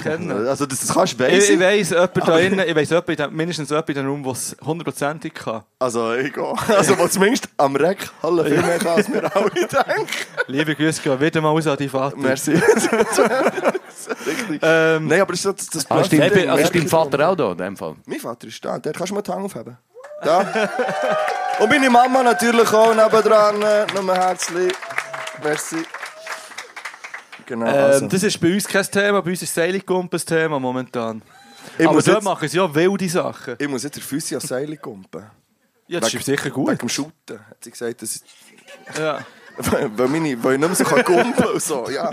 [0.03, 0.31] Kennen.
[0.49, 3.17] Also das, das kannst du Ich, ich weiss, jemand da innen, ich weiss jemand, in
[3.17, 5.63] dem- mindestens jemand in diesem Raum, der es hundertprozentig kann.
[5.79, 6.55] Also ich gehe.
[6.69, 10.07] Also was zumindest am Reck Halle viel mehr kann, als wir alle denken.
[10.47, 12.17] Liebe Grüße gehen wieder mal aus an die Vater.
[12.17, 12.53] Merci.
[14.27, 14.61] Richtig.
[14.63, 16.89] Ähm, Nein, aber das ist das, das Ah, ist, dein, Ich bin- also ist dein
[16.89, 17.95] Vater auch da, in dem Fall?
[18.07, 19.77] Mein Vater ist da, der kannst du mal die Hand aufheben.
[20.23, 20.69] Da.
[21.61, 23.63] Und meine Mama natürlich auch nebendran.
[23.63, 24.73] äh, Nur herzlich.
[25.43, 25.77] Merci.
[27.49, 27.65] Genau.
[27.65, 28.05] Also.
[28.05, 31.23] ähm, das ist bei uns kein Thema, bei uns ist Seilingkumpen das Thema momentan.
[31.79, 33.57] ich, aber muss dort jetzt, machen sie ja wilde Sachen.
[33.59, 35.25] ich muss jetzt der Füße an Seile kumpen.
[35.87, 36.69] Ja, das ist sicher gut.
[36.69, 37.41] Wegen dem Shooten.
[37.49, 38.25] Hat sie gesagt, das ist,
[38.99, 39.21] Ja.
[39.57, 41.89] weil, meine, weil ich nicht mehr so kann kumpen und so.
[41.89, 42.11] Ja.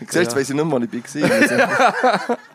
[0.00, 1.22] Siehst du, jetzt weiss ich nicht mehr, wo ich
[1.58, 2.38] war.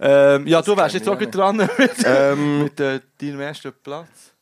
[0.00, 4.33] Ähm, ja, du wärst jetzt auch gut dran mit, ähm, mit äh, deinem ersten Platz.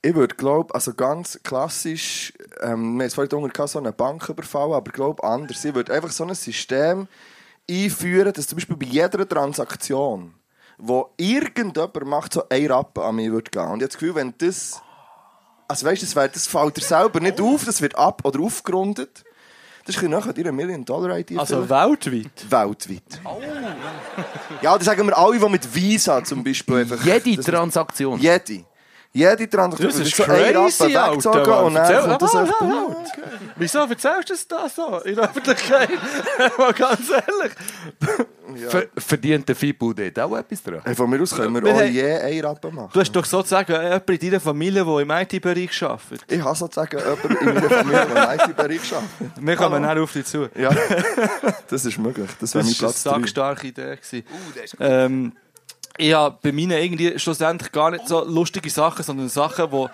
[0.00, 4.28] Ich würde glaube, also ganz klassisch, ähm, wir haben es vorhin gehabt, so eine Bank
[4.28, 5.64] überfallen, aber ich glaube anders.
[5.64, 7.08] Ich würde einfach so ein System
[7.68, 10.34] einführen, dass zum Beispiel bei jeder Transaktion,
[10.78, 13.62] wo irgendjemand macht, so ein Rappen an mich würde gehen.
[13.62, 14.80] Und ich habe das Gefühl, wenn das,
[15.66, 18.38] also weißt du, das, wär- das fällt dir selber nicht auf, das wird ab- oder
[18.40, 19.24] aufgerundet.
[19.84, 21.38] Das ist ein bisschen nachher Million-Dollar-Idee.
[21.38, 22.30] Also weltweit.
[22.48, 23.20] weltweit.
[24.62, 27.02] Ja, das sagen wir alle, die mit Visa zum Beispiel einfach...
[27.04, 28.20] Jede Transaktion.
[28.20, 28.64] Jede.
[29.12, 29.90] Jede Transaktion.
[29.90, 31.46] Das ist so crazy, Rappen Alter.
[31.46, 31.64] Mann.
[31.64, 32.60] und dann kommt das einfach...
[32.60, 32.96] ja, ja.
[33.56, 35.88] Wieso erzählst du das da so in der Öffentlichkeit?
[36.58, 37.52] Mal ganz ehrlich.
[38.68, 40.80] Ver verdient der Fibu dort auch etwas dran?
[40.84, 42.90] Hey, von mir aus können wir, Wir alle haben- je einen Rappen machen.
[42.92, 46.24] Du hast doch sozusagen jemanden in deiner Familie, der im IT-Bereich arbeitet.
[46.28, 49.32] Ich habe sozusagen jemanden in meiner Familie, der im IT-Bereich arbeitet.
[49.40, 50.48] Wir kommen dann auf dich zu.
[50.54, 50.70] Ja,
[51.68, 52.28] das ist möglich.
[52.40, 53.10] Das Das war eine Platz 3.
[53.10, 53.96] sackstarke Idee.
[53.96, 54.24] gewesen.
[54.80, 55.32] ähm,
[55.98, 59.88] ich habe bei meinen irgendwie schlussendlich gar nicht so lustige Sachen, sondern Sachen, die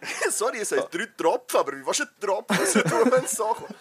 [0.30, 3.32] sorry, es sind drei Tropfen, aber wie willst du einen Tropfen raus tun, wenn es
[3.32, 3.74] so kommt?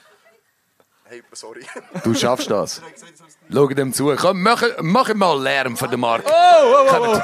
[1.06, 1.66] Hey, sorry.
[2.04, 2.82] Du schaffst das.
[3.52, 4.14] Schau dem zu.
[4.16, 6.28] Komm, mach, mach mal Lärm für den Markt.
[6.30, 7.22] Oh, oh, oh, oh.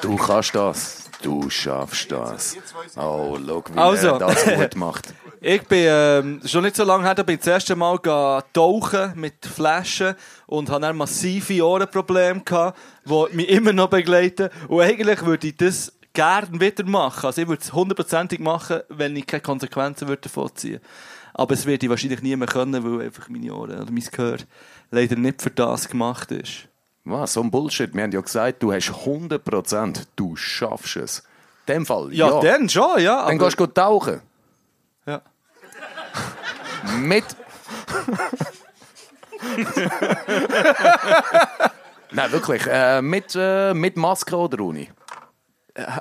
[0.00, 1.04] Du kannst das.
[1.20, 2.56] Du schaffst das.
[2.96, 4.08] Oh, schau, wie Also.
[4.08, 5.12] er das gut macht.
[5.40, 7.98] Ich bin ähm, schon nicht so lange her, da bin ich das erste Mal
[8.52, 10.14] tauchen mit Flaschen
[10.46, 14.48] und hatte dann massive Ohrenprobleme, gehabt, die mich immer noch begleiten.
[14.66, 17.26] Und eigentlich würde ich das gerne wieder machen.
[17.26, 20.80] Also ich würde es hundertprozentig machen, wenn ich keine Konsequenzen würde davon ziehen
[21.34, 24.38] Aber es werde ich wahrscheinlich nie mehr können, weil einfach meine Ohren oder mein Gehör
[24.90, 26.66] leider nicht für das gemacht ist.
[27.04, 27.94] Was, so ein Bullshit.
[27.94, 30.02] Wir haben ja gesagt, du hast 100%.
[30.16, 31.18] Du schaffst es.
[31.66, 32.40] In dem Fall, Ja, ja.
[32.40, 33.24] dann schon, ja.
[33.26, 34.20] Dann aber- gehst du tauchen.
[37.00, 37.24] Mit.
[42.10, 42.66] Nein, wirklich.
[42.66, 44.88] Äh, mit, äh, mit Maske oder ohne?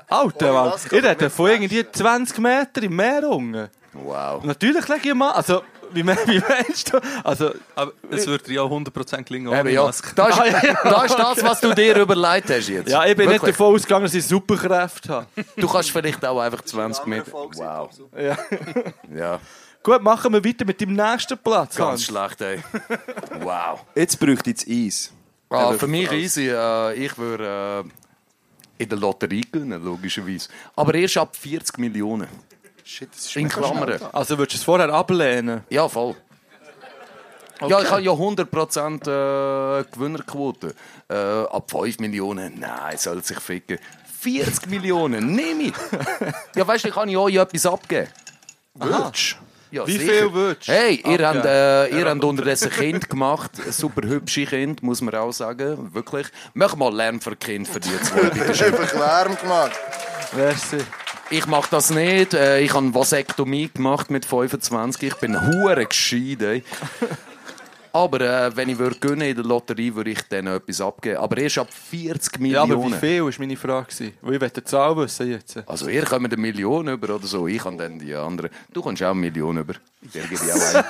[0.10, 0.74] Alter, Mann.
[0.84, 3.70] Ich rede von irgendwie 20 Meter im Meer unten.
[3.94, 4.44] Wow.
[4.44, 5.32] Natürlich lege ich mal.
[5.32, 7.00] Also, wie, wie meinst du?
[7.24, 9.84] Also, Aber es würde ja 100% gelingen Eben, ohne ja.
[9.84, 10.14] Maske.
[10.16, 10.40] Das, ist,
[10.84, 12.90] Ah, das ist das, was du dir überlegt hast jetzt.
[12.90, 13.56] ja, ich bin nicht Wirklich.
[13.56, 15.28] davon ausgegangen, dass ich Superkräfte habe.
[15.56, 17.32] Du kannst vielleicht auch einfach 20 Meter.
[17.32, 17.90] Wow.
[18.18, 18.38] Ja.
[19.16, 19.40] Ja,
[19.88, 21.78] Gut, machen wir weiter mit dem nächsten Platz.
[21.78, 22.04] ganz Hans.
[22.04, 22.62] schlecht, ey.
[23.40, 23.86] Wow.
[23.96, 25.14] Jetzt bräuchte ich Eis.
[25.50, 26.50] Ah, für mich easy.
[26.50, 27.86] Äh, ich würde
[28.78, 30.50] äh, in der Lotterie gewinnen, logischerweise.
[30.76, 32.28] Aber erst ab 40 Millionen.
[32.84, 33.98] Shit, das ist In Klammern.
[33.98, 34.10] schnell.
[34.12, 35.64] Also, würdest du es vorher ablehnen?
[35.70, 36.18] Ja, voll.
[37.62, 40.76] Ja, ich habe ja 100% äh, Gewinnerquote.
[41.08, 43.80] Äh, ab 5 Millionen, nein, soll sich ficken.
[44.20, 45.74] 40 Millionen, nehme ich.
[46.56, 48.10] Ja, weißt du, ich kann ja euch etwas abgeben.
[48.74, 49.38] Würdest
[49.72, 50.14] Ja, Wie sicher.
[50.14, 53.52] viel würdest du Hey, ihr habt, äh, ihr habt unterdessen Kind gemacht.
[53.72, 55.94] Super hübsche Kind, muss man auch sagen.
[55.94, 56.28] Wirklich.
[56.54, 58.54] Mach mal Lärm für Kind für die zwei, du?
[58.56, 58.74] schön.
[58.74, 59.72] Einfach Lärm gemacht.
[60.36, 60.78] Merci.
[61.30, 62.34] Ich mache das nicht.
[62.34, 65.04] Äh, Ich habe eine Vasektomie gemacht mit 25.
[65.04, 66.64] Ich bin hure gescheit.
[67.98, 71.18] Aber äh, wenn ich würde gewinnen in der Lotterie, würde ich dann etwas abgeben.
[71.18, 72.94] Aber erst ab 40 Ja, aber Millionen.
[72.94, 73.88] wie viel war meine Frage.
[74.22, 75.58] Weil ich will die Zahl wissen jetzt.
[75.66, 77.48] Also ihr kommt eine Million über oder so.
[77.48, 78.52] Ich habe dann die andere.
[78.72, 79.74] Du kommst auch eine Million über.
[80.14, 80.84] Der gebe ich auch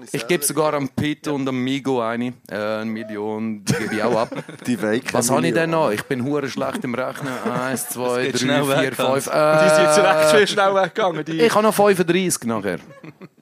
[0.00, 2.34] nicht Ich gebe sogar am Pit und am Migo eine.
[2.50, 4.30] Äh, eine Million, die gebe ich auch ab.
[4.66, 5.90] Die Weiken Was habe ich denn noch?
[5.90, 7.32] Ich bin hure schlecht im Rechnen.
[7.50, 9.24] Eins, zwei, drei, vier, weg, fünf.
[9.24, 11.24] Die sind jetzt recht Äh, viel schnell weggegangen.
[11.24, 11.40] Die...
[11.40, 12.78] ich habe noch 35 nachher.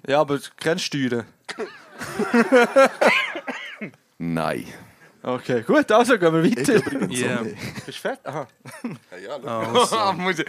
[0.07, 1.25] Ja, aber du kennst Steuern.
[4.19, 4.67] Nein.
[5.25, 6.75] Okay, gut, also gehen wir weiter.
[6.77, 7.37] Ich übrigens Ja.
[7.39, 7.57] auch nicht.
[7.87, 8.27] Bist du fertig?
[8.27, 8.49] Aha.
[9.23, 10.13] Ja, schau.
[10.17, 10.47] Muss ich-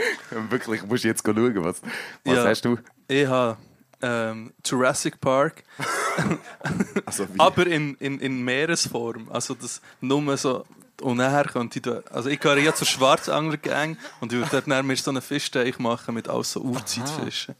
[0.50, 1.82] Wirklich, musst du jetzt schauen, was,
[2.24, 2.44] was Ja.
[2.46, 2.78] hast du?
[3.08, 3.58] Ich habe
[4.02, 5.64] ähm, Jurassic Park,
[7.06, 7.40] Also, wie?
[7.40, 9.30] aber in, in, in Meeresform.
[9.32, 10.66] Also das nur so.
[11.02, 14.68] Und nachher könnte ich da, also ich gehöre ja zur Schwarzangler-Gang und ich würde dort
[14.68, 17.56] nachher mir so einen Fischteich machen mit all so Urzeitfischen.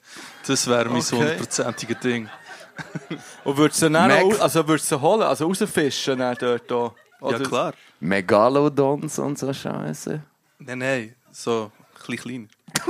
[0.48, 1.38] Das wäre mein so Okay.
[2.04, 2.30] Ding.
[3.44, 6.72] Und würdest du dann Mac- auch, also würdest du sie holen, also rausfischen dann dort
[6.72, 6.94] auch?
[7.22, 7.74] Ja klar.
[8.00, 10.22] Megalodons und so Scheiße.
[10.60, 11.72] Nein, nein, so
[12.08, 12.50] ein bisschen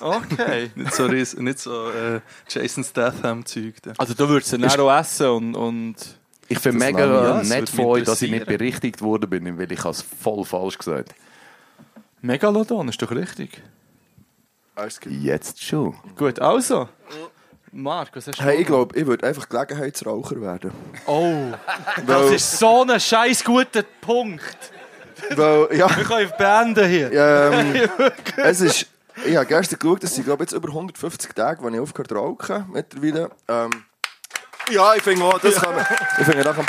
[0.00, 0.70] Okay.
[0.74, 3.74] Nicht so, ries- nicht so äh, Jason Statham-Zeug.
[3.82, 3.92] da.
[3.96, 5.54] Also du würdest sie dann auch essen und...
[5.54, 5.96] und
[6.48, 8.58] Ich finde Das mega ja, es nett würde von mich euch, dass ich nicht interessieren.
[8.58, 11.14] berichtigt worden bin, weil ich habe es voll falsch gesagt
[12.22, 13.62] Megalodon ist doch richtig.
[14.74, 15.12] Alles gut.
[15.12, 15.94] Jetzt schon.
[16.16, 16.88] Gut, also.
[17.70, 18.42] Marc, was hast du?
[18.42, 20.70] Hey, ich glaube, ich würde einfach Gelegenheitsraucher werden.
[21.06, 21.52] Oh,
[22.06, 24.72] das ist so ein scheiß guter Punkt.
[25.30, 27.12] Weil, ja, Wir können beenden hier.
[27.12, 27.88] ähm,
[28.36, 28.86] es ist...
[29.24, 32.08] Ich habe gestern geschaut, es sind glaube ich, jetzt über 150 Tage, wo ich aufgehört
[32.08, 33.30] zu rauchen mittlerweile.
[33.46, 33.70] Ähm,
[34.70, 35.86] ja, ich finde auch, das kann man...
[36.18, 36.66] Ich finde, kann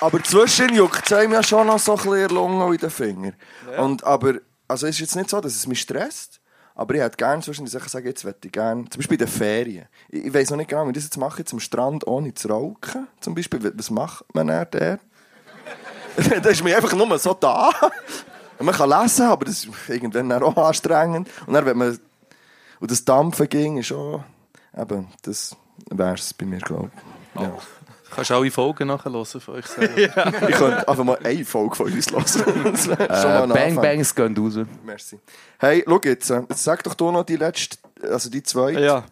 [0.00, 2.74] aber zwischen juckt es einem ja schon noch so ein bisschen in der Lunge und
[2.74, 3.32] in den Finger.
[3.78, 4.34] Und, aber,
[4.68, 6.40] also es ist jetzt nicht so, dass es mich stresst,
[6.76, 9.28] aber ich hätte gerne zwischen Sachen sagen, jetzt möchte ich gerne, zum Beispiel in den
[9.28, 9.86] Ferien.
[10.08, 12.34] Ich, ich weiß noch nicht genau, wie ich das jetzt mache, jetzt am Strand ohne
[12.34, 13.72] zu rauchen, zum Beispiel.
[13.74, 14.66] Was macht man der?
[16.16, 17.70] da ist mir einfach nur so da.
[18.58, 21.28] Man kann lesen, aber das ist irgendwann auch anstrengend.
[21.46, 21.98] Und dann, wenn man,
[22.80, 24.24] und das Dampfen ging, ist auch,
[24.74, 25.54] eben, das
[25.90, 26.90] wäre es bei mir, glaube
[27.34, 27.42] ich.
[27.42, 27.52] Ja.
[28.14, 30.26] Kannst du alle Folgen nachhören von euch selber.
[30.48, 32.76] Ich könnte einfach mal eine Folge von uns hören.
[32.76, 33.76] Schon mal Äh, ein Bang.
[33.76, 34.58] Bangs gehen raus.
[34.84, 35.18] Merci.
[35.58, 38.80] Hey, schau jetzt, äh, jetzt sag doch du noch die letzte, also die zweite.
[38.80, 39.04] Ja.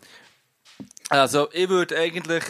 [1.11, 2.43] Also, ich würde eigentlich.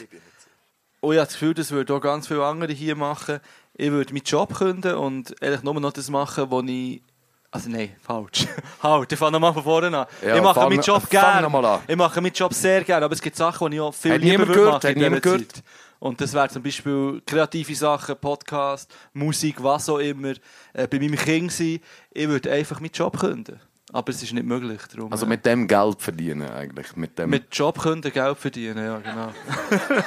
[1.01, 3.41] Oh, ich habe das Gefühl, das würden auch ganz viele andere hier machen.
[3.75, 7.03] Ich würde meinen Job künden und eigentlich nur noch das machen, wo ich.
[7.51, 8.47] Also, nein, falsch.
[8.83, 10.07] halt, ich fange nochmal von vorne an.
[10.27, 11.81] Ja, ich mache fang- meinen Job gerne.
[11.87, 14.21] Ich mache meinen Job sehr gerne, aber es gibt Sachen, die ich auch viel Hat
[14.23, 14.73] lieber würde gehört?
[14.73, 15.63] machen Hat in dieser gehört?
[15.99, 20.33] Und das wäre zum Beispiel kreative Sachen, Podcast, Musik, was auch immer.
[20.73, 21.81] Äh, bei meinem Kind sein.
[22.11, 23.61] Ich würde einfach meinen Job künden.
[23.93, 24.81] Aber es ist nicht möglich.
[24.93, 26.97] Darum, Also äh, mit dem Geld verdienen eigentlich.
[26.97, 27.31] Mit dem...
[27.31, 29.33] mit Job können Geld verdienen, ja, genau.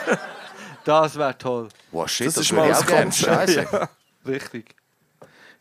[0.84, 1.70] das wäre toll.
[1.92, 2.86] Wow, shit, Das das, ist mal ein.
[2.86, 3.16] Konzept.
[3.16, 3.68] Scheiße.
[3.72, 3.90] Ja,
[4.32, 4.76] richtig.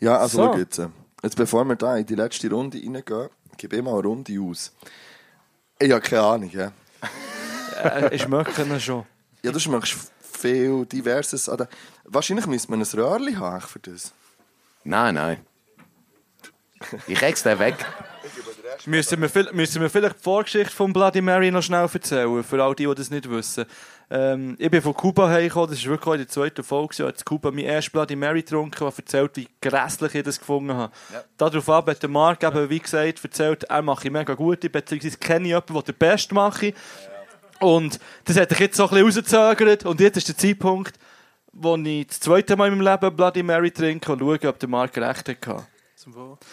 [0.00, 0.58] Ja, also So.
[0.58, 0.78] jetzt.
[0.78, 0.88] äh,
[1.22, 4.72] Jetzt, bevor wir da in die letzte Runde reingehen, gebe ich mal eine Runde aus.
[5.78, 6.72] Ich habe keine Ahnung, ja.
[7.82, 9.04] Äh, ich möchte ihn schon.
[9.42, 11.48] Ja, du schmeckst viel Diverses.
[11.48, 11.68] an der-
[12.04, 14.12] Wahrscheinlich müsste man ein Röhrchen haben für das.
[14.84, 15.38] Nein, nein.
[17.06, 17.74] Ich reg's den weg.
[18.84, 22.62] Müssen wir, viel- müssen wir vielleicht die Vorgeschichte von Bloody Mary noch schnell erzählen, für
[22.62, 23.64] all die, die das nicht wissen.
[24.10, 26.92] Ähm, ich bin von Kuba hergekommen, das war wirklich in der zweiten Folge.
[26.92, 30.38] Ich habe in Kuba mein erstes Bloody Mary getrunken und erzählt, wie grässlich ich das
[30.38, 30.92] gefunden habe.
[31.38, 35.48] Daraufhin hat der Marc eben, wie gesagt, erzählt, er mache mega gute, beziehungsweise kenne ich
[35.48, 36.74] jemanden, der den Best mache.
[37.60, 40.98] Und das hat sich jetzt so ein bisschen rausgezögert und jetzt ist der Zeitpunkt,
[41.52, 44.68] wo ich das zweite Mal in meinem Leben Bloody Mary trinke und schaue, ob der
[44.68, 45.66] Marc recht hatte.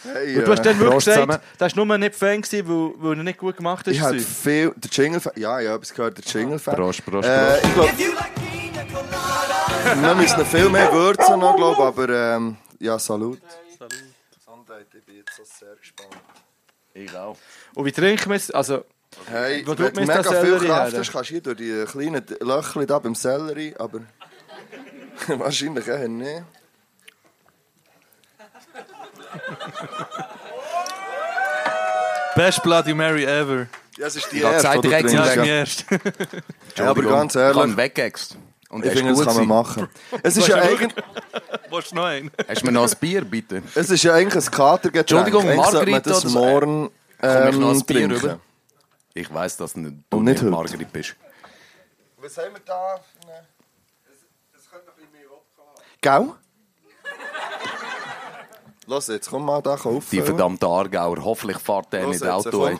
[0.03, 1.43] Hey, Und du hast dann äh, wirklich Prost gesagt, zusammen.
[1.59, 4.03] das war nur nicht Fan, gewesen, weil, weil er nicht gut gemacht ich ist.
[4.03, 4.73] habe viel...
[4.75, 5.33] Der Jingle-Fan...
[5.35, 6.75] Ja, ja, ich habe gehört, der Jingle-Fan.
[6.75, 7.91] Prost, Prost, Äh, ich glaube,
[8.93, 13.39] colada, wir müssen noch viel mehr würzen noch, glaube ich, aber ähm, ja, Salut.
[13.77, 13.93] Salut.
[14.33, 16.09] Gesundheit, ich bin jetzt so sehr gespannt.
[16.95, 17.37] Ich auch.
[17.75, 18.49] Und wie trinken wir es?
[18.51, 18.85] Also,
[19.25, 22.23] Hey, Wo wenn du mega viel Sellerie Kraft hast, kannst du hier durch die kleinen
[22.41, 24.01] Löcher da beim Sellerie, aber
[25.27, 26.43] wahrscheinlich eher nicht.
[32.35, 33.67] Best Bloody Mary ever.
[33.97, 35.25] Ja, es ist die erste, die du direkt trinkst.
[35.25, 35.43] sagen.
[35.43, 35.85] Die erste.
[36.77, 38.37] Ja, aber ganz ehrlich, Kann weggext.
[38.69, 39.47] Und ich er ist finde, das kann man sein.
[39.47, 39.87] machen.
[40.23, 40.91] Es ist, ja eigentlich,
[41.69, 42.31] Willst du noch einen?
[42.47, 43.61] Hast du mir noch ein Bier, bitte?
[43.75, 45.27] es ist ja eigentlich ein Katergetränk.
[45.27, 46.89] Entschuldigung, Margarita das morgen
[47.21, 48.39] Komm ich noch ein ähm, Bier trinken.
[49.13, 50.41] Ich weiss, dass du Und nicht.
[50.41, 51.15] Margrit bist.
[52.17, 52.99] Was haben wir da?
[54.53, 55.63] Das könnte noch ein bisschen mehr Wodka
[56.01, 56.33] Gell?
[58.87, 60.07] Los jetzt, komm mal da kaufen.
[60.11, 61.23] Die verdammte Aargauer.
[61.23, 62.49] Hoffentlich fährt der nicht Auto.
[62.51, 62.79] komm.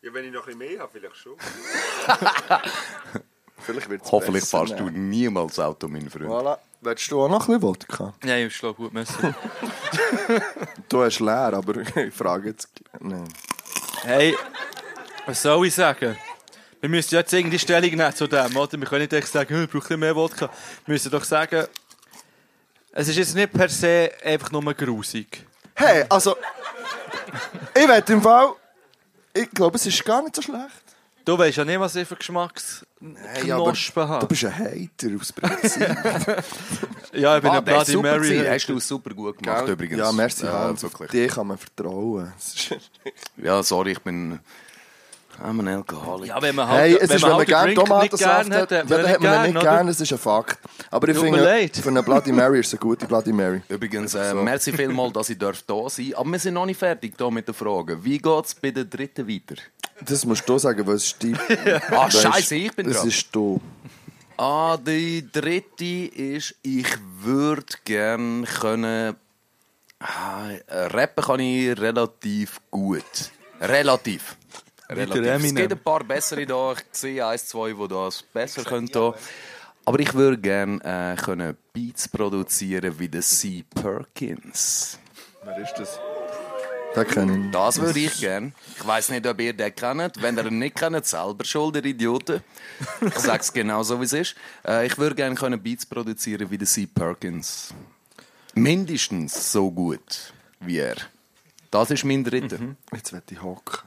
[0.00, 1.36] Ja, wenn ich noch ein bisschen mehr habe, vielleicht schon.
[3.64, 4.98] Vielleicht wird's Hoffentlich besser, fährst du ne?
[4.98, 6.26] niemals Auto, mein Freund.
[6.26, 6.58] Voilà.
[6.80, 8.14] Willst du auch noch ein bisschen Wodka?
[8.24, 9.14] nein, ich schlage gut, merci.
[10.88, 12.68] Du hast leer, aber ich frage jetzt.
[13.00, 13.28] Nein.
[14.02, 14.36] hey,
[15.26, 16.16] was soll ich sagen?
[16.80, 18.78] Wir müssen jetzt irgendwie Stellung nehmen zu dem, oder?
[18.78, 20.50] Wir können nicht echt sagen, «Hm, ich brauche mehr Wodka.
[20.84, 21.66] Wir müssen doch sagen,
[22.90, 25.46] es ist jetzt nicht per se einfach nur grusig.
[25.74, 26.36] Hey, also.
[27.74, 28.52] ich werde im Fall.
[29.32, 30.82] Ich glaube, es ist gar nicht so schlecht.
[31.24, 32.84] Du weißt ja nicht, was ich für Geschmacks
[33.34, 34.26] Hey, aber Knospen du habe.
[34.26, 35.82] bist ein Hater aus Prinzip.
[37.14, 38.38] Ja, ich bin Ah, ein Bloody Mary.
[38.48, 39.74] Hast du super gut gemacht Gell?
[39.74, 39.98] übrigens.
[39.98, 40.86] Ja, merci, Äh, Hans.
[41.12, 42.32] Dir kann man vertrauen.
[43.36, 44.38] Ja, sorry, ich bin
[45.42, 46.34] I'm ein Alkoholiker.
[46.36, 49.20] Ja, wenn man halt, Hey, es ist, wenn man halt gerne Tomatensaft hat, dann hat
[49.20, 50.58] man ihn nicht gerne, das ist ein Fakt.
[50.90, 51.76] Aber ich Tut mir finde, leid.
[51.76, 53.60] für eine Bloody Mary ist es eine gute Bloody Mary.
[53.68, 54.36] Übrigens, äh, So.
[54.36, 56.20] merci vielmals, dass ich darf da sein darf.
[56.20, 58.04] Aber wir sind noch nicht fertig hier mit den Fragen.
[58.04, 59.60] Wie geht es bei der dritten weiter?
[60.04, 61.34] Das musst du sagen, weil es ist die...
[61.90, 63.08] Ah, scheiße, ich bin Das dran.
[63.08, 63.60] ist du.
[64.36, 66.86] Ah, die dritte ist, ich
[67.20, 69.16] würde gerne können.
[70.00, 73.04] Ah, rappen kann ich relativ gut.
[73.60, 74.36] Relativ.
[74.96, 75.44] Relativ.
[75.44, 76.72] Es gibt ein paar bessere da.
[76.72, 78.90] Ich sehe eins, zwei, die das besser können.
[79.84, 83.64] Aber ich würde gerne äh, können Beats produzieren wie der C.
[83.74, 84.98] Perkins.
[85.44, 85.98] Wer ist das?
[86.94, 87.50] Den kenne ich.
[87.50, 88.52] Das würde ich gerne.
[88.76, 90.22] Ich weiß nicht, ob ihr den kennt.
[90.22, 92.42] Wenn ihr ihn nicht kennt, selber schuld, ihr Idioten.
[93.00, 94.36] Ich sage es genau so, wie es ist.
[94.66, 96.86] Äh, ich würde gerne können Beats produzieren wie der C.
[96.86, 97.74] Perkins.
[98.54, 100.96] Mindestens so gut wie er.
[101.70, 102.58] Das ist mein dritter.
[102.92, 103.78] Jetzt wird ich hocken.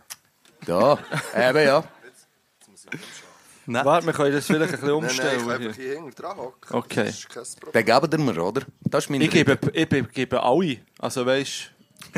[0.68, 0.98] Ja,
[1.50, 1.84] eben ja.
[3.68, 5.40] Warte, wir können das vielleicht ein bisschen Nein, nein, umstellen.
[5.40, 5.68] ich kann hier.
[5.70, 6.76] einfach hier hinten dran hocken.
[6.76, 7.06] Okay.
[7.06, 7.86] Das ist kein Problem.
[7.86, 8.62] Den geben ihr mir, oder?
[8.82, 10.78] Das ist mein Ich gebe, ich be- gebe alle.
[11.00, 11.72] Also weißt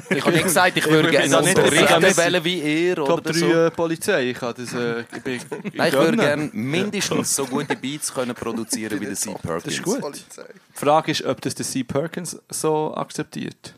[0.10, 3.40] Ich habe nicht gesagt, ich würde gerne nicht- unterrichten wollen wie ihr Top oder 3
[3.40, 3.46] so.
[3.54, 4.30] äh, Polizei.
[4.32, 4.74] Ich das.
[4.74, 9.06] Äh, ich bin, ich Nein, ich würde gerne mindestens so gute Beats können produzieren wie
[9.06, 9.34] der C.
[9.42, 9.64] Perkins.
[9.64, 10.04] Das ist gut.
[10.04, 11.86] Die Frage ist, ob das der C.
[11.86, 13.74] Perkins so akzeptiert.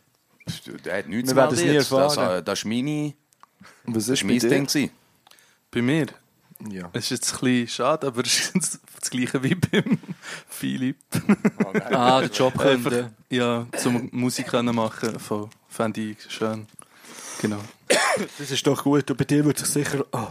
[0.84, 1.92] Der hat nichts Wir werden es nie jetzt.
[1.92, 2.40] Das, erfahren.
[2.40, 3.14] äh, das ist meine,
[3.96, 4.50] Was das ist mein dir?
[4.50, 4.66] Ding.
[4.66, 4.92] gewesen.
[5.72, 6.08] Bei mir?
[6.70, 6.90] Ja.
[6.94, 9.98] Es ist jetzt ein bisschen schade, aber es ist das gleiche wie beim
[10.50, 10.98] Philipp.
[11.92, 13.12] Ah, der Job Einfach, könnte.
[13.30, 16.68] ja, zum Musik können machen, voll, fände ich schön.
[17.42, 17.60] Genau.
[18.38, 19.10] Das ist doch gut.
[19.10, 20.06] Und bei dir würde sich sicher.
[20.12, 20.28] Oh.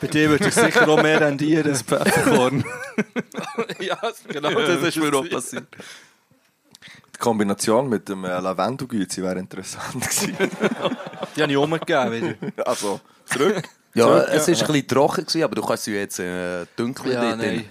[0.00, 1.64] Bei dir würde sich sicher auch mehr rendieren.
[1.70, 2.62] Das Pfefferkorn.
[3.80, 4.50] ja, genau.
[4.50, 5.66] das ist mir auch passiert.
[7.14, 10.36] Die Kombination mit dem äh, Lavendelgüzi wäre interessant gewesen.
[11.36, 12.66] Die habe ich umgegeben wieder.
[12.66, 13.62] also, zurück.
[13.94, 17.12] Ja, Zurück, es war ein bisschen trocken, gewesen, aber du kannst sie jetzt äh, dunkel
[17.12, 17.64] Ja, nein.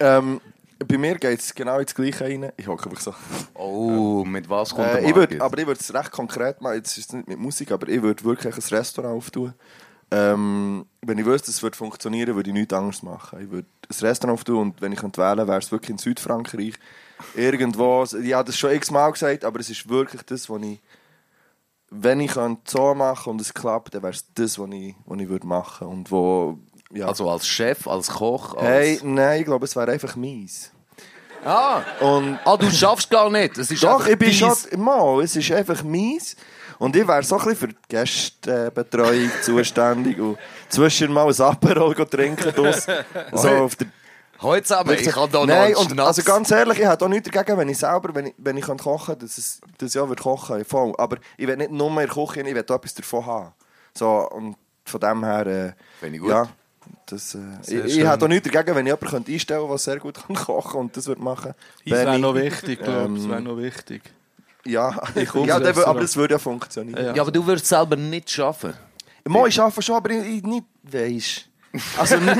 [0.00, 0.40] Ähm,
[0.86, 2.52] bei mir geht es genau ins Gleiche rein.
[2.56, 3.14] Ich hocke einfach so.
[3.54, 6.76] Oh, mit was kommt der Äh, ich würd, aber ich würde es recht konkret machen.
[6.76, 9.54] Jetzt ist es nicht mit Musik, aber ich würde wirklich ein Restaurant auftun.
[10.10, 13.40] Ähm, wenn ich wüsste, es würde funktionieren, würde ich nichts anderes machen.
[13.40, 16.74] Ich würde ein Restaurant auftun und wenn ich könnte wählen wäre es wirklich in Südfrankreich.
[17.34, 20.80] Irgendwo, ich habe das schon x-mal gesagt, aber es ist wirklich das, was ich,
[22.02, 25.20] wenn ich könnte so machen und es klappt, dann wäre es das, was ich, was
[25.20, 26.58] ich würde machen und wo,
[26.90, 27.06] ja.
[27.06, 28.64] Also als Chef, als Koch, als...
[28.64, 30.70] hey, nein, ich glaube, es wäre einfach mies.
[31.44, 33.58] Ah, Und ah, du schaffst gar nicht.
[33.58, 34.54] Es ist Doch, ich bin schon.
[34.76, 36.36] Mal, es ist einfach mies.
[36.78, 40.38] Und ich wäre so ein bisschen für die Gästebetreuung zuständig und
[40.68, 42.52] zwischen mal ein Aperol trinken.
[43.32, 43.88] So auf der
[44.40, 47.30] Heute aber, ich kann da noch Nein, und also ganz ehrlich, ich hätte auch nichts
[47.30, 50.22] dagegen, wenn ich selber, wenn ich, wenn ich kochen könnte, dass es das Jahr würde
[50.22, 50.92] kochen voll.
[50.98, 53.52] Aber ich will nicht nur mehr kochen, ich will auch etwas davon haben.
[53.96, 56.30] So, und von dem her, äh, Finde ich gut.
[56.30, 56.48] ja,
[57.06, 59.78] das, äh, ich, ich hätte auch nichts dagegen, wenn ich jemanden könnte einstellen könnte, der
[59.78, 61.54] sehr gut kann kochen und das würde machen.
[61.86, 63.14] Das wäre noch wichtig, glaube ich.
[63.14, 64.02] Das ähm, wäre noch wichtig.
[64.66, 67.04] Ja, Ich ja der, aber das würde ja funktionieren.
[67.04, 67.14] Ja.
[67.14, 68.74] Ja, aber du würdest selber nicht schaffen.
[69.26, 71.48] Mo, ich arbeite schon, aber ich, ich nicht weisst.
[71.98, 72.36] Also nicht,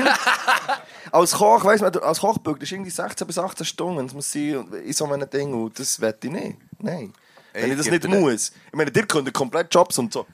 [1.15, 4.31] als Koch, weißt du, als Kochbück, das ist irgendwie 16 bis 18 Stunden, das muss
[4.31, 6.57] sein in so einem Ding und das wette ich nicht.
[6.79, 7.13] Nein.
[7.57, 8.51] Wenn ich das nicht muss.
[8.67, 10.25] Ich meine, dir können komplett Jobs und so.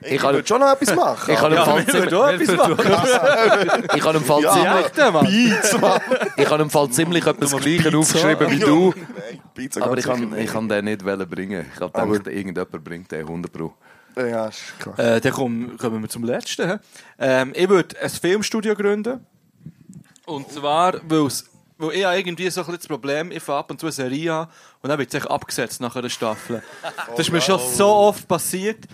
[0.00, 1.30] Ich, Ich kann- würde schon noch etwas machen.
[1.34, 3.84] Ich kann im Fall ziemlich, etwas machen.
[3.94, 8.94] ich kann im Fall ziemlich, ich habe im Fall ziemlich etwas Gleiches aufgeschrieben wie du.
[9.80, 11.66] Aber ich kann, ich kann den nicht bringen.
[11.74, 13.74] Ich habe Aber- gedacht, irgendjemand bringt den 100 Pro.
[14.16, 14.30] nicht.
[14.30, 14.98] Ja, ist klar.
[14.98, 16.80] Äh, dann kommen, kommen wir zum letzten.
[17.18, 19.26] Ähm, ich würde ein Filmstudio gründen.
[20.26, 21.44] Und zwar, weil's,
[21.78, 23.92] weil ich habe irgendwie so ein bisschen das Problem, ich fange ab und zu eine
[23.92, 24.48] Serie an
[24.82, 26.62] und dann wird es abgesetzt nach einer Staffel.
[27.10, 28.84] Das ist mir schon so oft passiert.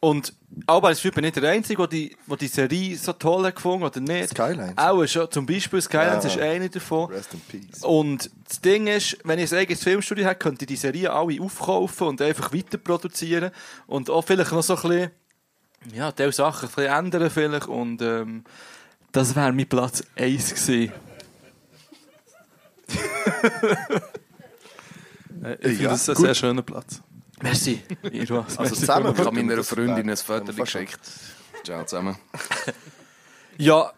[0.00, 0.32] Und
[0.66, 3.84] aber ich bin nicht der Einzige, der die, der die Serie so toll hat gefunden
[3.84, 4.30] oder nicht.
[4.30, 4.76] Skylines.
[4.78, 6.30] Auch schon, zum Beispiel Skylines Ja.
[6.30, 7.12] ist eine davon.
[7.12, 7.82] Rest in peace.
[7.82, 11.40] Und das Ding ist, wenn ich ein eigenes Filmstudio hätte, könnte ich die Serie alle
[11.42, 13.50] aufkaufen und einfach weiter produzieren.
[13.86, 15.10] Und auch vielleicht noch so ein bisschen,
[15.94, 17.68] ja, diese Sachen ein bisschen ändern vielleicht.
[17.68, 18.44] Und ähm,
[19.12, 20.92] das wäre mein Platz 1 gewesen.
[25.42, 26.24] Äh, Ich finde das ein gut.
[26.26, 27.00] sehr schöner Platz.
[27.42, 27.82] Merci.
[28.02, 28.58] Was.
[28.58, 30.16] Also Merci zusammen Ich habe meiner Freundin ein.
[30.16, 31.00] Foto geschickt.
[31.64, 32.16] Ciao zusammen.
[33.58, 33.92] Ja,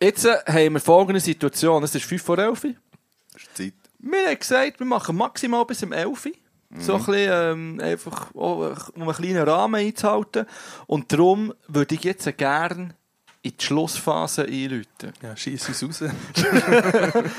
[0.00, 1.82] jetzt äh, haben wir folgende Situation.
[1.84, 2.70] Es ist 5 vor 11 Uhr.
[3.34, 3.74] Ist Zeit.
[3.98, 6.32] Wir haben gesagt, wir machen maximal bis um 11 Uhr.
[6.78, 7.00] So Mhm.
[7.00, 10.46] ein bisschen, ähm, einfach, auch, um einen kleinen Rahmen einzuhalten.
[10.86, 12.94] Und darum würde ich jetzt gerne
[13.46, 15.12] in die Schlussphase einläuten.
[15.22, 16.00] Ja, schieß uns raus.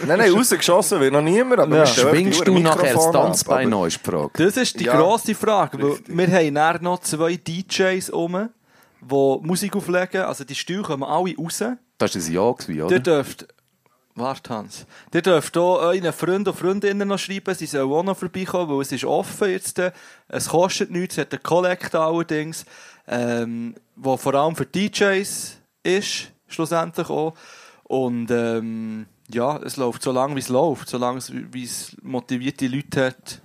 [0.08, 1.60] Nein, nein, rausgeschossen wird noch niemand.
[1.62, 1.86] Aber Ja.
[1.86, 4.30] Schwingst die du nachher das Tanzbein Frage.
[4.34, 5.82] Das ist die Ja, grosse Frage.
[5.82, 8.50] Weil wir haben dann noch zwei DJs um,
[9.02, 10.22] die Musik auflegen.
[10.22, 11.64] Also die Stühle kommen alle raus.
[11.98, 13.00] Das war ein Ja, gewesen, Ihr oder?
[13.00, 13.48] dürft...
[14.16, 14.88] Warte, Hans.
[15.14, 18.82] Ihr dürft auch euren Freunden und Freundinnen noch schreiben, sie sollen auch noch vorbeikommen, weil
[18.82, 19.80] es ist offen jetzt.
[20.28, 22.66] Es kostet nichts, es hat einen Collect allerdings,
[23.08, 25.57] ähm, wo vor allem für DJs
[25.88, 27.34] ist, schlussendlich auch.
[27.84, 30.90] Und ähm, ja, es läuft so lange, wie es läuft.
[30.90, 33.42] Solange es, wie es motivierte Leute hat,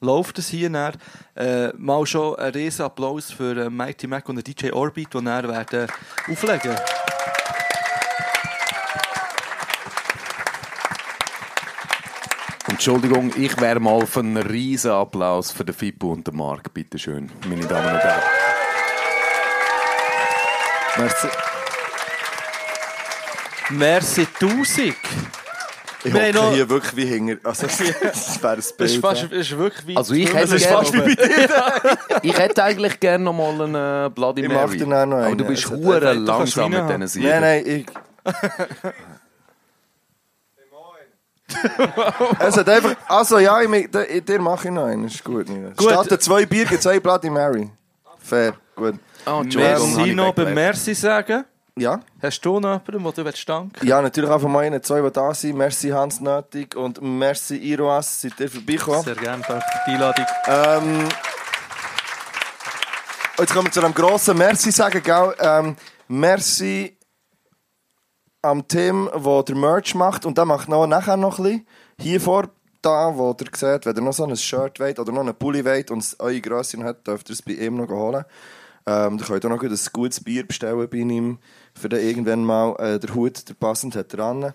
[0.00, 0.92] läuft es hier.
[1.34, 5.48] Äh, mal schon ein riesen Applaus für äh, Mighty Mac und DJ Orbit, die dann
[5.48, 5.88] werden
[6.28, 6.76] auflegen
[12.68, 16.74] Entschuldigung, ich wäre mal für einen riesen Applaus für den Fippo und den Marc.
[16.74, 18.22] Bitte schön, meine Damen und Herren.
[20.98, 21.28] Merci.
[23.70, 24.94] Merci tausend.
[26.04, 27.36] Ich hocke noch- hier wirklich wie hinger.
[27.42, 28.74] Also, das wäre ein Bild.
[28.78, 31.00] Das ist, fast, das ist wirklich wie Also ich hätte das ist gerne- fast wie
[31.00, 31.98] bei dir.
[32.22, 34.66] Ich hätte eigentlich gerne noch mal einen äh, Bloody Ich Mary.
[34.66, 35.38] mach dir dann noch Aber einen.
[35.38, 37.28] du bist Also, hure langsam mit diesen Siegen.
[37.28, 37.86] Nein, nein, ich.
[42.40, 42.96] es hat einfach.
[43.08, 45.04] Also ja, ich, der- dir mache ich noch einen.
[45.06, 45.46] Ist gut.
[45.46, 45.82] Gut.
[45.90, 47.70] Statt der zwei Bier gibt es ein Bloody Mary.
[48.18, 48.94] Fair, gut.
[49.26, 50.54] Oh, Merci ich noch beim.
[50.54, 51.44] Merci sagen.
[51.78, 52.00] Ja?
[52.22, 55.10] Hast du noch jemanden, den du willst danken Ja, natürlich auch von meinen zwei, die
[55.10, 55.56] da sind.
[55.58, 59.02] Merci Hans Nötig und merci Iroas, seid ihr vorbeigekommen.
[59.02, 60.24] Sehr gerne, danke für die Einladung.
[60.46, 61.08] Ähm,
[63.38, 65.34] jetzt kommen wir zu einem grossen Merci sagen, gell?
[65.38, 65.76] Ähm,
[66.08, 66.96] merci
[68.40, 70.24] am Tim, der der Merch macht.
[70.24, 71.66] Und der macht noch, nachher noch ein bisschen.
[72.00, 72.48] Hier vor,
[72.80, 75.62] da, wo ihr seht, wenn ihr noch so ein Shirt wollt oder noch einen Pulli
[75.62, 78.24] wollt und es eure Grösse hat, dürft ihr es bei ihm noch holen.
[78.88, 81.38] Ähm, ihr könnt auch noch ein gutes Bier bestellen bei ihm,
[81.76, 84.52] für den irgendwann mal äh, der Hut, der passend hat dran.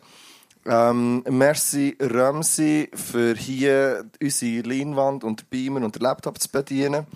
[0.66, 7.08] Ähm, merci Ramsi für hier unsere Leinwand und den Beamer und den Laptop zu bedienen.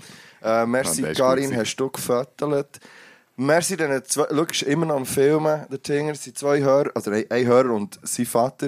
[0.44, 2.80] Äh, merci ist Karin, hast du gefüttert.
[3.38, 7.26] Merci den zwei, schau, immer noch am Filmen, der Tinger, sind zwei Hörer, also ein
[7.30, 8.68] ein Hörer und sein Vater,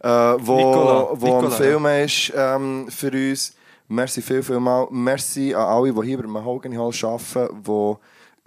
[0.00, 3.54] äh, wo, Nicola, wo am Nicola, Filmen ist ähm, für uns.
[3.86, 4.88] Merci viel, viel mal.
[4.90, 7.94] Merci an alle, die hier beim Mahogany Hall arbeiten, die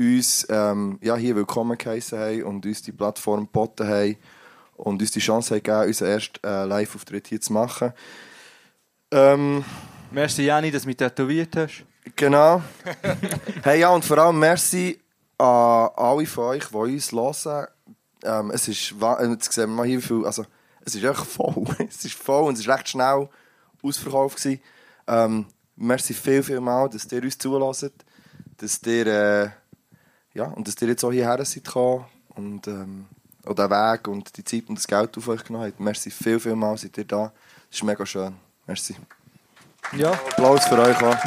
[0.01, 4.17] uns ähm, ja, hier willkommen geheissen haben und uns die Plattform geboten haben
[4.75, 7.93] und uns die Chance haben gegeben, unseren ersten äh, Live-Auftritt hier zu machen.
[9.11, 9.63] Ähm,
[10.09, 11.85] Merci, Jenny, dass du mich tätowiert hast.
[12.15, 12.61] Genau.
[13.63, 14.99] hey, ja, und vor allem merci
[15.37, 17.67] an alle von euch, die uns hören.
[18.23, 20.45] Ähm, es ist, äh, jetzt sehen wir mal hier, viel, also,
[20.83, 21.63] es ist echt voll.
[21.87, 23.29] es ist voll und es ist recht schnell
[23.81, 24.61] ausverkauft gewesen.
[25.07, 25.45] Ähm,
[25.75, 27.93] merci viel, viel mal, dass ihr uns zulässt,
[28.57, 29.49] dass ihr, äh,
[30.33, 32.05] ja, und dass ihr jetzt auch hierher seid gekommen
[32.35, 33.05] und, ähm,
[33.45, 35.79] auch den Weg und die Zeit und das Geld auf euch genommen habt.
[35.79, 37.31] Merci viel, viel mal, seid ihr da.
[37.69, 38.35] Das ist mega schön.
[38.67, 38.95] Merci.
[39.93, 40.11] Ja.
[40.11, 41.17] Applaus für euch auch.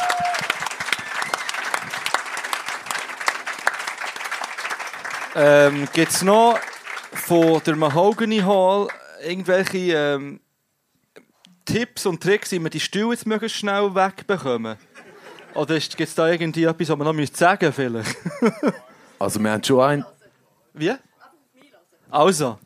[5.36, 6.58] Ähm, Gibt es noch
[7.12, 8.88] von der Mahogany Hall
[9.20, 10.40] irgendwelche ähm,
[11.64, 14.76] Tipps und Tricks, wie wir die Stühle jetzt möglichst schnell wegbekommen?
[15.54, 18.16] Oder gibt es da irgendwie etwas, was man noch müsste sagen vielleicht?
[19.24, 20.04] Also wir haben schon ein...
[20.74, 20.92] Wie?
[22.10, 22.58] Also.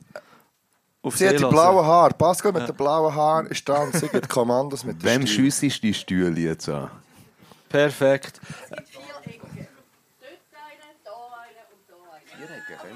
[1.01, 1.86] Auf Sie hat die blauen.
[1.86, 2.12] Haare.
[2.14, 5.82] Pascal mit den blauen Haaren ist da und sie gibt Kommandos mit Wem den schiessest
[5.82, 6.90] die Stühle jetzt an?
[7.68, 8.40] Perfekt.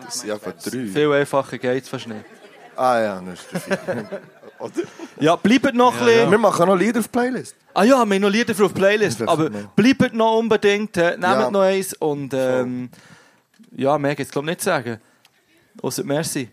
[0.05, 0.86] Das sind einfach drei.
[0.86, 2.24] Viel einfacher geht es fast nicht.
[2.76, 3.68] Ah ja, das ist.
[4.59, 4.72] Oder?
[5.20, 6.30] Ja, bleibt noch ein bisschen.
[6.30, 7.55] Wir machen noch Lieder auf die Playlist.
[7.74, 9.22] Ah ja, wir haben noch Lieder für auf die Playlist.
[9.22, 11.51] Aber bleibt noch unbedingt, äh, nehmt Ja.
[11.51, 12.90] noch eins und ähm,
[13.77, 15.01] ja, mehr gibt es glaube ich nicht zu sagen.
[15.82, 16.51] Ausser merci.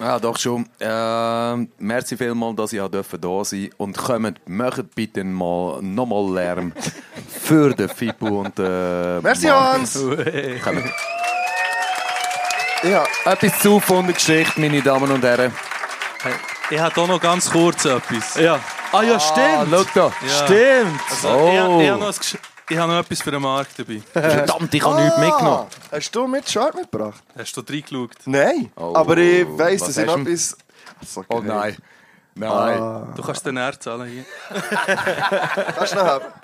[0.00, 0.68] Ja, doch schon.
[0.80, 6.72] Ähm, merci vielmals, dass ich hier da sein Und kommt, macht bitte mal nochmal Lärm
[7.28, 9.94] für den Fippo und den Merci, Markus.
[9.94, 10.62] Hans.
[10.64, 10.84] Kommt.
[12.82, 13.04] Ja.
[13.24, 15.52] Etwas zu von der Geschichte, meine Damen und Herren.
[16.70, 18.34] Ich habe auch noch ganz kurz etwas.
[18.34, 18.58] Ja.
[18.92, 19.68] Ah ja, stimmt.
[19.70, 20.12] schau da.
[20.26, 20.44] Ja.
[20.44, 21.00] Stimmt.
[21.10, 21.80] Also, Oh.
[21.80, 22.38] ich, ich,
[22.68, 24.00] ich habe noch etwas für den Markt dabei.
[24.12, 25.66] Verdammt, ich habe nichts mitgenommen.
[25.70, 27.22] Ah, Hast du mit Shirt mitgebracht?
[27.36, 28.10] Hast du reingeschaut?
[28.26, 28.70] Nein.
[28.76, 30.56] Oh, aber ich weiss, dass ich noch etwas.
[31.04, 31.76] So Oh nein.
[32.36, 32.82] Nein.
[32.82, 33.12] Ah.
[33.14, 34.24] Du kannst den Nerv zahlen hier.
[35.76, 36.24] Kannst du noch haben?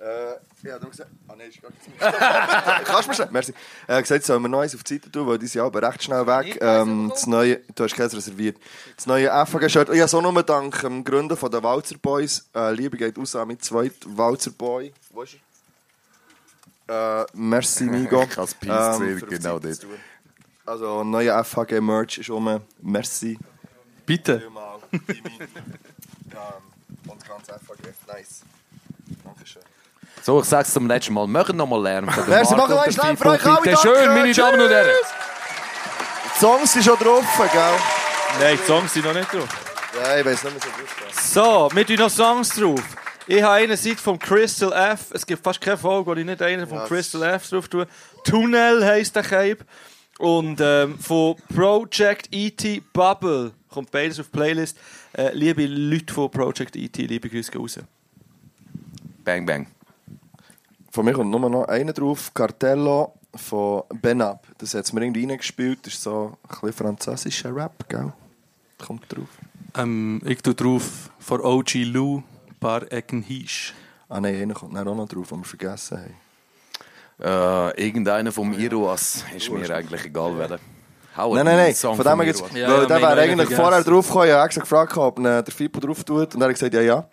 [0.00, 1.10] Äh, ja, du hast gesagt.
[1.28, 1.86] Ah, nein, ist gar nichts.
[2.84, 3.28] Kannst du mir schnell?
[3.30, 3.54] Merci.
[3.86, 5.82] Er hat gesagt, sollen wir noch eins auf die Seite tun, weil die sind aber
[5.82, 6.58] recht schnell weg.
[6.60, 8.56] Ähm, das neue, du hast keins reserviert.
[8.96, 9.88] Das neue FAG-Shirt.
[9.90, 12.48] Ich habe so nur dank dem Gründer von den Walzer Boys.
[12.54, 14.92] Äh, Liebe geht aus an mit zweiten Walzer Boy.
[15.10, 15.36] Wo ist
[16.88, 17.22] er?
[17.22, 18.22] Äh, merci, Migo.
[18.24, 18.56] Ich habe es
[19.00, 19.80] Ähm, ähm, genau dort.
[19.80, 19.90] tun.
[20.66, 22.60] Also, neuer FHG-Merch ist um.
[22.82, 23.38] Merci.
[24.06, 24.40] Bitte.
[24.40, 25.38] Vielmal, Jimmy.
[25.40, 27.92] ähm, und ganz FHG.
[28.06, 28.42] Nice.
[30.22, 31.26] So, ich sag's zum letzten Mal.
[31.26, 32.04] Machen noch mal Lärm.
[32.28, 33.60] Merci, machen wir Lärm für euch alle.
[33.62, 34.90] Bitte schön, meine Damen und Herren.
[36.34, 37.60] Die Songs sind schon drauf, gell?
[38.40, 39.48] Nein, die Songs sind noch nicht drauf.
[40.02, 41.68] Ja, ich weiß nicht mehr so drauf.
[41.70, 42.82] So, wir tun noch Songs drauf.
[43.26, 45.06] Ich habe eine Seite vom Crystal F.
[45.12, 47.86] Es gibt fast keine Folge, wo ich nicht einen vom Ja, Crystal F drauf tue.
[48.24, 49.64] Tunnel heisst der Cape.
[50.18, 52.82] Und ähm, von Project E.T.
[52.92, 54.76] Bubble kommt beides auf die Playlist.
[55.12, 57.78] Äh, liebe Leute von Project E.T., liebe Grüße raus.
[59.24, 59.66] Bang, bang.
[60.90, 62.32] Von mir kommt nur noch einer drauf.
[62.34, 64.46] Cartello von Benab.
[64.58, 65.86] Das hat mir irgendwie reingespielt.
[65.86, 68.12] Das ist so ein bisschen französischer Rap, gell?
[68.78, 69.28] Kommt drauf.
[69.76, 72.22] Ähm, ich tue drauf von OG Lou,
[72.58, 73.74] paar Ecken Hisch.
[74.08, 76.14] Ah nein, einer kommt dann auch noch drauf, den wir vergessen haben.
[77.22, 80.58] Äh, irgendeiner vom Iroas ist mir eigentlich egal, wer.
[81.16, 81.74] Hau Nein, nein, nein.
[81.74, 82.54] Song Von dem gibt's, Iroas.
[82.54, 83.56] Ja, weil ja, der wäre eigentlich vergessen.
[83.62, 84.28] vorher draufgekommen.
[84.28, 86.34] Ich habe extra gefragt, ob ihn, der Fipo drauf tut.
[86.34, 87.04] Und er hat gesagt, ja, ja.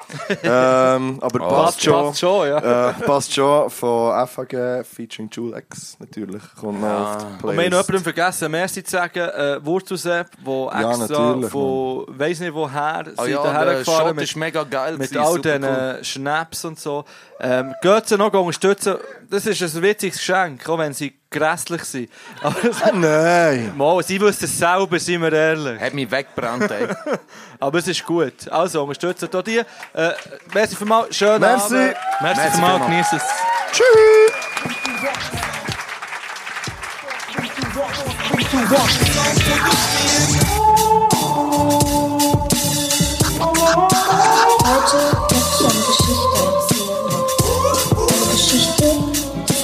[0.95, 1.93] ähm, aber Oh, passt schon.
[2.05, 2.89] Passt schon, ja.
[2.89, 6.43] Äh, passt schon von FAG featuring Jule X natürlich.
[6.59, 7.87] Kommt noch auf die Und wir haben noch Playlist.
[7.89, 13.03] jemanden vergessen, Merci zu sagen, äh, Wurzelsepp, der Ja, extra natürlich, von, weiss nicht woher,
[13.17, 14.97] Ah sind ja, daher der gefahren Shot mit, ist mega geil.
[14.97, 17.03] mit all diesen Schnaps und so.
[17.39, 18.95] Ähm, geht sie noch unterstützen.
[19.29, 22.09] Das ist ein witziges Geschenk, auch wenn sie grässlich sind.
[22.41, 22.53] ah,
[22.93, 23.73] nein!
[23.75, 25.79] Mal, sie wissen es selber, seien wir ehrlich.
[25.79, 26.87] Hat mich weggebrannt, ey.
[27.59, 28.49] Aber es ist gut.
[28.49, 29.57] Also, unterstützen auch die.
[29.57, 29.63] Äh,
[30.53, 31.11] merci für mal.
[31.11, 31.43] Schönen.
[31.43, 31.69] Abend.
[31.71, 31.95] Merci.
[32.21, 32.79] Merci für mal.
[32.79, 33.23] Genieß es.
[33.71, 34.33] Tschüss!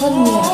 [0.03, 0.52] Hơn.